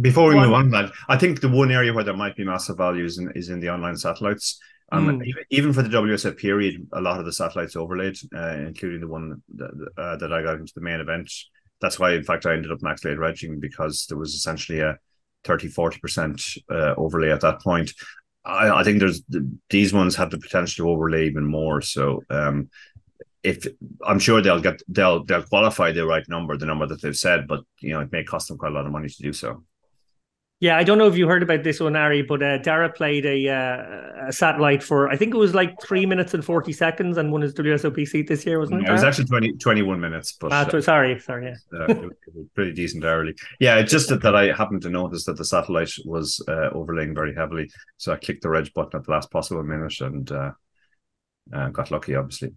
Before 0.03 0.29
we 0.29 0.35
move 0.35 0.53
on, 0.53 0.69
that 0.71 0.93
I 1.09 1.17
think 1.17 1.41
the 1.41 1.49
one 1.49 1.71
area 1.71 1.95
where 1.95 2.05
there 2.05 2.17
might 2.17 2.37
be 2.37 2.45
massive 2.45 2.77
value 2.77 3.07
is 3.07 3.17
in, 3.17 3.33
is 3.35 3.49
in 3.49 3.59
the 3.59 3.71
online 3.71 3.97
satellites. 3.97 4.61
Um, 4.93 5.21
mm. 5.21 5.33
even 5.51 5.73
for 5.73 5.83
the 5.83 5.89
WSOP 5.89 6.37
period, 6.37 6.87
a 6.93 7.01
lot 7.01 7.19
of 7.19 7.25
the 7.25 7.33
satellites 7.33 7.75
overlaid, 7.75 8.17
uh, 8.37 8.57
including 8.67 9.01
the 9.01 9.09
one 9.09 9.43
that, 9.55 9.71
uh, 9.97 10.17
that 10.17 10.33
I 10.33 10.43
got 10.43 10.61
into 10.61 10.73
the 10.75 10.83
main 10.83 11.01
event. 11.01 11.33
That's 11.81 11.99
why, 11.99 12.13
in 12.13 12.23
fact, 12.23 12.45
I 12.45 12.53
ended 12.53 12.71
up 12.71 12.83
max 12.83 13.05
laid 13.05 13.19
regging 13.19 13.61
because 13.61 14.07
there 14.09 14.19
was 14.19 14.35
essentially 14.35 14.81
a 14.81 14.99
30 15.45 15.69
40% 15.69 16.59
uh, 16.71 16.95
overlay 16.97 17.31
at 17.31 17.41
that 17.41 17.63
point. 17.63 17.93
I, 18.47 18.81
I, 18.81 18.85
think 18.85 19.01
there's 19.01 19.23
these 19.71 19.93
ones 19.93 20.17
have 20.17 20.31
the 20.31 20.39
potential 20.39 20.87
to 20.87 20.91
overlay 20.91 21.27
even 21.27 21.45
more. 21.45 21.81
So, 21.81 22.23
um, 22.31 22.71
if 23.43 23.67
I'm 24.05 24.19
sure 24.19 24.41
they'll 24.41 24.61
get 24.61 24.83
they'll 24.89 25.25
they'll 25.25 25.43
qualify 25.43 25.93
the 25.93 26.07
right 26.07 26.27
number, 26.29 26.57
the 26.57 26.67
number 26.67 26.87
that 26.87 27.03
they've 27.03 27.17
said, 27.17 27.47
but 27.47 27.61
you 27.81 27.91
know 27.91 28.01
it 28.01 28.13
may 28.13 28.25
cost 28.25 28.49
them 28.49 28.59
quite 28.59 28.73
a 28.73 28.75
lot 28.75 28.87
of 28.87 28.93
money 28.93 29.09
to 29.09 29.23
do 29.23 29.33
so. 29.33 29.63
Yeah, 30.59 30.79
I 30.79 30.85
don't 30.85 30.97
know 30.97 31.07
if 31.07 31.19
you 31.19 31.29
heard 31.29 31.43
about 31.43 31.65
this 31.65 31.81
one, 31.81 31.97
Ari, 31.97 32.23
but 32.23 32.43
uh, 32.43 32.57
Dara 32.59 32.91
played 32.91 33.27
a, 33.27 33.47
uh, 33.47 34.29
a 34.29 34.33
satellite 34.33 34.83
for 34.83 35.11
I 35.11 35.17
think 35.17 35.35
it 35.35 35.37
was 35.37 35.55
like 35.55 35.79
three 35.83 36.07
minutes 36.07 36.33
and 36.33 36.43
forty 36.43 36.73
seconds, 36.73 37.19
and 37.19 37.31
won 37.31 37.43
his 37.43 37.53
WSOP 37.53 38.09
seat 38.09 38.27
this 38.27 38.47
year, 38.47 38.59
wasn't 38.59 38.81
it? 38.81 38.89
it 38.89 38.93
was 38.93 39.05
actually 39.05 39.27
20, 39.27 39.53
21 39.55 40.01
minutes, 40.01 40.33
but 40.33 40.53
ah, 40.55 40.67
uh, 40.67 40.81
sorry, 40.81 41.21
sorry, 41.21 41.55
yeah, 41.73 41.79
uh, 41.89 41.95
pretty 42.55 42.73
decent 42.73 43.05
hourly. 43.05 43.35
Yeah, 43.61 43.77
it's 43.77 43.93
just 43.93 44.09
that, 44.09 44.23
that 44.23 44.35
I 44.35 44.51
happened 44.53 44.81
to 44.83 44.91
notice 44.91 45.25
that 45.25 45.37
the 45.37 45.45
satellite 45.45 45.93
was 46.07 46.43
uh, 46.49 46.71
overlaying 46.73 47.15
very 47.15 47.35
heavily, 47.35 47.71
so 47.99 48.15
I 48.15 48.17
clicked 48.17 48.43
the 48.43 48.49
reg 48.49 48.73
button 48.73 48.99
at 48.99 49.05
the 49.05 49.13
last 49.13 49.31
possible 49.31 49.63
minute 49.63 50.01
and 50.01 50.33
uh, 50.33 51.69
got 51.69 51.91
lucky, 51.91 52.15
obviously. 52.15 52.53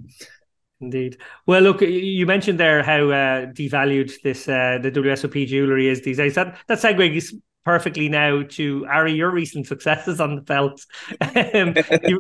Indeed. 0.80 1.18
Well, 1.46 1.62
look, 1.62 1.82
you 1.82 2.26
mentioned 2.26 2.62
there 2.62 2.82
how 2.82 3.10
uh, 3.10 3.46
devalued 3.48 4.14
this 4.22 4.48
uh, 4.48 4.80
the 4.82 4.90
WSOP 4.90 5.46
jewelry 5.46 5.90
is 5.90 6.02
these 6.02 6.16
days. 6.16 6.36
That 6.36 6.58
that 6.68 6.80
segues 6.80 7.34
perfectly 7.70 8.10
now 8.10 8.42
to 8.42 8.84
Ari, 8.88 9.14
your 9.14 9.30
recent 9.30 9.68
successes 9.68 10.20
on 10.20 10.38
the 10.38 10.42
felt. 10.42 10.88
Um, 11.22 11.76
you, 12.10 12.20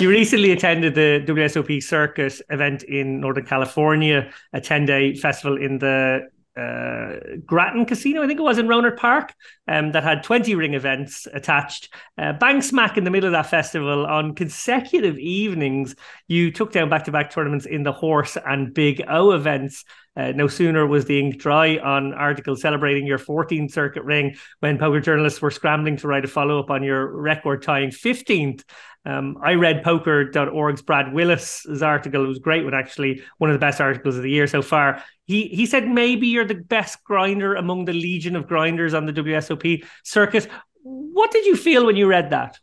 you 0.00 0.08
recently 0.08 0.52
attended 0.52 0.94
the 0.94 1.22
WSOP 1.30 1.82
Circuit 1.82 2.40
event 2.48 2.82
in 2.84 3.20
Northern 3.20 3.44
California, 3.44 4.32
a 4.54 4.60
10 4.62 4.86
day 4.86 5.14
festival 5.14 5.58
in 5.58 5.80
the 5.80 6.30
uh, 6.56 7.36
Graton 7.44 7.86
Casino, 7.86 8.22
I 8.22 8.26
think 8.26 8.40
it 8.40 8.42
was 8.42 8.58
in 8.58 8.66
Rohnert 8.66 8.96
Park, 8.96 9.34
um, 9.68 9.92
that 9.92 10.02
had 10.02 10.22
20 10.22 10.54
ring 10.54 10.74
events 10.74 11.28
attached. 11.32 11.92
Uh, 12.16 12.32
bang 12.32 12.62
smack 12.62 12.96
in 12.96 13.04
the 13.04 13.10
middle 13.10 13.28
of 13.28 13.32
that 13.32 13.50
festival 13.50 14.06
on 14.06 14.34
consecutive 14.34 15.18
evenings, 15.18 15.94
you 16.28 16.50
took 16.50 16.72
down 16.72 16.88
back 16.88 17.04
to 17.04 17.12
back 17.12 17.30
tournaments 17.30 17.66
in 17.66 17.82
the 17.82 17.92
horse 17.92 18.38
and 18.46 18.72
big 18.72 19.02
O 19.08 19.32
events. 19.32 19.84
Uh, 20.16 20.32
no 20.32 20.48
sooner 20.48 20.86
was 20.86 21.04
the 21.04 21.20
ink 21.20 21.38
dry 21.38 21.76
on 21.76 22.14
articles 22.14 22.62
celebrating 22.62 23.06
your 23.06 23.18
14th 23.18 23.70
circuit 23.70 24.02
ring 24.02 24.34
when 24.60 24.78
poker 24.78 25.00
journalists 25.00 25.42
were 25.42 25.50
scrambling 25.50 25.98
to 25.98 26.08
write 26.08 26.24
a 26.24 26.28
follow 26.28 26.58
up 26.58 26.70
on 26.70 26.82
your 26.82 27.06
record 27.06 27.62
tying 27.62 27.90
15th. 27.90 28.62
Um, 29.04 29.38
I 29.40 29.54
read 29.54 29.84
poker.org's 29.84 30.82
Brad 30.82 31.12
Willis's 31.12 31.80
article. 31.80 32.24
It 32.24 32.28
was 32.28 32.40
great 32.40 32.64
one, 32.64 32.74
actually, 32.74 33.22
one 33.38 33.50
of 33.50 33.54
the 33.54 33.60
best 33.60 33.80
articles 33.80 34.16
of 34.16 34.22
the 34.22 34.30
year 34.30 34.48
so 34.48 34.62
far. 34.62 35.04
He 35.26 35.48
he 35.48 35.66
said 35.66 35.88
maybe 35.88 36.28
you're 36.28 36.44
the 36.44 36.54
best 36.54 37.02
grinder 37.04 37.54
among 37.54 37.84
the 37.84 37.92
legion 37.92 38.36
of 38.36 38.46
grinders 38.46 38.94
on 38.94 39.06
the 39.06 39.12
WSOP 39.12 39.84
circuit. 40.04 40.48
What 40.82 41.30
did 41.30 41.46
you 41.46 41.56
feel 41.56 41.84
when 41.84 41.96
you 41.96 42.06
read 42.06 42.30
that? 42.30 42.58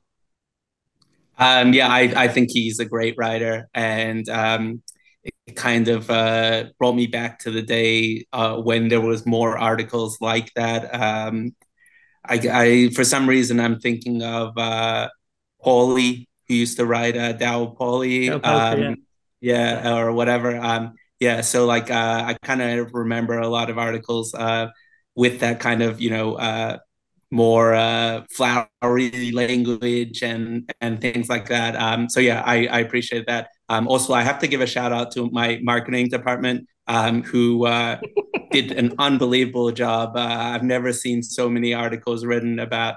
Um, 1.38 1.74
yeah, 1.74 1.88
I, 1.88 2.14
I 2.16 2.28
think 2.28 2.52
he's 2.52 2.80
a 2.80 2.86
great 2.86 3.16
writer. 3.18 3.70
And 3.74 4.28
um, 4.30 4.82
it 5.24 5.56
kind 5.56 5.88
of 5.88 6.10
uh, 6.10 6.66
brought 6.78 6.96
me 6.96 7.08
back 7.08 7.40
to 7.40 7.52
the 7.52 7.62
day 7.62 8.26
uh, 8.34 8.58
when 8.58 8.88
there 8.88 9.02
was 9.02 9.26
more 9.26 9.58
articles 9.58 10.18
like 10.22 10.54
that. 10.56 10.94
Um, 10.94 11.56
I, 12.26 12.40
I, 12.52 12.90
for 12.94 13.04
some 13.04 13.28
reason, 13.28 13.60
I'm 13.60 13.80
thinking 13.80 14.24
of 14.24 14.58
uh, 14.58 15.10
Paulie, 15.66 16.28
who 16.48 16.54
used 16.54 16.78
to 16.78 16.86
write 16.86 17.18
uh, 17.18 17.34
Dow 17.34 17.76
Paulie, 17.78 18.30
um, 18.32 19.06
yeah. 19.42 19.84
yeah. 19.84 19.96
or 19.98 20.14
whatever. 20.14 20.56
Um, 20.56 20.94
yeah, 21.24 21.40
so 21.40 21.66
like 21.66 21.90
uh, 21.90 22.24
I 22.28 22.36
kind 22.44 22.62
of 22.62 22.94
remember 22.94 23.38
a 23.40 23.48
lot 23.48 23.70
of 23.70 23.78
articles 23.78 24.34
uh, 24.34 24.68
with 25.16 25.40
that 25.40 25.62
kind 25.62 25.82
of 25.82 26.02
you 26.02 26.10
know 26.10 26.36
uh, 26.36 26.80
more 27.32 27.74
uh, 27.74 28.26
flowery 28.30 29.32
language 29.32 30.22
and 30.22 30.70
and 30.82 31.00
things 31.00 31.30
like 31.30 31.48
that. 31.48 31.78
Um, 31.78 32.10
so 32.10 32.20
yeah, 32.20 32.44
I, 32.46 32.68
I 32.68 32.80
appreciate 32.80 33.26
that. 33.28 33.48
Um, 33.70 33.88
also, 33.88 34.14
I 34.14 34.22
have 34.22 34.40
to 34.40 34.48
give 34.48 34.60
a 34.60 34.68
shout 34.68 34.92
out 34.92 35.12
to 35.14 35.30
my 35.32 35.60
marketing 35.64 36.10
department 36.10 36.68
um, 36.88 37.24
who 37.24 37.66
uh, 37.68 38.00
did 38.52 38.74
an 38.74 38.94
unbelievable 39.00 39.72
job. 39.72 40.18
Uh, 40.18 40.52
I've 40.54 40.64
never 40.64 40.92
seen 40.92 41.24
so 41.24 41.50
many 41.50 41.74
articles 41.74 42.26
written 42.26 42.60
about 42.60 42.96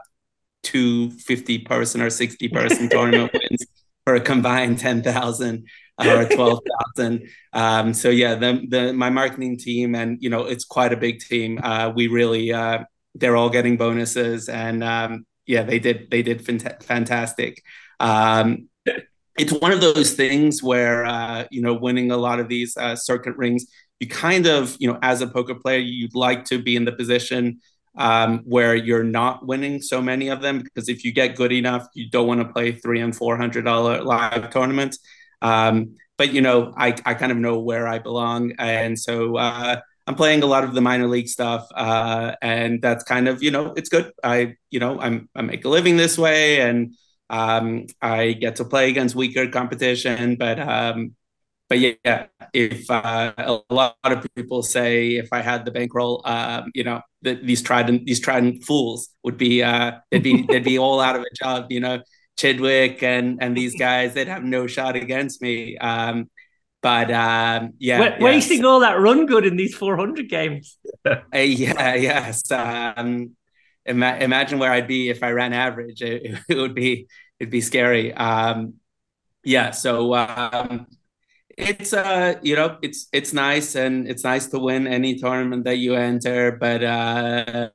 two 0.64 1.10
50 1.12 1.60
person 1.60 2.02
or 2.02 2.10
60 2.10 2.48
person 2.48 2.88
tournament 2.90 3.32
wins 3.32 3.64
for 4.04 4.16
a 4.16 4.20
combined 4.20 4.80
10,000 4.80 5.64
or 5.98 6.24
12,000. 6.24 7.28
Um, 7.52 7.94
so 7.94 8.10
yeah, 8.10 8.34
the, 8.34 8.64
the, 8.68 8.92
my 8.92 9.10
marketing 9.10 9.58
team 9.58 9.94
and, 9.94 10.18
you 10.20 10.30
know, 10.30 10.44
it's 10.44 10.64
quite 10.64 10.92
a 10.92 10.96
big 10.96 11.20
team. 11.20 11.58
Uh, 11.62 11.92
we 11.94 12.08
really, 12.08 12.52
uh, 12.52 12.84
they're 13.14 13.36
all 13.36 13.50
getting 13.50 13.76
bonuses 13.76 14.48
and, 14.48 14.84
um, 14.84 15.26
yeah, 15.46 15.62
they 15.62 15.78
did, 15.78 16.10
they 16.10 16.22
did 16.22 16.44
fant- 16.44 16.82
fantastic. 16.82 17.62
Um, 18.00 18.68
it's 19.38 19.52
one 19.52 19.72
of 19.72 19.80
those 19.80 20.12
things 20.12 20.62
where 20.62 21.04
uh, 21.04 21.44
you 21.50 21.62
know 21.62 21.74
winning 21.74 22.10
a 22.10 22.16
lot 22.16 22.40
of 22.40 22.48
these 22.48 22.76
uh, 22.76 22.96
circuit 22.96 23.36
rings 23.36 23.66
you 24.00 24.08
kind 24.08 24.46
of 24.46 24.76
you 24.78 24.90
know 24.90 24.98
as 25.02 25.20
a 25.20 25.26
poker 25.26 25.54
player 25.54 25.78
you'd 25.78 26.14
like 26.14 26.44
to 26.44 26.62
be 26.62 26.76
in 26.76 26.84
the 26.84 26.92
position 26.92 27.60
um, 27.98 28.40
where 28.44 28.74
you're 28.74 29.04
not 29.04 29.46
winning 29.46 29.80
so 29.80 30.02
many 30.02 30.28
of 30.28 30.42
them 30.42 30.60
because 30.60 30.88
if 30.88 31.04
you 31.04 31.12
get 31.12 31.36
good 31.36 31.52
enough 31.52 31.86
you 31.94 32.08
don't 32.10 32.26
want 32.26 32.40
to 32.40 32.52
play 32.52 32.72
three 32.72 33.00
and 33.00 33.16
four 33.16 33.36
hundred 33.36 33.64
dollar 33.64 34.02
live 34.02 34.50
tournaments 34.50 34.98
um, 35.42 35.96
but 36.18 36.32
you 36.32 36.40
know 36.40 36.72
I, 36.76 36.94
I 37.04 37.14
kind 37.14 37.32
of 37.32 37.38
know 37.38 37.60
where 37.60 37.86
i 37.86 37.98
belong. 37.98 38.52
And 38.58 38.98
so 38.98 39.36
uh, 39.36 39.80
i'm 40.06 40.14
playing 40.14 40.42
a 40.42 40.46
lot 40.46 40.64
of 40.64 40.74
the 40.74 40.80
minor 40.80 41.08
league 41.08 41.28
stuff 41.28 41.66
uh, 41.74 42.34
and 42.42 42.80
that's 42.82 43.04
kind 43.04 43.28
of 43.28 43.42
you 43.42 43.50
know 43.50 43.72
it's 43.76 43.88
good. 43.88 44.12
I 44.22 44.56
you 44.70 44.80
know 44.80 45.00
i'm 45.00 45.28
i 45.34 45.42
make 45.42 45.64
a 45.64 45.68
living 45.68 45.96
this 45.96 46.16
way 46.18 46.60
and 46.60 46.94
um, 47.30 47.86
I 48.00 48.32
get 48.32 48.56
to 48.56 48.64
play 48.64 48.88
against 48.88 49.14
weaker 49.14 49.48
competition, 49.48 50.36
but 50.36 50.60
um, 50.60 51.14
but 51.68 51.80
yeah, 51.80 52.26
if 52.52 52.88
uh, 52.90 53.32
a 53.36 53.60
lot 53.70 53.96
of 54.04 54.26
people 54.36 54.62
say 54.62 55.16
if 55.16 55.28
I 55.32 55.40
had 55.40 55.64
the 55.64 55.72
bankroll, 55.72 56.22
um, 56.24 56.70
you 56.74 56.84
know, 56.84 57.00
that 57.22 57.44
these 57.44 57.62
Triton 57.62 58.04
these 58.04 58.20
Triton 58.20 58.60
fools 58.62 59.08
would 59.24 59.36
be 59.36 59.62
uh, 59.62 59.92
they'd 60.10 60.22
be 60.22 60.42
they'd 60.42 60.64
be 60.64 60.78
all 60.78 61.00
out 61.00 61.16
of 61.16 61.22
a 61.22 61.34
job. 61.34 61.66
You 61.70 61.80
know, 61.80 62.02
Chidwick 62.36 63.02
and 63.02 63.42
and 63.42 63.56
these 63.56 63.74
guys 63.78 64.14
they'd 64.14 64.28
have 64.28 64.44
no 64.44 64.66
shot 64.66 64.96
against 64.96 65.42
me. 65.42 65.76
Um, 65.78 66.30
but 66.82 67.10
um, 67.10 67.72
yeah, 67.78 67.98
w- 67.98 68.24
wasting 68.24 68.58
yes. 68.58 68.66
all 68.66 68.80
that 68.80 69.00
run 69.00 69.26
good 69.26 69.44
in 69.44 69.56
these 69.56 69.74
400 69.74 70.28
games. 70.28 70.78
uh, 71.04 71.16
yeah, 71.32 71.94
yes. 71.94 72.50
Um, 72.52 73.32
ima- 73.84 74.18
imagine 74.20 74.58
where 74.58 74.70
I'd 74.70 74.86
be 74.86 75.08
if 75.08 75.22
I 75.22 75.30
ran 75.32 75.52
average. 75.52 76.02
It, 76.02 76.38
it 76.48 76.56
would 76.56 76.74
be 76.74 77.08
it'd 77.40 77.50
be 77.50 77.60
scary. 77.60 78.12
Um, 78.14 78.74
yeah, 79.42 79.70
so 79.70 80.14
um, 80.14 80.86
it's 81.56 81.92
uh 81.92 82.34
you 82.42 82.54
know 82.54 82.76
it's 82.82 83.08
it's 83.12 83.32
nice 83.32 83.74
and 83.74 84.08
it's 84.08 84.24
nice 84.24 84.46
to 84.48 84.58
win 84.58 84.86
any 84.86 85.16
tournament 85.16 85.64
that 85.64 85.78
you 85.78 85.94
enter 85.94 86.52
but 86.52 86.84
uh 86.84 87.70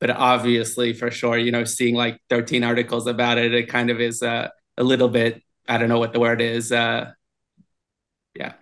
but 0.00 0.10
obviously 0.10 0.92
for 0.92 1.10
sure 1.10 1.38
you 1.38 1.50
know 1.50 1.64
seeing 1.64 1.94
like 1.94 2.20
13 2.30 2.64
articles 2.64 3.06
about 3.06 3.38
it 3.38 3.54
it 3.54 3.68
kind 3.68 3.90
of 3.90 4.00
is 4.00 4.22
uh, 4.22 4.48
a 4.76 4.84
little 4.84 5.08
bit 5.08 5.42
i 5.68 5.78
don't 5.78 5.88
know 5.88 5.98
what 5.98 6.12
the 6.12 6.20
word 6.20 6.40
is 6.40 6.72
uh 6.72 7.10
yeah 8.34 8.52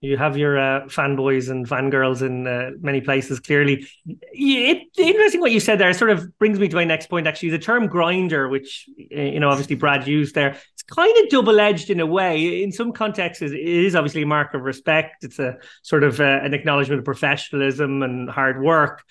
you 0.00 0.16
have 0.16 0.36
your 0.36 0.58
uh, 0.58 0.84
fanboys 0.84 1.50
and 1.50 1.68
fangirls 1.68 2.22
in 2.22 2.46
uh, 2.46 2.70
many 2.80 3.00
places, 3.00 3.40
clearly. 3.40 3.84
It, 4.06 4.86
interesting 4.96 5.40
what 5.40 5.50
you 5.50 5.58
said 5.58 5.80
there 5.80 5.92
sort 5.92 6.10
of 6.10 6.38
brings 6.38 6.60
me 6.60 6.68
to 6.68 6.76
my 6.76 6.84
next 6.84 7.08
point, 7.08 7.26
actually. 7.26 7.50
The 7.50 7.58
term 7.58 7.88
grinder, 7.88 8.48
which, 8.48 8.88
you 8.96 9.40
know, 9.40 9.48
obviously 9.48 9.74
Brad 9.74 10.06
used 10.06 10.36
there, 10.36 10.50
it's 10.50 10.82
kind 10.84 11.12
of 11.18 11.30
double 11.30 11.58
edged 11.58 11.90
in 11.90 11.98
a 11.98 12.06
way. 12.06 12.62
In 12.62 12.70
some 12.70 12.92
contexts, 12.92 13.42
it 13.42 13.52
is 13.54 13.96
obviously 13.96 14.22
a 14.22 14.26
mark 14.26 14.54
of 14.54 14.62
respect. 14.62 15.24
It's 15.24 15.40
a 15.40 15.56
sort 15.82 16.04
of 16.04 16.20
uh, 16.20 16.40
an 16.44 16.54
acknowledgement 16.54 17.00
of 17.00 17.04
professionalism 17.04 18.04
and 18.04 18.30
hard 18.30 18.62
work. 18.62 19.02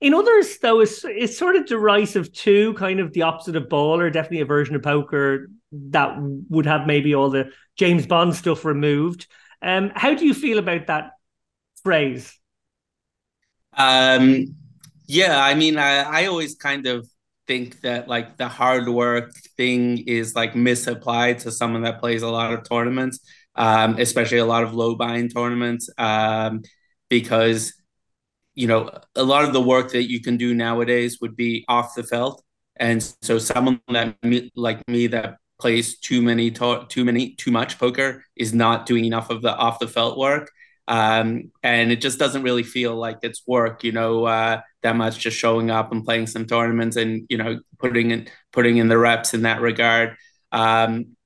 In 0.00 0.12
others, 0.12 0.58
though, 0.58 0.80
it's, 0.80 1.04
it's 1.04 1.38
sort 1.38 1.56
of 1.56 1.66
derisive 1.66 2.32
too, 2.32 2.74
kind 2.74 3.00
of 3.00 3.12
the 3.12 3.22
opposite 3.22 3.56
of 3.56 3.68
ball, 3.68 3.98
or 3.98 4.10
definitely 4.10 4.40
a 4.40 4.46
version 4.46 4.74
of 4.74 4.82
poker 4.82 5.48
that 5.72 6.16
would 6.50 6.66
have 6.66 6.86
maybe 6.86 7.14
all 7.14 7.30
the 7.30 7.50
James 7.76 8.06
Bond 8.06 8.34
stuff 8.34 8.64
removed. 8.64 9.26
Um, 9.62 9.90
how 9.94 10.14
do 10.14 10.26
you 10.26 10.34
feel 10.34 10.58
about 10.58 10.88
that 10.88 11.12
phrase? 11.82 12.38
Um, 13.72 14.54
yeah, 15.06 15.42
I 15.42 15.54
mean, 15.54 15.78
I, 15.78 16.02
I 16.02 16.26
always 16.26 16.56
kind 16.56 16.86
of 16.86 17.08
think 17.46 17.80
that 17.80 18.08
like 18.08 18.36
the 18.36 18.48
hard 18.48 18.88
work 18.88 19.32
thing 19.56 19.98
is 20.06 20.34
like 20.34 20.56
misapplied 20.56 21.38
to 21.38 21.52
someone 21.52 21.82
that 21.82 22.00
plays 22.00 22.22
a 22.22 22.28
lot 22.28 22.52
of 22.52 22.68
tournaments, 22.68 23.20
um, 23.54 23.98
especially 23.98 24.38
a 24.38 24.44
lot 24.44 24.62
of 24.62 24.74
low 24.74 24.94
buy-in 24.94 25.28
tournaments, 25.28 25.88
um, 25.96 26.62
because 27.08 27.72
you 28.56 28.66
know 28.66 28.90
a 29.14 29.22
lot 29.22 29.44
of 29.44 29.52
the 29.52 29.60
work 29.60 29.92
that 29.92 30.10
you 30.10 30.20
can 30.20 30.36
do 30.36 30.54
nowadays 30.54 31.18
would 31.20 31.36
be 31.36 31.64
off 31.68 31.94
the 31.94 32.02
felt, 32.02 32.42
and 32.76 33.02
so 33.22 33.38
someone 33.38 33.80
that 33.88 34.16
like 34.56 34.86
me 34.88 35.06
that 35.08 35.36
plays 35.60 35.98
too 35.98 36.20
many 36.22 36.50
to- 36.50 36.84
too 36.88 37.04
many 37.04 37.34
too 37.36 37.50
much 37.50 37.78
poker 37.78 38.24
is 38.36 38.52
not 38.52 38.86
doing 38.86 39.04
enough 39.04 39.30
of 39.30 39.42
the 39.42 39.54
off 39.56 39.78
the 39.78 39.88
felt 39.88 40.18
work 40.18 40.50
um, 40.88 41.50
and 41.62 41.90
it 41.90 42.00
just 42.00 42.18
doesn't 42.18 42.42
really 42.42 42.62
feel 42.62 42.94
like 42.94 43.18
it's 43.22 43.42
work 43.46 43.82
you 43.82 43.92
know 43.92 44.24
uh, 44.26 44.60
that 44.82 44.96
much 44.96 45.18
just 45.18 45.36
showing 45.36 45.70
up 45.70 45.92
and 45.92 46.04
playing 46.04 46.26
some 46.26 46.46
tournaments 46.46 46.96
and 46.96 47.26
you 47.28 47.38
know 47.38 47.58
putting 47.78 48.10
in 48.10 48.28
putting 48.52 48.76
in 48.76 48.88
the 48.88 48.98
reps 48.98 49.34
in 49.34 49.42
that 49.42 49.60
regard 49.60 50.16
um, 50.52 51.16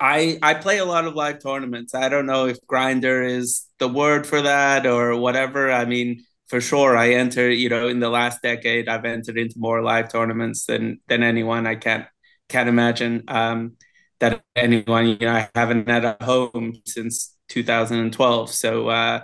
I 0.00 0.38
I 0.42 0.54
play 0.54 0.78
a 0.78 0.84
lot 0.84 1.06
of 1.06 1.14
live 1.14 1.42
tournaments. 1.42 1.94
I 1.94 2.08
don't 2.08 2.26
know 2.26 2.46
if 2.46 2.64
grinder 2.66 3.22
is 3.22 3.66
the 3.78 3.88
word 3.88 4.26
for 4.26 4.42
that 4.42 4.86
or 4.86 5.16
whatever. 5.16 5.72
I 5.72 5.86
mean, 5.86 6.24
for 6.48 6.60
sure, 6.60 6.96
I 6.96 7.10
enter. 7.12 7.50
You 7.50 7.68
know, 7.68 7.88
in 7.88 8.00
the 8.00 8.08
last 8.08 8.42
decade, 8.42 8.88
I've 8.88 9.04
entered 9.04 9.38
into 9.38 9.58
more 9.58 9.82
live 9.82 10.10
tournaments 10.10 10.66
than 10.66 11.00
than 11.08 11.22
anyone. 11.22 11.66
I 11.66 11.76
can't 11.76 12.06
can't 12.48 12.68
imagine 12.68 13.24
um, 13.28 13.76
that 14.20 14.42
anyone, 14.56 15.06
you 15.06 15.18
know, 15.20 15.34
I 15.34 15.48
haven't 15.54 15.88
had 15.88 16.04
a 16.04 16.16
home 16.20 16.74
since 16.86 17.36
2012. 17.48 18.50
So, 18.50 18.88
uh, 18.88 19.20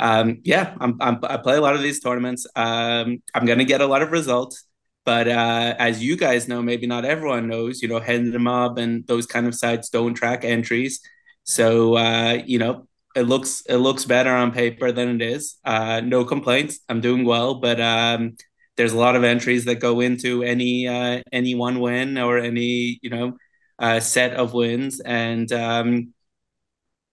um, 0.00 0.40
yeah, 0.44 0.74
I'm, 0.80 0.96
I'm, 1.00 1.18
i 1.22 1.36
play 1.36 1.56
a 1.56 1.60
lot 1.60 1.74
of 1.74 1.82
these 1.82 2.00
tournaments. 2.00 2.46
Um, 2.56 3.22
I'm 3.34 3.46
going 3.46 3.58
to 3.58 3.64
get 3.64 3.80
a 3.80 3.86
lot 3.86 4.02
of 4.02 4.12
results. 4.12 4.64
But 5.04 5.28
uh, 5.28 5.74
as 5.78 6.02
you 6.02 6.16
guys 6.16 6.48
know, 6.48 6.62
maybe 6.62 6.86
not 6.86 7.04
everyone 7.04 7.46
knows, 7.46 7.82
you 7.82 7.88
know, 7.88 8.00
Hendon 8.00 8.42
Mob 8.42 8.78
and 8.78 9.06
those 9.06 9.26
kind 9.26 9.46
of 9.46 9.54
sites 9.54 9.90
don't 9.90 10.14
track 10.14 10.44
entries. 10.44 11.00
So, 11.44 11.96
uh, 11.96 12.42
you 12.46 12.58
know, 12.58 12.88
it 13.14 13.22
looks 13.22 13.62
it 13.68 13.76
looks 13.76 14.04
better 14.04 14.30
on 14.30 14.52
paper 14.52 14.92
than 14.92 15.20
it 15.20 15.22
is. 15.22 15.56
Uh, 15.64 16.00
no 16.04 16.24
complaints. 16.24 16.80
I'm 16.88 17.00
doing 17.00 17.24
well, 17.24 17.56
but 17.56 17.80
um, 17.80 18.36
there's 18.76 18.92
a 18.92 18.98
lot 18.98 19.16
of 19.16 19.24
entries 19.24 19.64
that 19.66 19.76
go 19.76 20.00
into 20.00 20.42
any 20.42 20.88
uh, 20.88 21.22
any 21.32 21.54
one 21.54 21.80
win 21.80 22.18
or 22.18 22.38
any 22.38 22.98
you 23.02 23.10
know 23.10 23.36
uh, 23.78 24.00
set 24.00 24.34
of 24.34 24.52
wins, 24.54 25.00
and 25.00 25.50
um, 25.52 26.12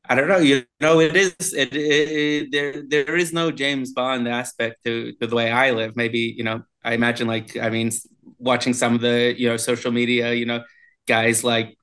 I 0.09 0.15
don't 0.15 0.27
know. 0.27 0.39
You 0.39 0.65
know, 0.79 0.99
it 0.99 1.15
is 1.15 1.35
it, 1.53 1.73
it, 1.75 2.11
it, 2.11 2.51
there. 2.51 2.83
There 2.87 3.15
is 3.15 3.31
no 3.33 3.51
James 3.51 3.93
Bond 3.93 4.27
aspect 4.27 4.83
to, 4.85 5.13
to 5.13 5.27
the 5.27 5.35
way 5.35 5.51
I 5.51 5.71
live. 5.71 5.95
Maybe 5.95 6.33
you 6.37 6.43
know. 6.43 6.63
I 6.83 6.93
imagine 6.93 7.27
like 7.27 7.55
I 7.57 7.69
mean, 7.69 7.91
watching 8.39 8.73
some 8.73 8.95
of 8.95 9.01
the 9.01 9.35
you 9.37 9.47
know 9.49 9.57
social 9.57 9.91
media, 9.91 10.33
you 10.33 10.45
know, 10.45 10.63
guys 11.07 11.43
like 11.43 11.77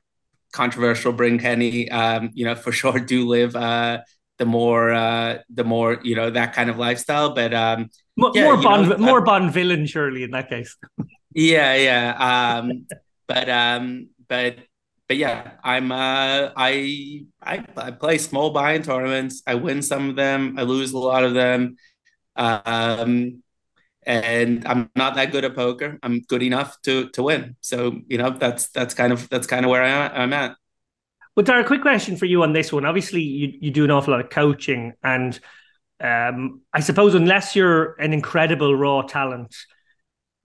controversial 0.52 1.12
Bryn 1.12 1.38
Kenney, 1.38 1.90
um, 1.90 2.30
you 2.34 2.44
know, 2.44 2.54
for 2.54 2.72
sure 2.80 2.98
do 2.98 3.26
live 3.26 3.56
uh, 3.56 4.02
the 4.38 4.46
more 4.46 4.92
uh, 4.92 5.38
the 5.52 5.64
more 5.64 5.98
you 6.02 6.14
know 6.14 6.30
that 6.30 6.52
kind 6.54 6.70
of 6.70 6.78
lifestyle. 6.78 7.34
But 7.34 7.52
um, 7.52 7.90
more, 8.16 8.32
yeah, 8.34 8.60
Bond, 8.60 8.88
know, 8.88 8.98
more 8.98 9.20
Bond 9.20 9.52
villain, 9.52 9.86
surely 9.86 10.22
in 10.22 10.30
that 10.32 10.48
case. 10.48 10.76
yeah, 11.34 11.74
yeah. 11.74 12.58
Um, 12.58 12.86
but 13.26 13.48
um, 13.48 14.08
but 14.28 14.56
but 15.08 15.16
yeah, 15.16 15.52
I'm 15.64 15.90
uh, 15.90 16.50
I 16.56 17.24
I 17.42 17.64
I 17.76 17.90
play 17.90 18.18
small 18.18 18.50
buy-in 18.50 18.82
tournaments. 18.82 19.42
I 19.46 19.54
win 19.54 19.82
some 19.82 20.10
of 20.10 20.16
them. 20.16 20.56
I 20.58 20.62
lose 20.62 20.92
a 20.92 20.98
lot 20.98 21.24
of 21.24 21.34
them. 21.34 21.76
Um, 22.36 23.42
and 24.08 24.66
I'm 24.66 24.90
not 24.96 25.14
that 25.16 25.30
good 25.30 25.44
at 25.44 25.54
poker. 25.54 25.98
I'm 26.02 26.20
good 26.22 26.42
enough 26.42 26.80
to 26.82 27.10
to 27.10 27.22
win. 27.22 27.56
So 27.60 28.00
you 28.08 28.18
know 28.18 28.30
that's 28.30 28.68
that's 28.70 28.94
kind 28.94 29.12
of 29.12 29.28
that's 29.28 29.46
kind 29.46 29.64
of 29.64 29.70
where 29.70 29.84
I, 29.84 30.08
I'm 30.08 30.32
at. 30.32 30.56
Well, 31.36 31.44
Dara, 31.44 31.62
quick 31.62 31.82
question 31.82 32.16
for 32.16 32.24
you 32.24 32.42
on 32.42 32.52
this 32.52 32.72
one. 32.72 32.84
Obviously, 32.84 33.22
you, 33.22 33.52
you 33.60 33.70
do 33.70 33.84
an 33.84 33.92
awful 33.92 34.12
lot 34.12 34.20
of 34.20 34.30
coaching, 34.30 34.94
and 35.04 35.38
um, 36.00 36.62
I 36.72 36.80
suppose 36.80 37.14
unless 37.14 37.54
you're 37.54 37.94
an 38.00 38.12
incredible 38.12 38.74
raw 38.74 39.02
talent, 39.02 39.54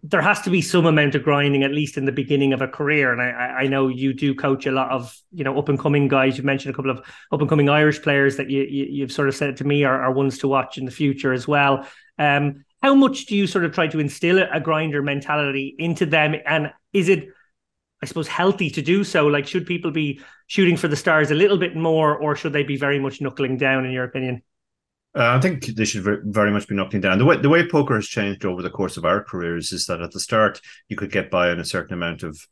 there 0.04 0.22
has 0.22 0.42
to 0.42 0.50
be 0.50 0.62
some 0.62 0.86
amount 0.86 1.16
of 1.16 1.24
grinding, 1.24 1.64
at 1.64 1.72
least 1.72 1.98
in 1.98 2.06
the 2.06 2.12
beginning 2.12 2.52
of 2.52 2.62
a 2.62 2.68
career. 2.68 3.14
And 3.14 3.22
I, 3.22 3.62
I 3.62 3.68
know 3.68 3.88
you 3.88 4.14
do 4.14 4.36
coach 4.36 4.66
a 4.66 4.72
lot 4.72 4.92
of 4.92 5.18
you 5.32 5.46
know 5.46 5.58
up 5.58 5.70
and 5.70 5.80
coming 5.80 6.10
guys. 6.10 6.38
You 6.38 6.44
mentioned 6.44 6.74
a 6.74 6.76
couple 6.76 6.92
of 6.92 7.00
up 7.32 7.40
and 7.40 7.50
coming 7.50 7.70
Irish 7.70 8.02
players 8.02 8.36
that 8.36 8.50
you, 8.50 8.64
you 8.64 9.02
have 9.04 9.12
sort 9.12 9.30
of 9.30 9.36
said 9.36 9.56
to 9.58 9.64
me 9.64 9.86
are, 9.86 10.02
are 10.04 10.12
ones 10.12 10.40
to 10.40 10.50
watch 10.50 10.78
in 10.78 10.84
the 10.84 10.92
future 10.92 11.32
as 11.32 11.48
well. 11.48 11.88
Um, 12.20 12.66
how 12.84 12.94
much 12.94 13.26
do 13.26 13.36
you 13.36 13.48
sort 13.48 13.66
of 13.66 13.74
try 13.74 13.88
to 13.88 14.00
instill 14.00 14.38
a 14.40 14.60
grinder 14.60 15.02
mentality 15.02 15.76
into 15.80 16.06
them, 16.06 16.36
and 16.46 16.72
is 16.92 17.10
it 17.10 17.30
I 18.04 18.06
suppose, 18.06 18.28
healthy 18.28 18.70
to 18.72 18.82
do 18.82 19.06
so? 19.06 19.28
Like, 19.28 19.48
should 19.48 19.66
people 19.66 19.90
be 19.90 20.20
shooting 20.48 20.76
for 20.76 20.90
the 20.90 20.96
stars 20.98 21.32
a 21.32 21.36
little 21.36 21.58
bit 21.58 21.74
more, 21.74 22.18
or 22.18 22.36
should 22.36 22.52
they 22.52 22.64
be 22.64 22.76
very 22.76 23.00
much 23.00 23.22
knuckling 23.22 23.56
down, 23.56 23.86
in 23.86 23.94
your 23.94 24.04
opinion? 24.04 24.44
Uh, 25.16 25.38
I 25.38 25.40
think 25.40 25.66
they 25.68 25.86
should 25.86 26.04
very 26.26 26.52
much 26.52 26.68
be 26.68 26.76
knuckling 26.76 27.02
down. 27.02 27.18
The 27.18 27.24
way 27.24 27.38
the 27.38 27.48
way 27.48 27.66
poker 27.66 27.96
has 27.96 28.08
changed 28.08 28.44
over 28.44 28.62
the 28.62 28.70
course 28.70 28.98
of 28.98 29.06
our 29.06 29.24
careers 29.24 29.72
is 29.72 29.86
that 29.86 30.02
at 30.02 30.12
the 30.12 30.20
start 30.20 30.60
you 30.90 30.98
could 30.98 31.14
get 31.14 31.32
by 31.32 31.50
on 31.50 31.62
a 31.62 31.66
certain 31.66 31.94
amount 31.94 32.24
of, 32.24 32.46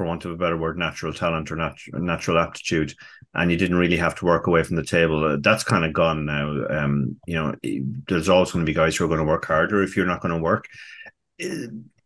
for 0.00 0.06
want 0.06 0.24
of 0.24 0.30
a 0.30 0.36
better 0.36 0.56
word, 0.56 0.78
natural 0.78 1.12
talent 1.12 1.52
or 1.52 1.56
nat- 1.56 1.76
natural 1.92 2.38
aptitude, 2.38 2.94
and 3.34 3.50
you 3.50 3.56
didn't 3.56 3.76
really 3.76 3.98
have 3.98 4.14
to 4.16 4.24
work 4.24 4.46
away 4.46 4.62
from 4.62 4.76
the 4.76 4.84
table. 4.84 5.24
Uh, 5.24 5.36
that's 5.40 5.64
kind 5.64 5.84
of 5.84 5.92
gone 5.92 6.24
now. 6.24 6.66
Um, 6.70 7.16
you 7.26 7.34
know, 7.34 7.54
there's 8.08 8.28
always 8.28 8.50
going 8.50 8.64
to 8.64 8.70
be 8.70 8.74
guys 8.74 8.96
who 8.96 9.04
are 9.04 9.08
going 9.08 9.18
to 9.18 9.24
work 9.24 9.44
harder 9.44 9.82
if 9.82 9.96
you're 9.96 10.06
not 10.06 10.20
going 10.20 10.34
to 10.34 10.40
work 10.40 10.66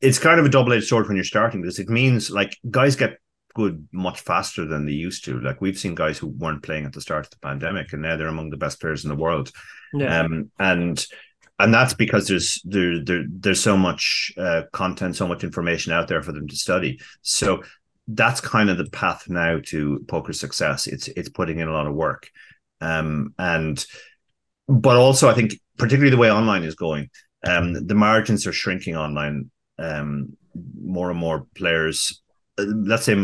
it's 0.04 0.18
kind 0.18 0.38
of 0.38 0.46
a 0.46 0.50
double 0.50 0.72
edged 0.72 0.86
sword 0.86 1.06
when 1.06 1.16
you're 1.16 1.24
starting 1.24 1.62
because 1.62 1.78
it 1.78 1.88
means 1.88 2.30
like 2.30 2.58
guys 2.70 2.94
get 2.94 3.18
good 3.54 3.88
much 3.92 4.20
faster 4.20 4.66
than 4.66 4.84
they 4.84 4.92
used 4.92 5.24
to. 5.24 5.40
Like 5.40 5.60
we've 5.60 5.78
seen 5.78 5.94
guys 5.94 6.18
who 6.18 6.26
weren't 6.26 6.62
playing 6.62 6.84
at 6.84 6.92
the 6.92 7.00
start 7.00 7.26
of 7.26 7.30
the 7.30 7.38
pandemic, 7.38 7.92
and 7.92 8.02
now 8.02 8.16
they're 8.16 8.26
among 8.26 8.50
the 8.50 8.56
best 8.56 8.80
players 8.80 9.04
in 9.04 9.08
the 9.08 9.16
world. 9.16 9.50
Yeah. 9.94 10.20
Um, 10.20 10.50
and 10.58 11.04
and 11.58 11.72
that's 11.72 11.94
because 11.94 12.28
there's 12.28 12.60
there, 12.64 13.02
there 13.02 13.24
there's 13.28 13.62
so 13.62 13.76
much 13.76 14.32
uh, 14.36 14.62
content, 14.72 15.16
so 15.16 15.28
much 15.28 15.44
information 15.44 15.92
out 15.92 16.08
there 16.08 16.22
for 16.22 16.32
them 16.32 16.48
to 16.48 16.56
study. 16.56 17.00
So 17.22 17.62
that's 18.08 18.40
kind 18.40 18.70
of 18.70 18.78
the 18.78 18.90
path 18.90 19.28
now 19.28 19.60
to 19.66 20.04
poker 20.08 20.32
success. 20.32 20.86
It's 20.86 21.08
it's 21.08 21.28
putting 21.28 21.58
in 21.58 21.68
a 21.68 21.72
lot 21.72 21.86
of 21.86 21.94
work, 21.94 22.30
um, 22.80 23.34
and 23.38 23.84
but 24.68 24.96
also 24.96 25.28
I 25.28 25.34
think 25.34 25.54
particularly 25.78 26.10
the 26.10 26.16
way 26.16 26.30
online 26.30 26.64
is 26.64 26.74
going, 26.74 27.10
um, 27.46 27.86
the 27.86 27.94
margins 27.94 28.46
are 28.46 28.52
shrinking 28.52 28.96
online. 28.96 29.50
Um, 29.78 30.36
more 30.80 31.10
and 31.10 31.18
more 31.18 31.48
players 31.56 32.22
let's 32.58 33.04
say 33.04 33.16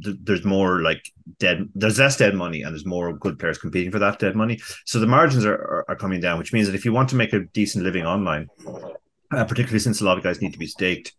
there's 0.00 0.44
more 0.44 0.80
like 0.80 1.04
dead 1.38 1.68
there's 1.74 1.98
less 1.98 2.16
dead 2.16 2.34
money 2.34 2.62
and 2.62 2.72
there's 2.72 2.86
more 2.86 3.12
good 3.12 3.38
players 3.38 3.58
competing 3.58 3.92
for 3.92 3.98
that 3.98 4.18
dead 4.18 4.34
money 4.34 4.58
so 4.86 4.98
the 4.98 5.06
margins 5.06 5.44
are, 5.44 5.54
are, 5.54 5.84
are 5.88 5.96
coming 5.96 6.20
down 6.20 6.38
which 6.38 6.52
means 6.52 6.66
that 6.66 6.74
if 6.74 6.84
you 6.84 6.92
want 6.92 7.08
to 7.08 7.16
make 7.16 7.32
a 7.32 7.44
decent 7.52 7.84
living 7.84 8.06
online 8.06 8.48
uh, 9.32 9.44
particularly 9.44 9.78
since 9.78 10.00
a 10.00 10.04
lot 10.04 10.16
of 10.16 10.24
guys 10.24 10.40
need 10.40 10.52
to 10.52 10.58
be 10.58 10.66
staked 10.66 11.12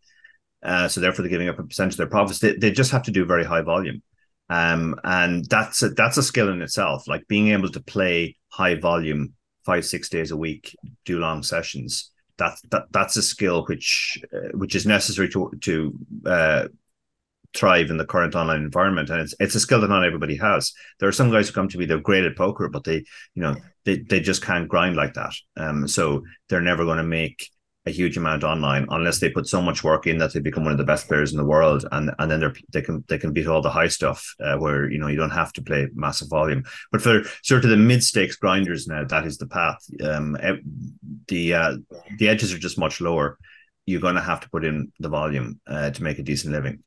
uh, 0.63 0.87
so 0.87 1.01
therefore 1.01 1.23
they're 1.23 1.29
giving 1.29 1.49
up 1.49 1.59
a 1.59 1.63
percentage 1.63 1.93
of 1.93 1.97
their 1.97 2.07
profits. 2.07 2.39
They, 2.39 2.53
they 2.53 2.71
just 2.71 2.91
have 2.91 3.03
to 3.03 3.11
do 3.11 3.25
very 3.25 3.45
high 3.45 3.61
volume. 3.61 4.01
Um, 4.49 4.99
and 5.03 5.45
that's 5.45 5.83
a, 5.83 5.89
that's 5.89 6.17
a 6.17 6.23
skill 6.23 6.49
in 6.49 6.61
itself 6.61 7.07
like 7.07 7.27
being 7.27 7.49
able 7.49 7.69
to 7.69 7.79
play 7.79 8.35
high 8.49 8.75
volume 8.75 9.33
five 9.63 9.85
six 9.85 10.09
days 10.09 10.31
a 10.31 10.37
week 10.37 10.75
do 11.05 11.19
long 11.19 11.43
sessions. 11.43 12.11
That's 12.37 12.61
that 12.71 12.85
that's 12.91 13.15
a 13.15 13.21
skill 13.21 13.65
which 13.65 14.17
uh, 14.33 14.57
which 14.57 14.75
is 14.75 14.85
necessary 14.85 15.29
to 15.29 15.51
to 15.61 15.99
uh, 16.25 16.67
thrive 17.53 17.89
in 17.91 17.97
the 17.97 18.05
current 18.05 18.33
online 18.33 18.61
environment. 18.61 19.11
And 19.11 19.21
it's 19.21 19.35
it's 19.39 19.55
a 19.55 19.59
skill 19.59 19.81
that 19.81 19.89
not 19.89 20.05
everybody 20.05 20.35
has. 20.37 20.73
There 20.99 21.09
are 21.09 21.13
some 21.13 21.29
guys 21.29 21.47
who 21.47 21.53
come 21.53 21.67
to 21.69 21.77
me 21.77 21.85
they're 21.85 21.99
great 21.99 22.25
at 22.25 22.35
poker 22.35 22.69
but 22.69 22.83
they 22.83 23.03
you 23.35 23.43
know 23.43 23.55
they, 23.85 23.99
they 23.99 24.19
just 24.19 24.41
can't 24.41 24.67
grind 24.67 24.95
like 24.95 25.13
that. 25.13 25.33
Um 25.57 25.87
so 25.87 26.23
they're 26.47 26.61
never 26.61 26.85
going 26.85 26.97
to 26.97 27.03
make 27.03 27.49
a 27.89 27.91
huge 27.91 28.15
amount 28.17 28.43
online 28.43 28.85
unless 28.89 29.19
they 29.19 29.29
put 29.29 29.47
so 29.47 29.61
much 29.61 29.83
work 29.83 30.07
in 30.07 30.17
that 30.19 30.31
they 30.31 30.39
become 30.39 30.63
one 30.63 30.71
of 30.71 30.77
the 30.77 30.91
best 30.91 31.07
players 31.07 31.31
in 31.31 31.37
the 31.37 31.51
world 31.53 31.85
and 31.91 32.11
and 32.19 32.31
then 32.31 32.53
they 32.71 32.81
can 32.81 33.03
they 33.09 33.17
can 33.17 33.33
beat 33.33 33.47
all 33.47 33.61
the 33.61 33.69
high 33.69 33.87
stuff 33.87 34.33
uh, 34.45 34.55
where 34.55 34.89
you 34.89 34.99
know 34.99 35.07
you 35.07 35.17
don't 35.17 35.39
have 35.41 35.51
to 35.51 35.61
play 35.61 35.87
massive 35.93 36.29
volume 36.29 36.63
but 36.91 37.01
for 37.01 37.23
sort 37.43 37.63
of 37.63 37.69
the 37.71 37.77
mid 37.77 38.03
stakes 38.03 38.35
grinders 38.35 38.87
now 38.87 39.03
that 39.03 39.25
is 39.25 39.37
the 39.37 39.47
path 39.47 39.83
um 40.03 40.37
the 41.27 41.53
uh, 41.53 41.73
the 42.19 42.29
edges 42.29 42.53
are 42.53 42.59
just 42.59 42.77
much 42.77 43.01
lower 43.01 43.37
you're 43.85 44.01
going 44.07 44.15
to 44.15 44.29
have 44.31 44.39
to 44.39 44.49
put 44.49 44.63
in 44.63 44.91
the 44.99 45.09
volume 45.09 45.59
uh, 45.67 45.89
to 45.89 46.03
make 46.03 46.19
a 46.19 46.23
decent 46.23 46.53
living 46.53 46.83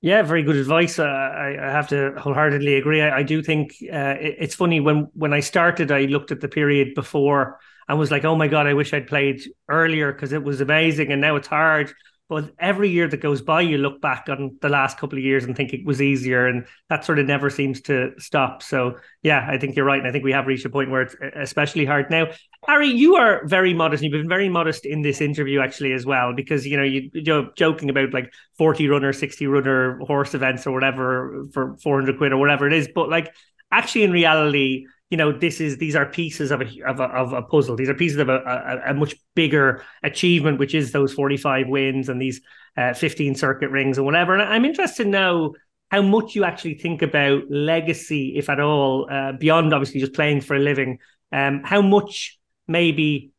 yeah, 0.00 0.20
very 0.20 0.42
good 0.42 0.56
advice. 0.56 0.98
Uh, 0.98 1.04
I, 1.04 1.56
I, 1.58 1.70
have 1.70 1.88
to 1.88 2.12
wholeheartedly 2.18 2.74
agree. 2.74 3.00
I, 3.00 3.20
I 3.20 3.22
do 3.22 3.42
think 3.42 3.74
uh, 3.90 4.16
it, 4.20 4.36
it's 4.38 4.54
funny 4.54 4.78
when 4.78 5.08
when 5.14 5.32
I 5.32 5.40
started, 5.40 5.90
I 5.90 6.02
looked 6.02 6.30
at 6.30 6.42
the 6.42 6.48
period 6.48 6.94
before 6.94 7.58
and 7.88 7.98
was 7.98 8.10
like, 8.10 8.24
"Oh 8.24 8.36
my 8.36 8.48
god, 8.48 8.66
I 8.66 8.74
wish 8.74 8.92
I'd 8.92 9.06
played 9.06 9.42
earlier 9.68 10.12
because 10.12 10.32
it 10.32 10.42
was 10.42 10.60
amazing." 10.60 11.12
And 11.12 11.20
now 11.20 11.36
it's 11.36 11.48
hard. 11.48 11.92
But 12.26 12.52
every 12.58 12.88
year 12.88 13.06
that 13.06 13.18
goes 13.18 13.42
by, 13.42 13.60
you 13.60 13.76
look 13.76 14.00
back 14.00 14.28
on 14.30 14.56
the 14.62 14.70
last 14.70 14.96
couple 14.96 15.18
of 15.18 15.24
years 15.24 15.44
and 15.44 15.54
think 15.54 15.74
it 15.74 15.84
was 15.84 16.00
easier, 16.00 16.46
and 16.46 16.64
that 16.88 17.04
sort 17.04 17.18
of 17.18 17.26
never 17.26 17.50
seems 17.50 17.82
to 17.82 18.12
stop. 18.18 18.62
So, 18.62 18.96
yeah, 19.22 19.46
I 19.46 19.58
think 19.58 19.76
you're 19.76 19.84
right, 19.84 19.98
and 19.98 20.08
I 20.08 20.10
think 20.10 20.24
we 20.24 20.32
have 20.32 20.46
reached 20.46 20.64
a 20.64 20.70
point 20.70 20.90
where 20.90 21.02
it's 21.02 21.14
uh, 21.22 21.30
especially 21.36 21.84
hard 21.84 22.10
now. 22.10 22.28
Ari, 22.66 22.88
you 22.88 23.16
are 23.16 23.46
very 23.46 23.74
modest. 23.74 24.02
You've 24.02 24.12
been 24.12 24.28
very 24.28 24.48
modest 24.48 24.86
in 24.86 25.02
this 25.02 25.20
interview, 25.20 25.60
actually, 25.60 25.92
as 25.92 26.06
well, 26.06 26.32
because 26.32 26.66
you 26.66 26.78
know 26.78 26.82
you, 26.82 27.10
you're 27.12 27.50
joking 27.56 27.90
about 27.90 28.14
like 28.14 28.32
40 28.56 28.88
runner, 28.88 29.12
60 29.12 29.46
runner 29.46 29.98
horse 29.98 30.32
events 30.32 30.66
or 30.66 30.72
whatever 30.72 31.46
for 31.52 31.76
400 31.82 32.16
quid 32.16 32.32
or 32.32 32.38
whatever 32.38 32.66
it 32.66 32.72
is, 32.72 32.88
but 32.94 33.10
like 33.10 33.34
actually 33.70 34.04
in 34.04 34.12
reality 34.12 34.86
you 35.14 35.16
know 35.16 35.30
this 35.30 35.60
is 35.60 35.78
these 35.78 35.94
are 35.94 36.06
pieces 36.06 36.50
of 36.50 36.60
a 36.60 36.82
of 36.84 36.98
a, 36.98 37.04
of 37.04 37.32
a 37.32 37.42
puzzle. 37.42 37.76
These 37.76 37.88
are 37.88 37.94
pieces 37.94 38.18
of 38.18 38.28
a, 38.28 38.38
a, 38.84 38.90
a, 38.90 38.94
much 38.94 39.14
bigger 39.36 39.84
achievement 40.02 40.58
which 40.58 40.74
is 40.74 40.90
those 40.90 41.12
45 41.12 41.68
wins 41.68 42.08
and 42.08 42.20
these 42.20 42.40
uh, 42.76 42.94
15 42.94 43.36
circuit 43.36 43.70
rings 43.70 43.96
and 43.96 44.04
whatever. 44.04 44.34
And 44.34 44.42
i'm 44.42 44.64
interested 44.64 45.04
to 45.04 45.08
know 45.08 45.54
how 45.92 46.02
much 46.02 46.34
you 46.34 46.42
actually 46.42 46.74
think 46.74 47.00
about 47.00 47.48
legacy 47.48 48.34
if 48.36 48.50
at 48.50 48.58
all 48.58 49.06
uh, 49.08 49.30
beyond 49.38 49.72
obviously 49.72 50.00
just 50.00 50.14
playing 50.14 50.40
for 50.40 50.56
a 50.56 50.58
living. 50.58 50.98
Um, 51.30 51.62
how 51.62 51.80
much 51.80 52.36
maybe 52.66 53.30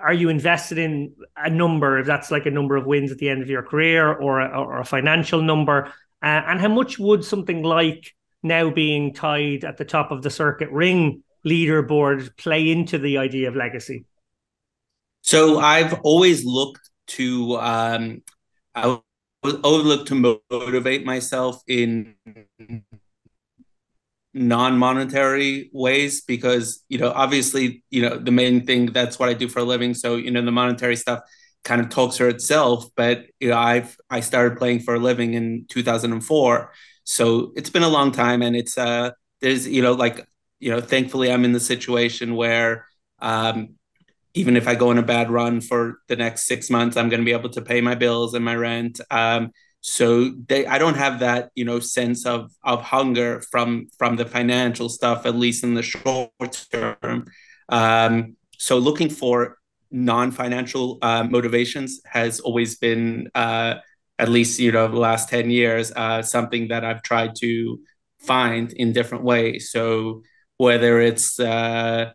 are 0.00 0.14
you 0.14 0.28
invested 0.28 0.78
in 0.78 1.16
a 1.36 1.50
number 1.50 1.98
if 1.98 2.06
that's 2.06 2.30
like 2.30 2.46
a 2.46 2.52
number 2.52 2.76
of 2.76 2.86
wins 2.86 3.10
at 3.10 3.18
the 3.18 3.28
end 3.28 3.42
of 3.42 3.50
your 3.50 3.64
career 3.64 4.12
or 4.12 4.38
a, 4.38 4.46
or 4.56 4.78
a 4.78 4.84
financial 4.84 5.42
number? 5.42 5.86
Uh, 6.22 6.42
and 6.46 6.60
how 6.60 6.68
much 6.68 7.00
would 7.00 7.24
something 7.24 7.64
like 7.64 8.14
now 8.42 8.70
being 8.70 9.14
tied 9.14 9.64
at 9.64 9.76
the 9.76 9.84
top 9.84 10.10
of 10.10 10.22
the 10.22 10.30
circuit 10.30 10.70
ring 10.70 11.22
leaderboard 11.46 12.36
play 12.36 12.70
into 12.70 12.98
the 12.98 13.18
idea 13.18 13.48
of 13.48 13.56
legacy? 13.56 14.04
So 15.22 15.58
I've 15.58 15.94
always 16.02 16.44
looked 16.44 16.90
to 17.08 17.56
um, 17.56 18.22
I 18.74 18.98
always 19.42 19.84
look 19.84 20.06
to 20.06 20.40
motivate 20.50 21.04
myself 21.04 21.62
in 21.66 22.14
non-monetary 24.34 25.70
ways 25.72 26.22
because 26.22 26.82
you 26.88 26.98
know 26.98 27.12
obviously 27.14 27.84
you 27.90 28.02
know 28.02 28.16
the 28.16 28.30
main 28.30 28.64
thing 28.64 28.86
that's 28.86 29.18
what 29.18 29.28
I 29.28 29.34
do 29.34 29.48
for 29.48 29.60
a 29.60 29.64
living. 29.64 29.94
So 29.94 30.16
you 30.16 30.30
know 30.30 30.44
the 30.44 30.50
monetary 30.52 30.96
stuff 30.96 31.20
kind 31.64 31.80
of 31.80 31.88
talks 31.90 32.16
for 32.16 32.28
itself. 32.28 32.86
But 32.96 33.26
you 33.40 33.50
know 33.50 33.58
I've 33.58 33.96
I 34.10 34.20
started 34.20 34.58
playing 34.58 34.80
for 34.80 34.94
a 34.94 34.98
living 34.98 35.34
in 35.34 35.66
2004 35.68 36.72
so 37.04 37.52
it's 37.56 37.70
been 37.70 37.82
a 37.82 37.88
long 37.88 38.12
time, 38.12 38.42
and 38.42 38.56
it's 38.56 38.78
uh, 38.78 39.10
there's 39.40 39.66
you 39.66 39.82
know 39.82 39.92
like 39.92 40.26
you 40.60 40.70
know 40.70 40.80
thankfully 40.80 41.32
I'm 41.32 41.44
in 41.44 41.52
the 41.52 41.60
situation 41.60 42.36
where 42.36 42.86
um, 43.20 43.76
even 44.34 44.56
if 44.56 44.66
I 44.66 44.74
go 44.74 44.90
on 44.90 44.98
a 44.98 45.02
bad 45.02 45.30
run 45.30 45.60
for 45.60 45.98
the 46.08 46.16
next 46.16 46.46
six 46.46 46.70
months, 46.70 46.96
I'm 46.96 47.08
going 47.08 47.20
to 47.20 47.24
be 47.24 47.32
able 47.32 47.50
to 47.50 47.62
pay 47.62 47.80
my 47.80 47.94
bills 47.94 48.34
and 48.34 48.44
my 48.44 48.56
rent. 48.56 49.00
Um, 49.10 49.50
so 49.80 50.30
they, 50.30 50.64
I 50.64 50.78
don't 50.78 50.96
have 50.96 51.18
that 51.20 51.50
you 51.54 51.64
know 51.64 51.80
sense 51.80 52.24
of 52.24 52.50
of 52.62 52.82
hunger 52.82 53.42
from 53.50 53.88
from 53.98 54.16
the 54.16 54.26
financial 54.26 54.88
stuff, 54.88 55.26
at 55.26 55.34
least 55.34 55.64
in 55.64 55.74
the 55.74 55.82
short 55.82 56.66
term. 56.70 57.26
Um, 57.68 58.36
so 58.58 58.78
looking 58.78 59.08
for 59.10 59.58
non-financial 59.90 60.98
uh, 61.02 61.24
motivations 61.24 62.00
has 62.06 62.40
always 62.40 62.78
been 62.78 63.28
uh, 63.34 63.74
at 64.22 64.28
least 64.28 64.60
you 64.60 64.72
know 64.72 64.86
the 64.88 65.04
last 65.08 65.28
10 65.28 65.50
years 65.50 65.92
uh, 66.02 66.22
something 66.22 66.68
that 66.68 66.82
i've 66.84 67.02
tried 67.02 67.32
to 67.34 67.78
find 68.22 68.72
in 68.72 68.92
different 68.92 69.24
ways. 69.24 69.70
So 69.70 70.22
whether 70.56 71.00
it's 71.00 71.38
uh, 71.40 72.12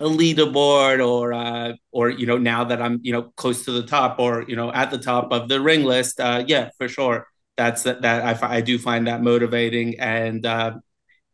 a 0.00 0.04
leaderboard 0.04 1.06
or 1.06 1.32
uh, 1.32 1.72
or 1.92 2.10
you 2.10 2.26
know 2.26 2.38
now 2.38 2.64
that 2.64 2.80
i'm 2.82 3.00
you 3.02 3.12
know 3.12 3.24
close 3.36 3.64
to 3.64 3.72
the 3.72 3.86
top 3.86 4.18
or 4.18 4.44
you 4.48 4.56
know 4.56 4.72
at 4.72 4.90
the 4.90 4.98
top 4.98 5.32
of 5.32 5.48
the 5.48 5.60
ring 5.60 5.84
list 5.84 6.20
uh, 6.20 6.44
yeah 6.46 6.70
for 6.78 6.88
sure. 6.88 7.26
That's 7.56 7.82
that, 7.82 8.02
that 8.02 8.42
I, 8.42 8.56
I 8.56 8.60
do 8.62 8.78
find 8.78 9.06
that 9.06 9.22
motivating. 9.22 10.00
And 10.00 10.46
uh, 10.46 10.78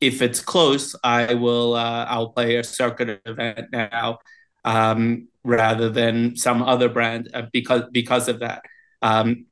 if 0.01 0.21
it's 0.21 0.41
close 0.41 0.95
i 1.03 1.33
will 1.33 1.75
uh, 1.75 2.05
i'll 2.05 2.29
play 2.31 2.57
a 2.57 2.65
circuit 2.65 3.23
event 3.25 3.69
now 3.73 4.19
um, 4.65 5.29
rather 5.43 5.89
than 5.89 6.37
some 6.37 6.63
other 6.63 6.89
brand 6.89 7.31
because 7.53 7.83
because 7.93 8.29
of 8.29 8.41
that. 8.41 8.63
Um, 9.03 9.47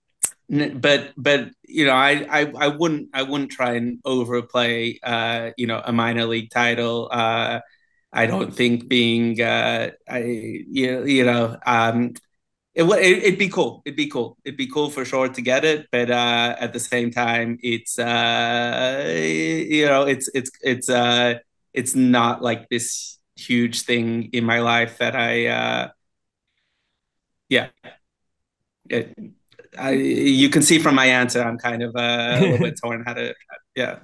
but 0.49 1.13
but 1.17 1.49
you 1.67 1.87
know 1.87 1.93
I, 1.95 2.27
I 2.31 2.53
i 2.59 2.69
wouldn't 2.69 3.09
i 3.15 3.23
wouldn't 3.23 3.51
try 3.51 3.75
and 3.75 3.99
overplay 4.05 4.99
uh 5.03 5.51
you 5.57 5.67
know 5.67 5.81
a 5.85 5.93
minor 5.93 6.27
league 6.27 6.51
title. 6.51 7.09
Uh 7.11 7.61
i 8.13 8.27
don't 8.27 8.55
think 8.55 8.89
being 8.89 9.41
uh 9.41 9.91
i 10.09 10.19
you, 10.21 11.05
you 11.07 11.25
know 11.25 11.57
um 11.67 12.13
it 12.75 12.83
would 12.85 12.99
it, 13.01 13.19
it'd 13.25 13.39
be 13.39 13.49
cool. 13.49 13.83
It'd 13.85 13.97
be 13.97 14.09
cool. 14.09 14.37
It'd 14.45 14.57
be 14.59 14.67
cool 14.69 14.91
for 14.91 15.05
sure 15.05 15.29
to 15.29 15.43
get 15.43 15.65
it 15.65 15.87
but 15.93 16.11
uh 16.11 16.57
at 16.59 16.73
the 16.73 16.81
same 16.81 17.11
time 17.11 17.59
it's 17.63 17.99
uh 17.99 19.05
you 19.17 19.87
know 19.87 20.03
it's 20.05 20.29
it's 20.35 20.51
it's 20.63 20.89
uh 20.91 21.37
it's 21.73 21.95
not 21.95 22.43
like 22.43 22.69
this 22.69 23.19
huge 23.37 23.83
thing 23.83 24.31
in 24.33 24.45
my 24.45 24.61
life 24.61 24.99
that 24.99 25.17
i 25.17 25.47
uh 25.47 25.89
yeah. 27.49 27.69
It, 28.89 29.15
I, 29.79 29.91
you 29.93 30.49
can 30.49 30.63
see 30.63 30.79
from 30.79 30.95
my 30.95 31.07
answer, 31.07 31.43
I'm 31.43 31.59
kind 31.59 31.83
of 31.83 31.95
uh, 31.97 32.37
a 32.37 32.41
little 32.41 32.59
bit 32.59 32.79
torn 32.83 33.03
how 33.05 33.15
to, 33.15 33.35
yeah. 33.75 33.99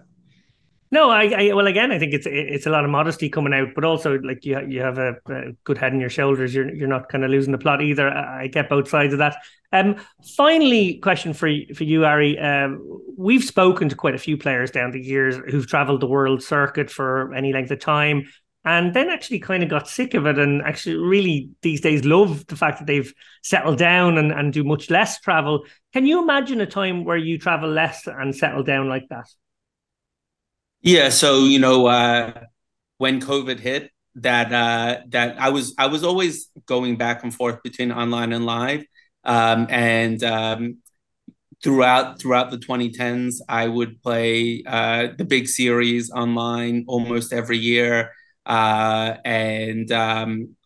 No, 0.93 1.11
I, 1.11 1.25
I, 1.37 1.53
well 1.53 1.69
again, 1.69 1.93
I 1.93 2.01
think 2.01 2.13
it's 2.13 2.27
it's 2.29 2.67
a 2.67 2.71
lot 2.71 2.85
of 2.85 2.91
modesty 2.91 3.29
coming 3.29 3.55
out, 3.55 3.69
but 3.77 3.85
also 3.85 4.19
like 4.19 4.45
you 4.45 4.61
you 4.67 4.81
have 4.81 4.99
a, 4.99 5.15
a 5.29 5.53
good 5.63 5.79
head 5.79 5.93
on 5.93 6.01
your 6.01 6.11
shoulders. 6.11 6.53
You're 6.53 6.75
you're 6.75 6.89
not 6.89 7.09
kind 7.09 7.23
of 7.25 7.31
losing 7.31 7.53
the 7.53 7.59
plot 7.59 7.81
either. 7.81 8.11
I, 8.11 8.43
I 8.43 8.47
get 8.49 8.69
both 8.69 8.89
sides 8.89 9.13
of 9.13 9.21
that. 9.21 9.37
Um, 9.73 9.97
finally, 10.37 10.95
question 10.95 11.33
for 11.33 11.49
for 11.77 11.85
you, 11.85 12.05
Ari. 12.05 12.41
Um, 12.41 13.03
we've 13.17 13.45
spoken 13.45 13.89
to 13.89 13.95
quite 13.95 14.17
a 14.17 14.19
few 14.19 14.37
players 14.37 14.73
down 14.73 14.91
the 14.91 15.01
years 15.01 15.37
who've 15.49 15.67
travelled 15.67 16.01
the 16.01 16.09
world 16.09 16.43
circuit 16.43 16.91
for 16.91 17.33
any 17.35 17.53
length 17.53 17.71
of 17.71 17.79
time, 17.79 18.27
and 18.65 18.93
then 18.93 19.09
actually 19.09 19.39
kind 19.39 19.63
of 19.63 19.71
got 19.71 19.89
sick 19.89 20.13
of 20.15 20.27
it 20.27 20.39
and 20.39 20.61
actually 20.63 20.97
really 20.97 21.51
these 21.63 21.81
days 21.81 22.05
love 22.05 22.47
the 22.47 22.57
fact 22.57 22.79
that 22.79 22.87
they've 22.87 23.13
settled 23.43 23.79
down 23.79 24.19
and, 24.19 24.33
and 24.33 24.53
do 24.53 24.63
much 24.63 24.91
less 24.91 25.19
travel. 25.21 25.65
Can 25.95 26.05
you 26.05 26.23
imagine 26.23 26.61
a 26.61 26.67
time 26.67 27.05
where 27.05 27.17
you 27.17 27.39
travel 27.39 27.71
less 27.71 28.07
and 28.07 28.37
settle 28.37 28.63
down 28.63 28.89
like 28.89 29.09
that? 29.09 29.29
Yeah, 30.83 31.09
so 31.09 31.45
you 31.45 31.59
know, 31.59 31.87
uh, 31.87 32.45
when 32.99 33.21
COVID 33.21 33.61
hit, 33.61 33.91
that 34.17 34.53
uh, 34.53 35.03
that 35.09 35.41
I 35.41 35.51
was 35.51 35.75
I 35.79 35.87
was 35.87 36.05
always 36.05 36.51
going 36.67 36.97
back 36.97 37.23
and 37.23 37.35
forth 37.35 37.63
between 37.63 37.93
online 37.93 38.33
and 38.33 38.45
live, 38.45 38.85
um, 39.25 39.67
and 39.71 40.23
um, 40.25 40.79
throughout 41.63 42.19
throughout 42.19 42.51
the 42.51 42.57
2010s, 42.57 43.41
I 43.49 43.69
would 43.69 44.03
play 44.03 44.63
uh, 44.67 45.09
the 45.17 45.25
big 45.25 45.49
series 45.49 46.11
online 46.11 46.85
almost 46.89 47.33
every 47.33 47.59
year 47.59 48.11
uh, 48.51 49.17
and 49.25 49.91
um, 49.93 50.57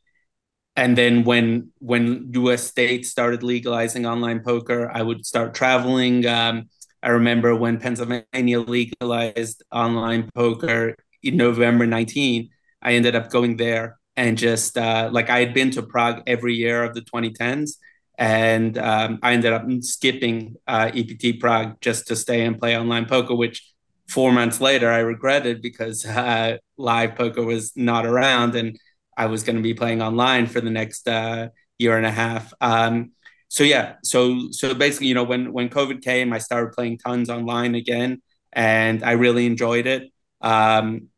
and 0.74 0.96
then 0.96 1.24
when 1.24 1.70
when 1.80 2.30
U.S. 2.34 2.64
states 2.64 3.10
started 3.10 3.42
legalizing 3.42 4.06
online 4.06 4.40
poker, 4.40 4.90
I 4.92 5.02
would 5.02 5.26
start 5.26 5.54
traveling. 5.54 6.26
Um, 6.26 6.70
I 7.02 7.10
remember 7.10 7.54
when 7.54 7.78
Pennsylvania 7.78 8.60
legalized 8.60 9.62
online 9.70 10.30
poker 10.34 10.96
in 11.22 11.36
November 11.36 11.86
19, 11.86 12.48
I 12.82 12.94
ended 12.94 13.14
up 13.14 13.30
going 13.30 13.58
there 13.58 13.98
and 14.16 14.38
just 14.38 14.78
uh, 14.78 15.10
like 15.12 15.28
I 15.28 15.40
had 15.40 15.52
been 15.52 15.70
to 15.72 15.82
Prague 15.82 16.22
every 16.26 16.54
year 16.54 16.82
of 16.84 16.94
the 16.94 17.02
2010s. 17.02 17.78
And 18.16 18.78
um, 18.78 19.18
I 19.22 19.32
ended 19.34 19.52
up 19.52 19.64
skipping 19.80 20.56
uh, 20.66 20.90
EPT 20.94 21.40
Prague 21.40 21.80
just 21.82 22.06
to 22.08 22.16
stay 22.16 22.46
and 22.46 22.58
play 22.58 22.78
online 22.78 23.06
poker, 23.06 23.34
which 23.34 23.62
four 24.08 24.32
months 24.32 24.60
later 24.60 24.90
I 24.90 25.00
regretted 25.00 25.60
because 25.60 26.06
uh, 26.06 26.58
live 26.76 27.14
poker 27.16 27.42
was 27.42 27.72
not 27.76 28.06
around 28.06 28.54
and 28.54 28.78
I 29.16 29.26
was 29.26 29.42
going 29.42 29.56
to 29.56 29.62
be 29.62 29.74
playing 29.74 30.02
online 30.02 30.46
for 30.46 30.60
the 30.60 30.70
next 30.70 31.08
uh, 31.08 31.48
year 31.78 31.96
and 31.96 32.06
a 32.06 32.10
half. 32.10 32.52
Um, 32.60 33.12
so 33.48 33.62
yeah, 33.62 33.94
so 34.02 34.50
so 34.50 34.74
basically, 34.74 35.06
you 35.08 35.14
know, 35.14 35.24
when 35.24 35.52
when 35.52 35.68
COVID 35.68 36.02
came, 36.02 36.32
I 36.32 36.38
started 36.38 36.72
playing 36.72 36.98
tons 36.98 37.30
online 37.30 37.74
again, 37.76 38.20
and 38.52 39.04
I 39.04 39.12
really 39.12 39.46
enjoyed 39.46 39.86
it. 39.86 40.10
Um, 40.40 41.08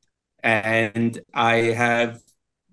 and 0.42 1.18
I 1.32 1.56
have 1.56 2.20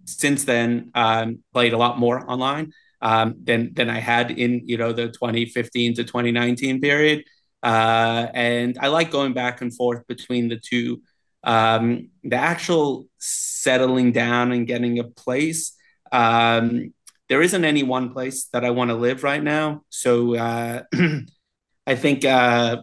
since 0.05 0.43
then 0.43 0.91
um, 0.95 1.43
played 1.53 1.73
a 1.73 1.77
lot 1.77 1.97
more 1.97 2.29
online 2.29 2.73
um, 3.01 3.35
than 3.43 3.73
than 3.73 3.89
I 3.89 3.99
had 3.99 4.31
in 4.31 4.61
you 4.65 4.77
know 4.77 4.91
the 4.91 5.07
2015 5.07 5.95
to 5.95 6.03
2019 6.03 6.81
period. 6.81 7.23
Uh, 7.61 8.27
and 8.33 8.77
I 8.81 8.87
like 8.87 9.11
going 9.11 9.33
back 9.33 9.61
and 9.61 9.73
forth 9.73 10.05
between 10.07 10.49
the 10.49 10.57
two. 10.59 11.01
Um, 11.43 12.09
the 12.23 12.37
actual 12.37 13.07
settling 13.17 14.11
down 14.11 14.51
and 14.51 14.67
getting 14.67 14.99
a 14.99 15.03
place. 15.03 15.75
Um, 16.11 16.93
there 17.29 17.41
isn't 17.41 17.65
any 17.65 17.83
one 17.83 18.11
place 18.13 18.45
that 18.53 18.63
I 18.63 18.69
want 18.69 18.89
to 18.89 18.95
live 18.95 19.23
right 19.23 19.43
now. 19.43 19.83
So 19.89 20.35
uh, 20.35 20.83
I 21.87 21.95
think 21.95 22.25
uh, 22.25 22.77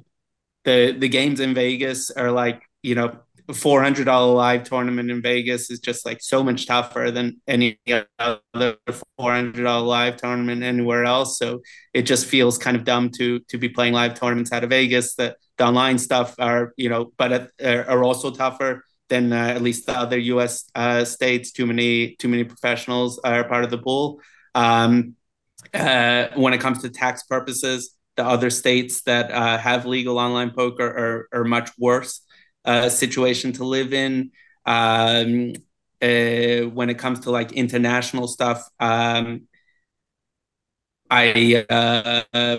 the 0.64 0.96
the 0.98 1.08
games 1.08 1.40
in 1.40 1.54
Vegas 1.54 2.10
are 2.10 2.30
like 2.30 2.62
you 2.82 2.94
know 2.94 3.18
four 3.54 3.82
hundred 3.82 4.04
dollar 4.04 4.32
live 4.34 4.64
tournament 4.64 5.10
in 5.10 5.22
Vegas 5.22 5.70
is 5.70 5.80
just 5.80 6.06
like 6.06 6.20
so 6.22 6.42
much 6.42 6.66
tougher 6.66 7.10
than 7.10 7.40
any 7.46 7.78
other 8.18 8.76
four 9.16 9.32
hundred 9.32 9.64
dollar 9.64 9.86
live 9.86 10.16
tournament 10.16 10.62
anywhere 10.62 11.04
else. 11.04 11.38
So 11.38 11.60
it 11.94 12.02
just 12.02 12.26
feels 12.26 12.58
kind 12.58 12.76
of 12.76 12.84
dumb 12.84 13.10
to 13.18 13.40
to 13.40 13.58
be 13.58 13.68
playing 13.68 13.94
live 13.94 14.14
tournaments 14.14 14.52
out 14.52 14.64
of 14.64 14.70
Vegas. 14.70 15.14
The, 15.14 15.36
the 15.60 15.66
online 15.66 15.98
stuff 15.98 16.34
are 16.38 16.72
you 16.78 16.88
know, 16.88 17.12
but 17.18 17.50
are 17.62 18.02
also 18.02 18.30
tougher 18.30 18.82
than 19.10 19.30
uh, 19.32 19.36
at 19.56 19.60
least 19.60 19.84
the 19.84 19.92
other 19.92 20.18
U.S. 20.18 20.70
Uh, 20.74 21.04
states. 21.04 21.52
Too 21.52 21.66
many 21.66 22.16
too 22.16 22.28
many 22.28 22.44
professionals 22.44 23.20
are 23.22 23.44
part 23.44 23.64
of 23.64 23.70
the 23.70 23.76
pool. 23.76 24.20
Um, 24.54 25.16
uh, 25.74 26.28
when 26.34 26.54
it 26.54 26.60
comes 26.62 26.80
to 26.80 26.88
tax 26.88 27.24
purposes, 27.24 27.94
the 28.16 28.24
other 28.24 28.48
states 28.48 29.02
that 29.02 29.30
uh, 29.30 29.58
have 29.58 29.84
legal 29.84 30.18
online 30.18 30.50
poker 30.52 30.86
are, 30.86 31.40
are 31.40 31.44
much 31.44 31.70
worse 31.78 32.22
uh, 32.64 32.88
situation 32.88 33.52
to 33.52 33.64
live 33.64 33.92
in. 33.92 34.30
Um, 34.64 35.52
uh, 36.00 36.64
when 36.72 36.88
it 36.88 36.98
comes 36.98 37.20
to 37.20 37.30
like 37.30 37.52
international 37.52 38.28
stuff, 38.28 38.66
um, 38.80 39.42
I 41.10 41.66
uh, 41.68 42.58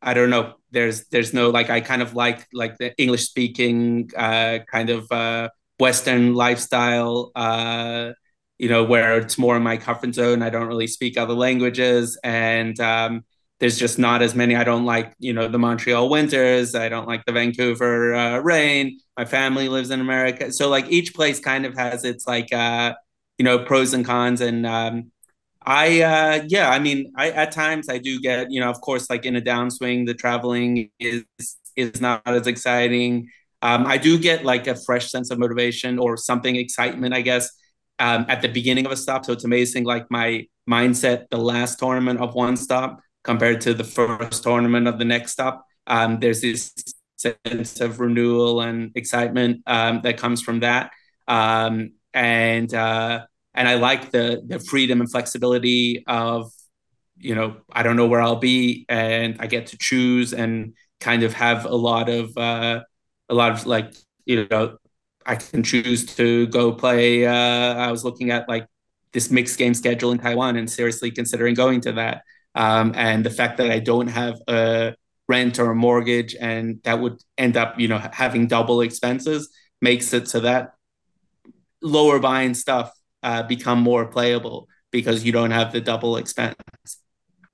I 0.00 0.14
don't 0.14 0.30
know. 0.30 0.54
There's 0.70 1.06
there's 1.08 1.32
no 1.32 1.50
like 1.50 1.70
I 1.70 1.80
kind 1.80 2.02
of 2.02 2.14
like 2.14 2.46
like 2.52 2.76
the 2.78 2.96
English 2.98 3.24
speaking 3.24 4.10
uh, 4.16 4.60
kind 4.70 4.90
of 4.90 5.10
uh, 5.10 5.48
Western 5.78 6.34
lifestyle. 6.34 7.32
Uh, 7.34 8.12
you 8.58 8.68
know 8.68 8.84
where 8.84 9.18
it's 9.18 9.38
more 9.38 9.56
in 9.56 9.62
my 9.62 9.76
comfort 9.76 10.14
zone. 10.14 10.42
I 10.42 10.50
don't 10.50 10.66
really 10.66 10.86
speak 10.86 11.18
other 11.18 11.34
languages, 11.34 12.18
and 12.24 12.78
um, 12.80 13.24
there's 13.60 13.78
just 13.78 13.98
not 13.98 14.22
as 14.22 14.34
many. 14.34 14.54
I 14.54 14.64
don't 14.64 14.84
like, 14.84 15.14
you 15.18 15.32
know, 15.32 15.48
the 15.48 15.58
Montreal 15.58 16.08
winters. 16.10 16.74
I 16.74 16.88
don't 16.88 17.08
like 17.08 17.24
the 17.24 17.32
Vancouver 17.32 18.14
uh, 18.14 18.38
rain. 18.40 19.00
My 19.16 19.24
family 19.24 19.68
lives 19.68 19.90
in 19.90 20.00
America, 20.00 20.52
so 20.52 20.68
like 20.68 20.90
each 20.90 21.14
place 21.14 21.40
kind 21.40 21.64
of 21.64 21.74
has 21.76 22.04
its 22.04 22.26
like, 22.26 22.52
uh, 22.52 22.94
you 23.38 23.44
know, 23.44 23.58
pros 23.58 23.94
and 23.94 24.04
cons. 24.04 24.40
And 24.40 24.66
um, 24.66 25.10
I, 25.66 26.00
uh, 26.02 26.44
yeah, 26.46 26.70
I 26.70 26.78
mean, 26.78 27.12
I 27.16 27.30
at 27.30 27.50
times 27.50 27.88
I 27.88 27.98
do 27.98 28.20
get, 28.20 28.50
you 28.52 28.60
know, 28.60 28.70
of 28.70 28.80
course, 28.80 29.10
like 29.10 29.26
in 29.26 29.34
a 29.36 29.40
downswing, 29.40 30.06
the 30.06 30.14
traveling 30.14 30.90
is 31.00 31.24
is 31.74 32.00
not 32.00 32.22
as 32.26 32.46
exciting. 32.46 33.28
Um, 33.62 33.86
I 33.86 33.98
do 33.98 34.18
get 34.18 34.44
like 34.44 34.66
a 34.68 34.76
fresh 34.76 35.10
sense 35.10 35.30
of 35.30 35.38
motivation 35.38 35.98
or 35.98 36.16
something 36.16 36.54
excitement, 36.56 37.14
I 37.14 37.20
guess, 37.22 37.50
um, 37.98 38.26
at 38.28 38.42
the 38.42 38.48
beginning 38.48 38.86
of 38.86 38.92
a 38.92 38.96
stop. 38.96 39.24
So 39.24 39.32
it's 39.32 39.44
amazing, 39.44 39.84
like 39.84 40.10
my 40.10 40.46
mindset, 40.70 41.28
the 41.30 41.38
last 41.38 41.78
tournament 41.78 42.20
of 42.20 42.34
one 42.34 42.56
stop 42.56 43.00
compared 43.24 43.60
to 43.62 43.74
the 43.74 43.84
first 43.84 44.44
tournament 44.44 44.86
of 44.86 44.98
the 44.98 45.04
next 45.04 45.32
stop. 45.32 45.64
Um, 45.88 46.20
there's 46.20 46.42
this 46.42 46.72
sense 47.16 47.80
of 47.80 47.98
renewal 47.98 48.60
and 48.60 48.92
excitement 48.94 49.62
um, 49.66 50.00
that 50.02 50.16
comes 50.16 50.42
from 50.42 50.60
that, 50.60 50.92
um, 51.26 51.92
and 52.14 52.72
uh, 52.72 53.26
and 53.56 53.68
I 53.68 53.74
like 53.76 54.10
the 54.10 54.42
the 54.46 54.60
freedom 54.60 55.00
and 55.00 55.10
flexibility 55.10 56.04
of 56.06 56.50
you 57.18 57.34
know 57.34 57.56
I 57.72 57.82
don't 57.82 57.96
know 57.96 58.06
where 58.06 58.20
I'll 58.20 58.36
be, 58.36 58.86
and 58.88 59.36
I 59.40 59.46
get 59.46 59.68
to 59.68 59.78
choose 59.78 60.32
and 60.32 60.74
kind 61.00 61.22
of 61.22 61.34
have 61.34 61.64
a 61.64 61.74
lot 61.74 62.08
of 62.08 62.36
uh, 62.36 62.82
a 63.28 63.34
lot 63.34 63.52
of 63.52 63.66
like 63.66 63.94
you 64.26 64.46
know 64.50 64.76
I 65.24 65.36
can 65.36 65.62
choose 65.62 66.06
to 66.16 66.46
go 66.48 66.72
play. 66.72 67.26
Uh, 67.26 67.74
I 67.74 67.90
was 67.90 68.04
looking 68.04 68.30
at 68.30 68.48
like 68.48 68.66
this 69.12 69.30
mixed 69.30 69.58
game 69.58 69.74
schedule 69.74 70.12
in 70.12 70.18
Taiwan 70.18 70.56
and 70.56 70.70
seriously 70.70 71.10
considering 71.10 71.54
going 71.54 71.80
to 71.82 71.92
that. 71.92 72.22
Um, 72.54 72.92
and 72.94 73.24
the 73.24 73.30
fact 73.30 73.58
that 73.58 73.70
I 73.70 73.78
don't 73.80 74.08
have 74.08 74.36
a 74.48 74.94
rent 75.28 75.58
or 75.58 75.70
a 75.70 75.74
mortgage 75.74 76.36
and 76.38 76.80
that 76.84 77.00
would 77.00 77.20
end 77.36 77.56
up, 77.56 77.78
you 77.80 77.88
know, 77.88 77.98
having 78.12 78.46
double 78.46 78.80
expenses 78.80 79.50
makes 79.80 80.12
it 80.12 80.28
so 80.28 80.40
that 80.40 80.74
lower 81.82 82.18
buying 82.18 82.54
stuff 82.54 82.92
uh, 83.22 83.42
become 83.42 83.80
more 83.80 84.06
playable 84.06 84.68
because 84.90 85.24
you 85.24 85.32
don't 85.32 85.50
have 85.50 85.72
the 85.72 85.80
double 85.80 86.16
expense. 86.16 86.56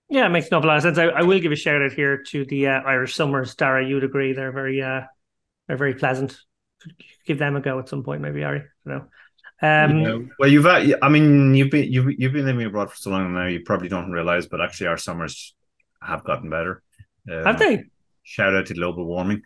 Yeah, 0.09 0.27
it 0.27 0.31
makes 0.31 0.49
an 0.49 0.55
awful 0.55 0.69
lot 0.69 0.77
of 0.77 0.83
sense. 0.83 0.99
I, 0.99 1.05
I 1.05 1.23
will 1.23 1.41
give 1.41 1.53
a 1.53 1.57
shout 1.57 1.81
out 1.81 1.93
here 1.93 2.23
to 2.29 2.45
the 2.45 2.69
uh, 2.69 2.81
Irish 2.83 3.15
Summers. 3.15 3.55
Dara, 3.55 3.87
you'd 3.87 4.05
agree 4.05 4.35
they're 4.35 4.53
very, 4.53 4.83
uh, 4.83 5.03
they're 5.67 5.79
very 5.79 5.95
pleasant. 5.95 6.37
Give 7.27 7.39
them 7.39 7.57
a 7.57 7.61
go 7.61 7.79
at 7.79 7.89
some 7.89 8.03
point, 8.03 8.21
maybe, 8.21 8.45
Ari. 8.45 8.63
You 8.85 8.93
know. 8.93 9.07
Um, 9.63 10.01
yeah. 10.01 10.19
Well, 10.39 10.51
you've 10.51 10.67
I 10.67 11.09
mean, 11.09 11.55
you've 11.55 11.71
been 11.71 11.91
you've 11.91 12.13
you've 12.19 12.33
been 12.33 12.47
living 12.47 12.67
abroad 12.67 12.91
for 12.91 12.97
so 12.97 13.11
long 13.11 13.33
now. 13.33 13.47
You 13.47 13.61
probably 13.61 13.89
don't 13.89 14.11
realize, 14.11 14.47
but 14.47 14.61
actually, 14.61 14.89
our 14.89 14.97
summers 14.97 15.55
have 16.03 16.25
gotten 16.25 16.51
better. 16.51 16.83
Um, 17.31 17.45
have 17.45 17.59
they? 17.61 17.85
Shout 18.25 18.55
out 18.55 18.67
to 18.67 18.75
global 18.75 19.05
warming. 19.05 19.43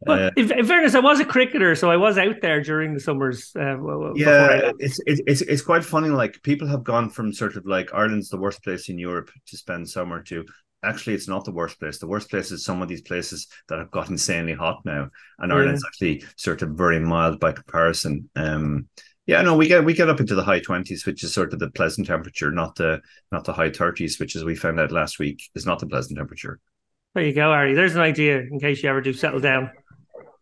But 0.00 0.22
uh, 0.22 0.30
in, 0.36 0.58
in, 0.58 0.64
fairness, 0.64 0.94
I 0.94 1.00
was 1.00 1.18
a 1.18 1.24
cricketer, 1.24 1.74
so 1.74 1.90
I 1.90 1.96
was 1.96 2.18
out 2.18 2.36
there 2.40 2.62
during 2.62 2.94
the 2.94 3.00
summers. 3.00 3.50
Uh, 3.58 4.14
yeah, 4.14 4.70
it's, 4.78 5.00
it's 5.06 5.40
it's 5.42 5.62
quite 5.62 5.84
funny. 5.84 6.08
Like 6.08 6.40
people 6.42 6.68
have 6.68 6.84
gone 6.84 7.10
from 7.10 7.32
sort 7.32 7.56
of 7.56 7.66
like 7.66 7.92
Ireland's 7.92 8.28
the 8.28 8.36
worst 8.36 8.62
place 8.62 8.88
in 8.88 8.98
Europe 8.98 9.30
to 9.46 9.56
spend 9.56 9.88
summer 9.88 10.22
to 10.24 10.44
actually 10.84 11.14
it's 11.14 11.26
not 11.26 11.44
the 11.44 11.52
worst 11.52 11.80
place. 11.80 11.98
The 11.98 12.06
worst 12.06 12.30
place 12.30 12.52
is 12.52 12.64
some 12.64 12.80
of 12.80 12.88
these 12.88 13.02
places 13.02 13.48
that 13.68 13.80
have 13.80 13.90
got 13.90 14.08
insanely 14.08 14.54
hot 14.54 14.82
now, 14.84 15.08
and 15.40 15.50
yeah. 15.50 15.56
Ireland's 15.56 15.84
actually 15.84 16.22
sort 16.36 16.62
of 16.62 16.70
very 16.70 17.00
mild 17.00 17.40
by 17.40 17.50
comparison. 17.50 18.30
Um, 18.36 18.88
yeah, 19.26 19.42
no, 19.42 19.56
we 19.56 19.66
get 19.66 19.84
we 19.84 19.94
get 19.94 20.08
up 20.08 20.20
into 20.20 20.36
the 20.36 20.44
high 20.44 20.60
twenties, 20.60 21.06
which 21.06 21.24
is 21.24 21.34
sort 21.34 21.52
of 21.52 21.58
the 21.58 21.70
pleasant 21.70 22.06
temperature, 22.06 22.52
not 22.52 22.76
the 22.76 23.00
not 23.32 23.44
the 23.44 23.52
high 23.52 23.70
thirties, 23.70 24.20
which 24.20 24.36
as 24.36 24.44
we 24.44 24.54
found 24.54 24.78
out 24.78 24.92
last 24.92 25.18
week 25.18 25.42
is 25.56 25.66
not 25.66 25.80
the 25.80 25.88
pleasant 25.88 26.16
temperature. 26.16 26.60
There 27.14 27.24
you 27.24 27.34
go, 27.34 27.50
Ari. 27.50 27.74
There's 27.74 27.96
an 27.96 28.00
idea 28.00 28.38
in 28.38 28.60
case 28.60 28.82
you 28.82 28.88
ever 28.88 29.00
do 29.00 29.12
settle 29.12 29.40
down. 29.40 29.72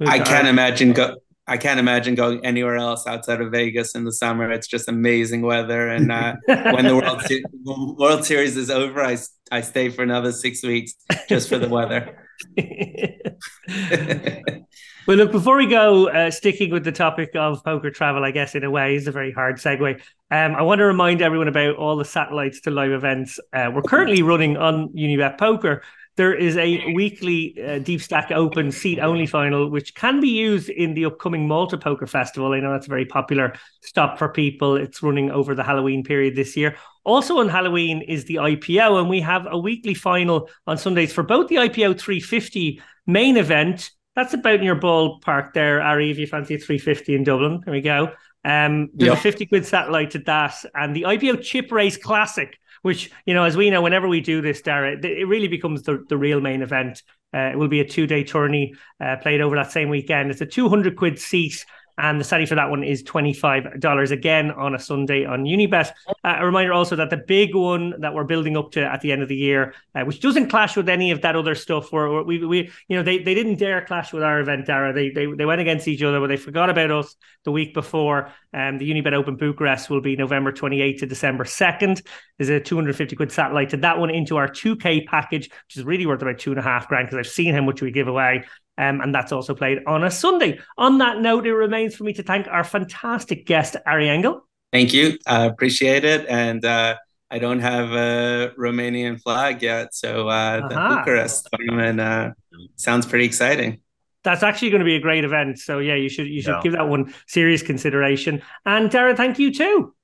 I 0.01 0.19
can't 0.19 0.49
imagine 0.49 0.93
go. 0.93 1.17
I 1.49 1.59
can't 1.59 1.79
imagine 1.79 2.17
going 2.17 2.45
anywhere 2.45 2.77
else 2.77 3.07
outside 3.07 3.41
of 3.41 3.53
Vegas 3.53 3.95
in 3.95 4.05
the 4.05 4.13
summer. 4.13 4.51
It's 4.51 4.67
just 4.67 4.89
amazing 4.89 5.43
weather, 5.43 5.89
and 5.89 6.11
uh, 6.11 6.35
when 6.47 6.87
the 6.87 6.97
World 6.97 7.23
Se- 7.23 7.45
World 7.65 8.25
Series 8.25 8.57
is 8.57 8.71
over, 8.71 9.03
I 9.03 9.19
I 9.51 9.61
stay 9.61 9.91
for 9.91 10.03
another 10.03 10.33
six 10.33 10.63
weeks 10.63 10.95
just 11.29 11.49
for 11.49 11.59
the 11.59 11.69
weather. 11.69 12.27
Well, 15.07 15.19
look, 15.19 15.31
before 15.31 15.57
we 15.57 15.69
go, 15.69 16.09
uh, 16.09 16.33
sticking 16.33 16.73
with 16.73 16.83
the 16.83 16.91
topic 16.91 17.31
of 17.37 17.63
poker 17.63 17.93
travel, 17.93 18.25
I 18.25 18.33
guess 18.33 18.57
in 18.57 18.65
a 18.65 18.71
way 18.71 18.97
is 18.97 19.07
a 19.07 19.13
very 19.13 19.31
hard 19.31 19.59
segue. 19.59 20.01
Um, 20.33 20.57
I 20.57 20.63
want 20.63 20.81
to 20.81 20.85
remind 20.85 21.23
everyone 21.23 21.47
about 21.47 21.77
all 21.77 21.97
the 21.97 22.05
satellites 22.05 22.63
to 22.63 22.73
live 22.73 22.91
events. 22.91 23.39
Uh, 23.53 23.71
we're 23.73 23.83
currently 23.83 24.23
running 24.23 24.57
on 24.57 24.89
Unibet 24.89 25.39
Poker. 25.39 25.85
There 26.17 26.35
is 26.35 26.57
a 26.57 26.93
weekly 26.95 27.57
uh, 27.63 27.79
Deep 27.79 28.01
Stack 28.01 28.31
Open 28.31 28.73
seat 28.73 28.99
only 28.99 29.27
final, 29.27 29.69
which 29.69 29.95
can 29.95 30.21
be 30.21 30.31
used 30.31 30.69
in 30.69 30.95
the 30.95 31.05
upcoming 31.05 31.47
Malta 31.47 31.77
Poker 31.77 32.07
Festival. 32.07 32.53
I 32.53 32.61
know 32.61 32.73
that's 32.73 32.87
a 32.87 32.91
very 32.91 33.05
popular 33.05 33.55
stop 33.83 34.19
for 34.19 34.29
people. 34.29 34.77
It's 34.77 35.03
running 35.03 35.31
over 35.31 35.55
the 35.55 35.63
Halloween 35.63 36.03
period 36.03 36.35
this 36.35 36.57
year. 36.57 36.77
Also 37.05 37.39
on 37.39 37.49
Halloween 37.49 38.03
is 38.03 38.25
the 38.25 38.37
IPO, 38.37 38.99
and 38.99 39.09
we 39.09 39.21
have 39.21 39.47
a 39.51 39.59
weekly 39.59 39.95
final 39.95 40.49
on 40.67 40.79
Sundays 40.79 41.13
for 41.13 41.23
both 41.23 41.49
the 41.49 41.57
IPO 41.57 42.01
350 42.01 42.81
main 43.07 43.37
event 43.37 43.91
that's 44.17 44.33
about 44.33 44.55
in 44.55 44.63
your 44.63 44.81
ballpark 44.81 45.53
there, 45.53 45.83
Ari, 45.83 46.11
if 46.11 46.19
you 46.19 46.27
fancy 46.27 46.55
a 46.55 46.59
350 46.59 47.15
in 47.15 47.23
Dublin. 47.23 47.61
There 47.65 47.73
we 47.73 47.83
go. 47.83 48.13
Um, 48.45 48.89
there's 48.95 49.11
yep. 49.11 49.19
a 49.19 49.21
50 49.21 49.47
quid 49.47 49.67
satellite 49.67 50.13
to 50.13 50.19
that. 50.21 50.55
And 50.75 50.97
the 50.97 51.03
IPO 51.03 51.43
Chip 51.43 51.71
Race 51.71 51.99
Classic, 51.99 52.59
which, 52.87 53.11
you 53.25 53.35
know, 53.35 53.43
as 53.43 53.57
we 53.57 53.69
know, 53.69 53.83
whenever 53.83 54.07
we 54.07 54.21
do 54.21 54.41
this, 54.41 54.63
Dara, 54.63 54.97
it 54.97 55.27
really 55.27 55.49
becomes 55.49 55.83
the, 55.83 56.05
the 56.09 56.17
real 56.17 56.41
main 56.41 56.63
event. 56.63 57.03
Uh, 57.35 57.51
it 57.51 57.59
will 57.59 57.67
be 57.67 57.81
a 57.81 57.85
two 57.85 58.07
day 58.07 58.23
tourney 58.23 58.75
uh, 59.01 59.17
played 59.17 59.41
over 59.41 59.57
that 59.57 59.73
same 59.73 59.89
weekend. 59.89 60.31
It's 60.31 60.41
a 60.41 60.47
200 60.47 60.95
quid 60.95 61.19
seat 61.19 61.67
and 61.99 62.21
the 62.21 62.25
study 62.25 62.45
for 62.45 62.57
that 62.57 62.69
one 62.69 62.85
is 62.85 63.03
$25 63.03 64.11
again 64.11 64.51
on 64.51 64.75
a 64.75 64.79
Sunday 64.79 65.25
on 65.25 65.45
Unibet. 65.45 65.93
Uh, 66.09 66.37
a 66.39 66.45
reminder 66.45 66.73
also 66.73 66.97
that 66.97 67.09
the 67.09 67.17
big 67.17 67.55
one 67.55 67.95
that 68.01 68.13
we're 68.13 68.25
building 68.25 68.57
up 68.57 68.71
to 68.73 68.85
at 68.85 69.01
the 69.01 69.13
end 69.13 69.23
of 69.23 69.29
the 69.29 69.37
year, 69.37 69.75
uh, 69.95 70.03
which 70.03 70.21
doesn't 70.21 70.51
clash 70.51 70.77
with 70.77 70.89
any 70.89 71.11
of 71.11 71.23
that 71.23 71.37
other 71.37 71.55
stuff, 71.55 71.93
where 71.93 72.23
we, 72.23 72.45
we 72.45 72.71
you 72.89 72.97
know, 72.97 73.03
they, 73.03 73.19
they 73.19 73.35
didn't 73.35 73.57
dare 73.57 73.85
clash 73.85 74.13
with 74.13 74.23
our 74.23 74.41
event, 74.41 74.67
Dara. 74.67 74.93
They, 74.93 75.11
they, 75.11 75.27
they 75.27 75.47
went 75.47 75.61
against 75.61 75.89
each 75.89 76.03
other, 76.03 76.21
but 76.21 76.27
they 76.27 76.37
forgot 76.37 76.69
about 76.69 76.91
us 76.91 77.17
the 77.45 77.53
week 77.53 77.73
before. 77.73 78.31
Um, 78.53 78.77
the 78.77 78.91
Unibet 78.91 79.15
Open 79.15 79.37
Bucharest 79.37 79.89
will 79.89 80.03
be 80.03 80.17
November 80.17 80.53
28th 80.53 80.99
to 81.01 81.07
December 81.07 81.45
2nd. 81.45 82.07
There's 82.39 82.51
a 82.51 82.61
250 82.61 83.17
quid 83.17 83.33
satellite 83.33 83.71
to 83.71 83.79
that 83.79 83.99
one 83.99 84.11
into 84.11 84.37
our 84.37 84.49
2K 84.49 85.07
package, 85.07 85.49
which 85.49 85.77
is 85.77 85.85
really 85.85 86.05
worth 86.05 86.21
about 86.21 86.39
two 86.39 86.51
and 86.51 86.61
a 86.61 86.63
half 86.63 86.89
grand 86.89 87.07
because 87.07 87.19
I've 87.19 87.33
seen 87.33 87.55
how 87.55 87.63
much 87.63 87.81
we 87.81 87.91
give 87.91 88.09
away. 88.09 88.45
Um, 88.79 89.01
and 89.01 89.15
that's 89.15 89.33
also 89.33 89.55
played 89.55 89.79
on 89.87 90.05
a 90.05 90.11
Sunday. 90.11 90.61
On 90.77 90.99
that 90.99 91.21
note, 91.21 91.47
it 91.47 91.55
remains 91.55 91.97
for 91.97 92.05
me 92.05 92.13
to 92.15 92.23
thank 92.23 92.47
our 92.49 92.65
fantastic 92.65 93.47
guest, 93.47 93.77
Ari 93.87 94.09
Engel. 94.09 94.47
Thank 94.73 94.93
you. 94.93 95.19
I 95.27 95.47
appreciate 95.47 96.05
it. 96.05 96.27
And 96.29 96.65
uh, 96.65 96.97
I 97.31 97.39
don't 97.39 97.61
have 97.61 97.93
a 97.93 98.53
Romanian 98.59 99.21
flag 99.21 99.63
yet. 99.63 99.95
So 99.95 100.29
uh, 100.29 100.33
uh-huh. 100.33 100.69
the 100.69 100.97
Bucharest 100.97 101.49
tournament 101.53 102.01
uh, 102.01 102.31
sounds 102.77 103.07
pretty 103.07 103.25
exciting. 103.25 103.81
That's 104.23 104.43
actually 104.43 104.71
going 104.71 104.81
to 104.81 104.85
be 104.85 104.97
a 104.97 105.01
great 105.01 105.25
event. 105.25 105.59
So 105.59 105.79
yeah, 105.79 105.95
you 105.95 106.09
should 106.09 106.27
you 106.27 106.43
should 106.43 106.57
yeah. 106.57 106.63
give 106.63 106.73
that 106.73 106.89
one 106.89 107.15
serious 107.29 107.63
consideration. 107.63 108.43
And 108.65 108.91
Dara, 108.91 109.17
thank 109.17 109.39
you 109.39 109.55
too. 109.55 109.95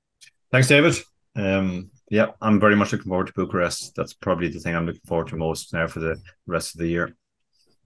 Thanks, 0.51 0.67
David. 0.67 0.95
Um, 1.35 1.91
yeah, 2.09 2.27
I'm 2.41 2.59
very 2.59 2.75
much 2.75 2.91
looking 2.91 3.09
forward 3.09 3.27
to 3.27 3.33
Bucharest. 3.33 3.95
That's 3.95 4.13
probably 4.13 4.47
the 4.47 4.59
thing 4.59 4.75
I'm 4.75 4.85
looking 4.85 5.01
forward 5.05 5.27
to 5.29 5.35
most 5.35 5.73
now 5.73 5.87
for 5.87 5.99
the 5.99 6.21
rest 6.47 6.75
of 6.75 6.79
the 6.79 6.87
year. 6.87 7.15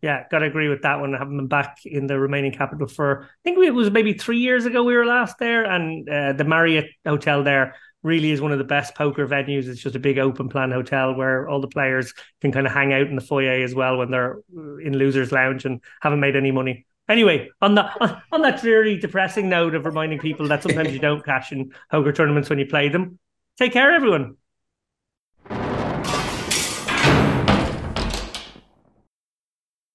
Yeah, 0.02 0.26
got 0.30 0.40
to 0.40 0.46
agree 0.46 0.70
with 0.70 0.84
that 0.84 1.00
one. 1.00 1.16
I 1.16 1.18
haven't 1.18 1.38
been 1.38 1.48
back 1.48 1.80
in 1.86 2.06
the 2.06 2.14
Romanian 2.16 2.56
capital 2.56 2.88
for, 2.88 3.24
I 3.24 3.28
think 3.44 3.58
it 3.58 3.72
was 3.72 3.90
maybe 3.90 4.14
three 4.14 4.38
years 4.38 4.66
ago 4.66 4.84
we 4.84 4.96
were 4.96 5.06
last 5.06 5.40
there. 5.40 5.64
And 5.64 6.08
uh, 6.08 6.34
the 6.34 6.44
Marriott 6.44 6.92
Hotel 7.06 7.44
there 7.44 7.76
really 8.04 8.32
is 8.32 8.42
one 8.42 8.52
of 8.52 8.60
the 8.60 8.64
best 8.64 8.96
poker 8.96 9.28
venues. 9.28 9.68
It's 9.68 9.82
just 9.82 9.96
a 9.96 10.00
big 10.00 10.20
open 10.20 10.50
plan 10.50 10.72
hotel 10.72 11.16
where 11.16 11.48
all 11.50 11.62
the 11.62 11.68
players 11.68 12.14
can 12.42 12.52
kind 12.52 12.68
of 12.68 12.74
hang 12.74 12.94
out 12.94 13.08
in 13.08 13.16
the 13.16 13.22
foyer 13.22 13.64
as 13.64 13.74
well 13.74 13.98
when 13.98 14.12
they're 14.12 14.38
in 14.84 14.98
losers 14.98 15.32
lounge 15.32 15.66
and 15.66 15.82
haven't 16.02 16.20
made 16.20 16.36
any 16.36 16.52
money. 16.52 16.86
Anyway, 17.10 17.50
on 17.62 17.76
that 17.76 17.96
on, 18.02 18.22
on 18.32 18.42
that 18.42 18.62
dreary, 18.62 18.98
depressing 18.98 19.50
note 19.50 19.74
of 19.76 19.86
reminding 19.86 20.20
people 20.20 20.48
that 20.48 20.62
sometimes 20.62 20.92
you 20.92 21.00
don't 21.00 21.26
cash 21.26 21.52
in 21.52 21.72
poker 21.90 22.12
tournaments 22.12 22.50
when 22.50 22.60
you 22.60 22.66
play 22.66 22.90
them. 22.90 23.18
Take 23.58 23.74
care, 23.74 23.94
everyone. 23.94 24.36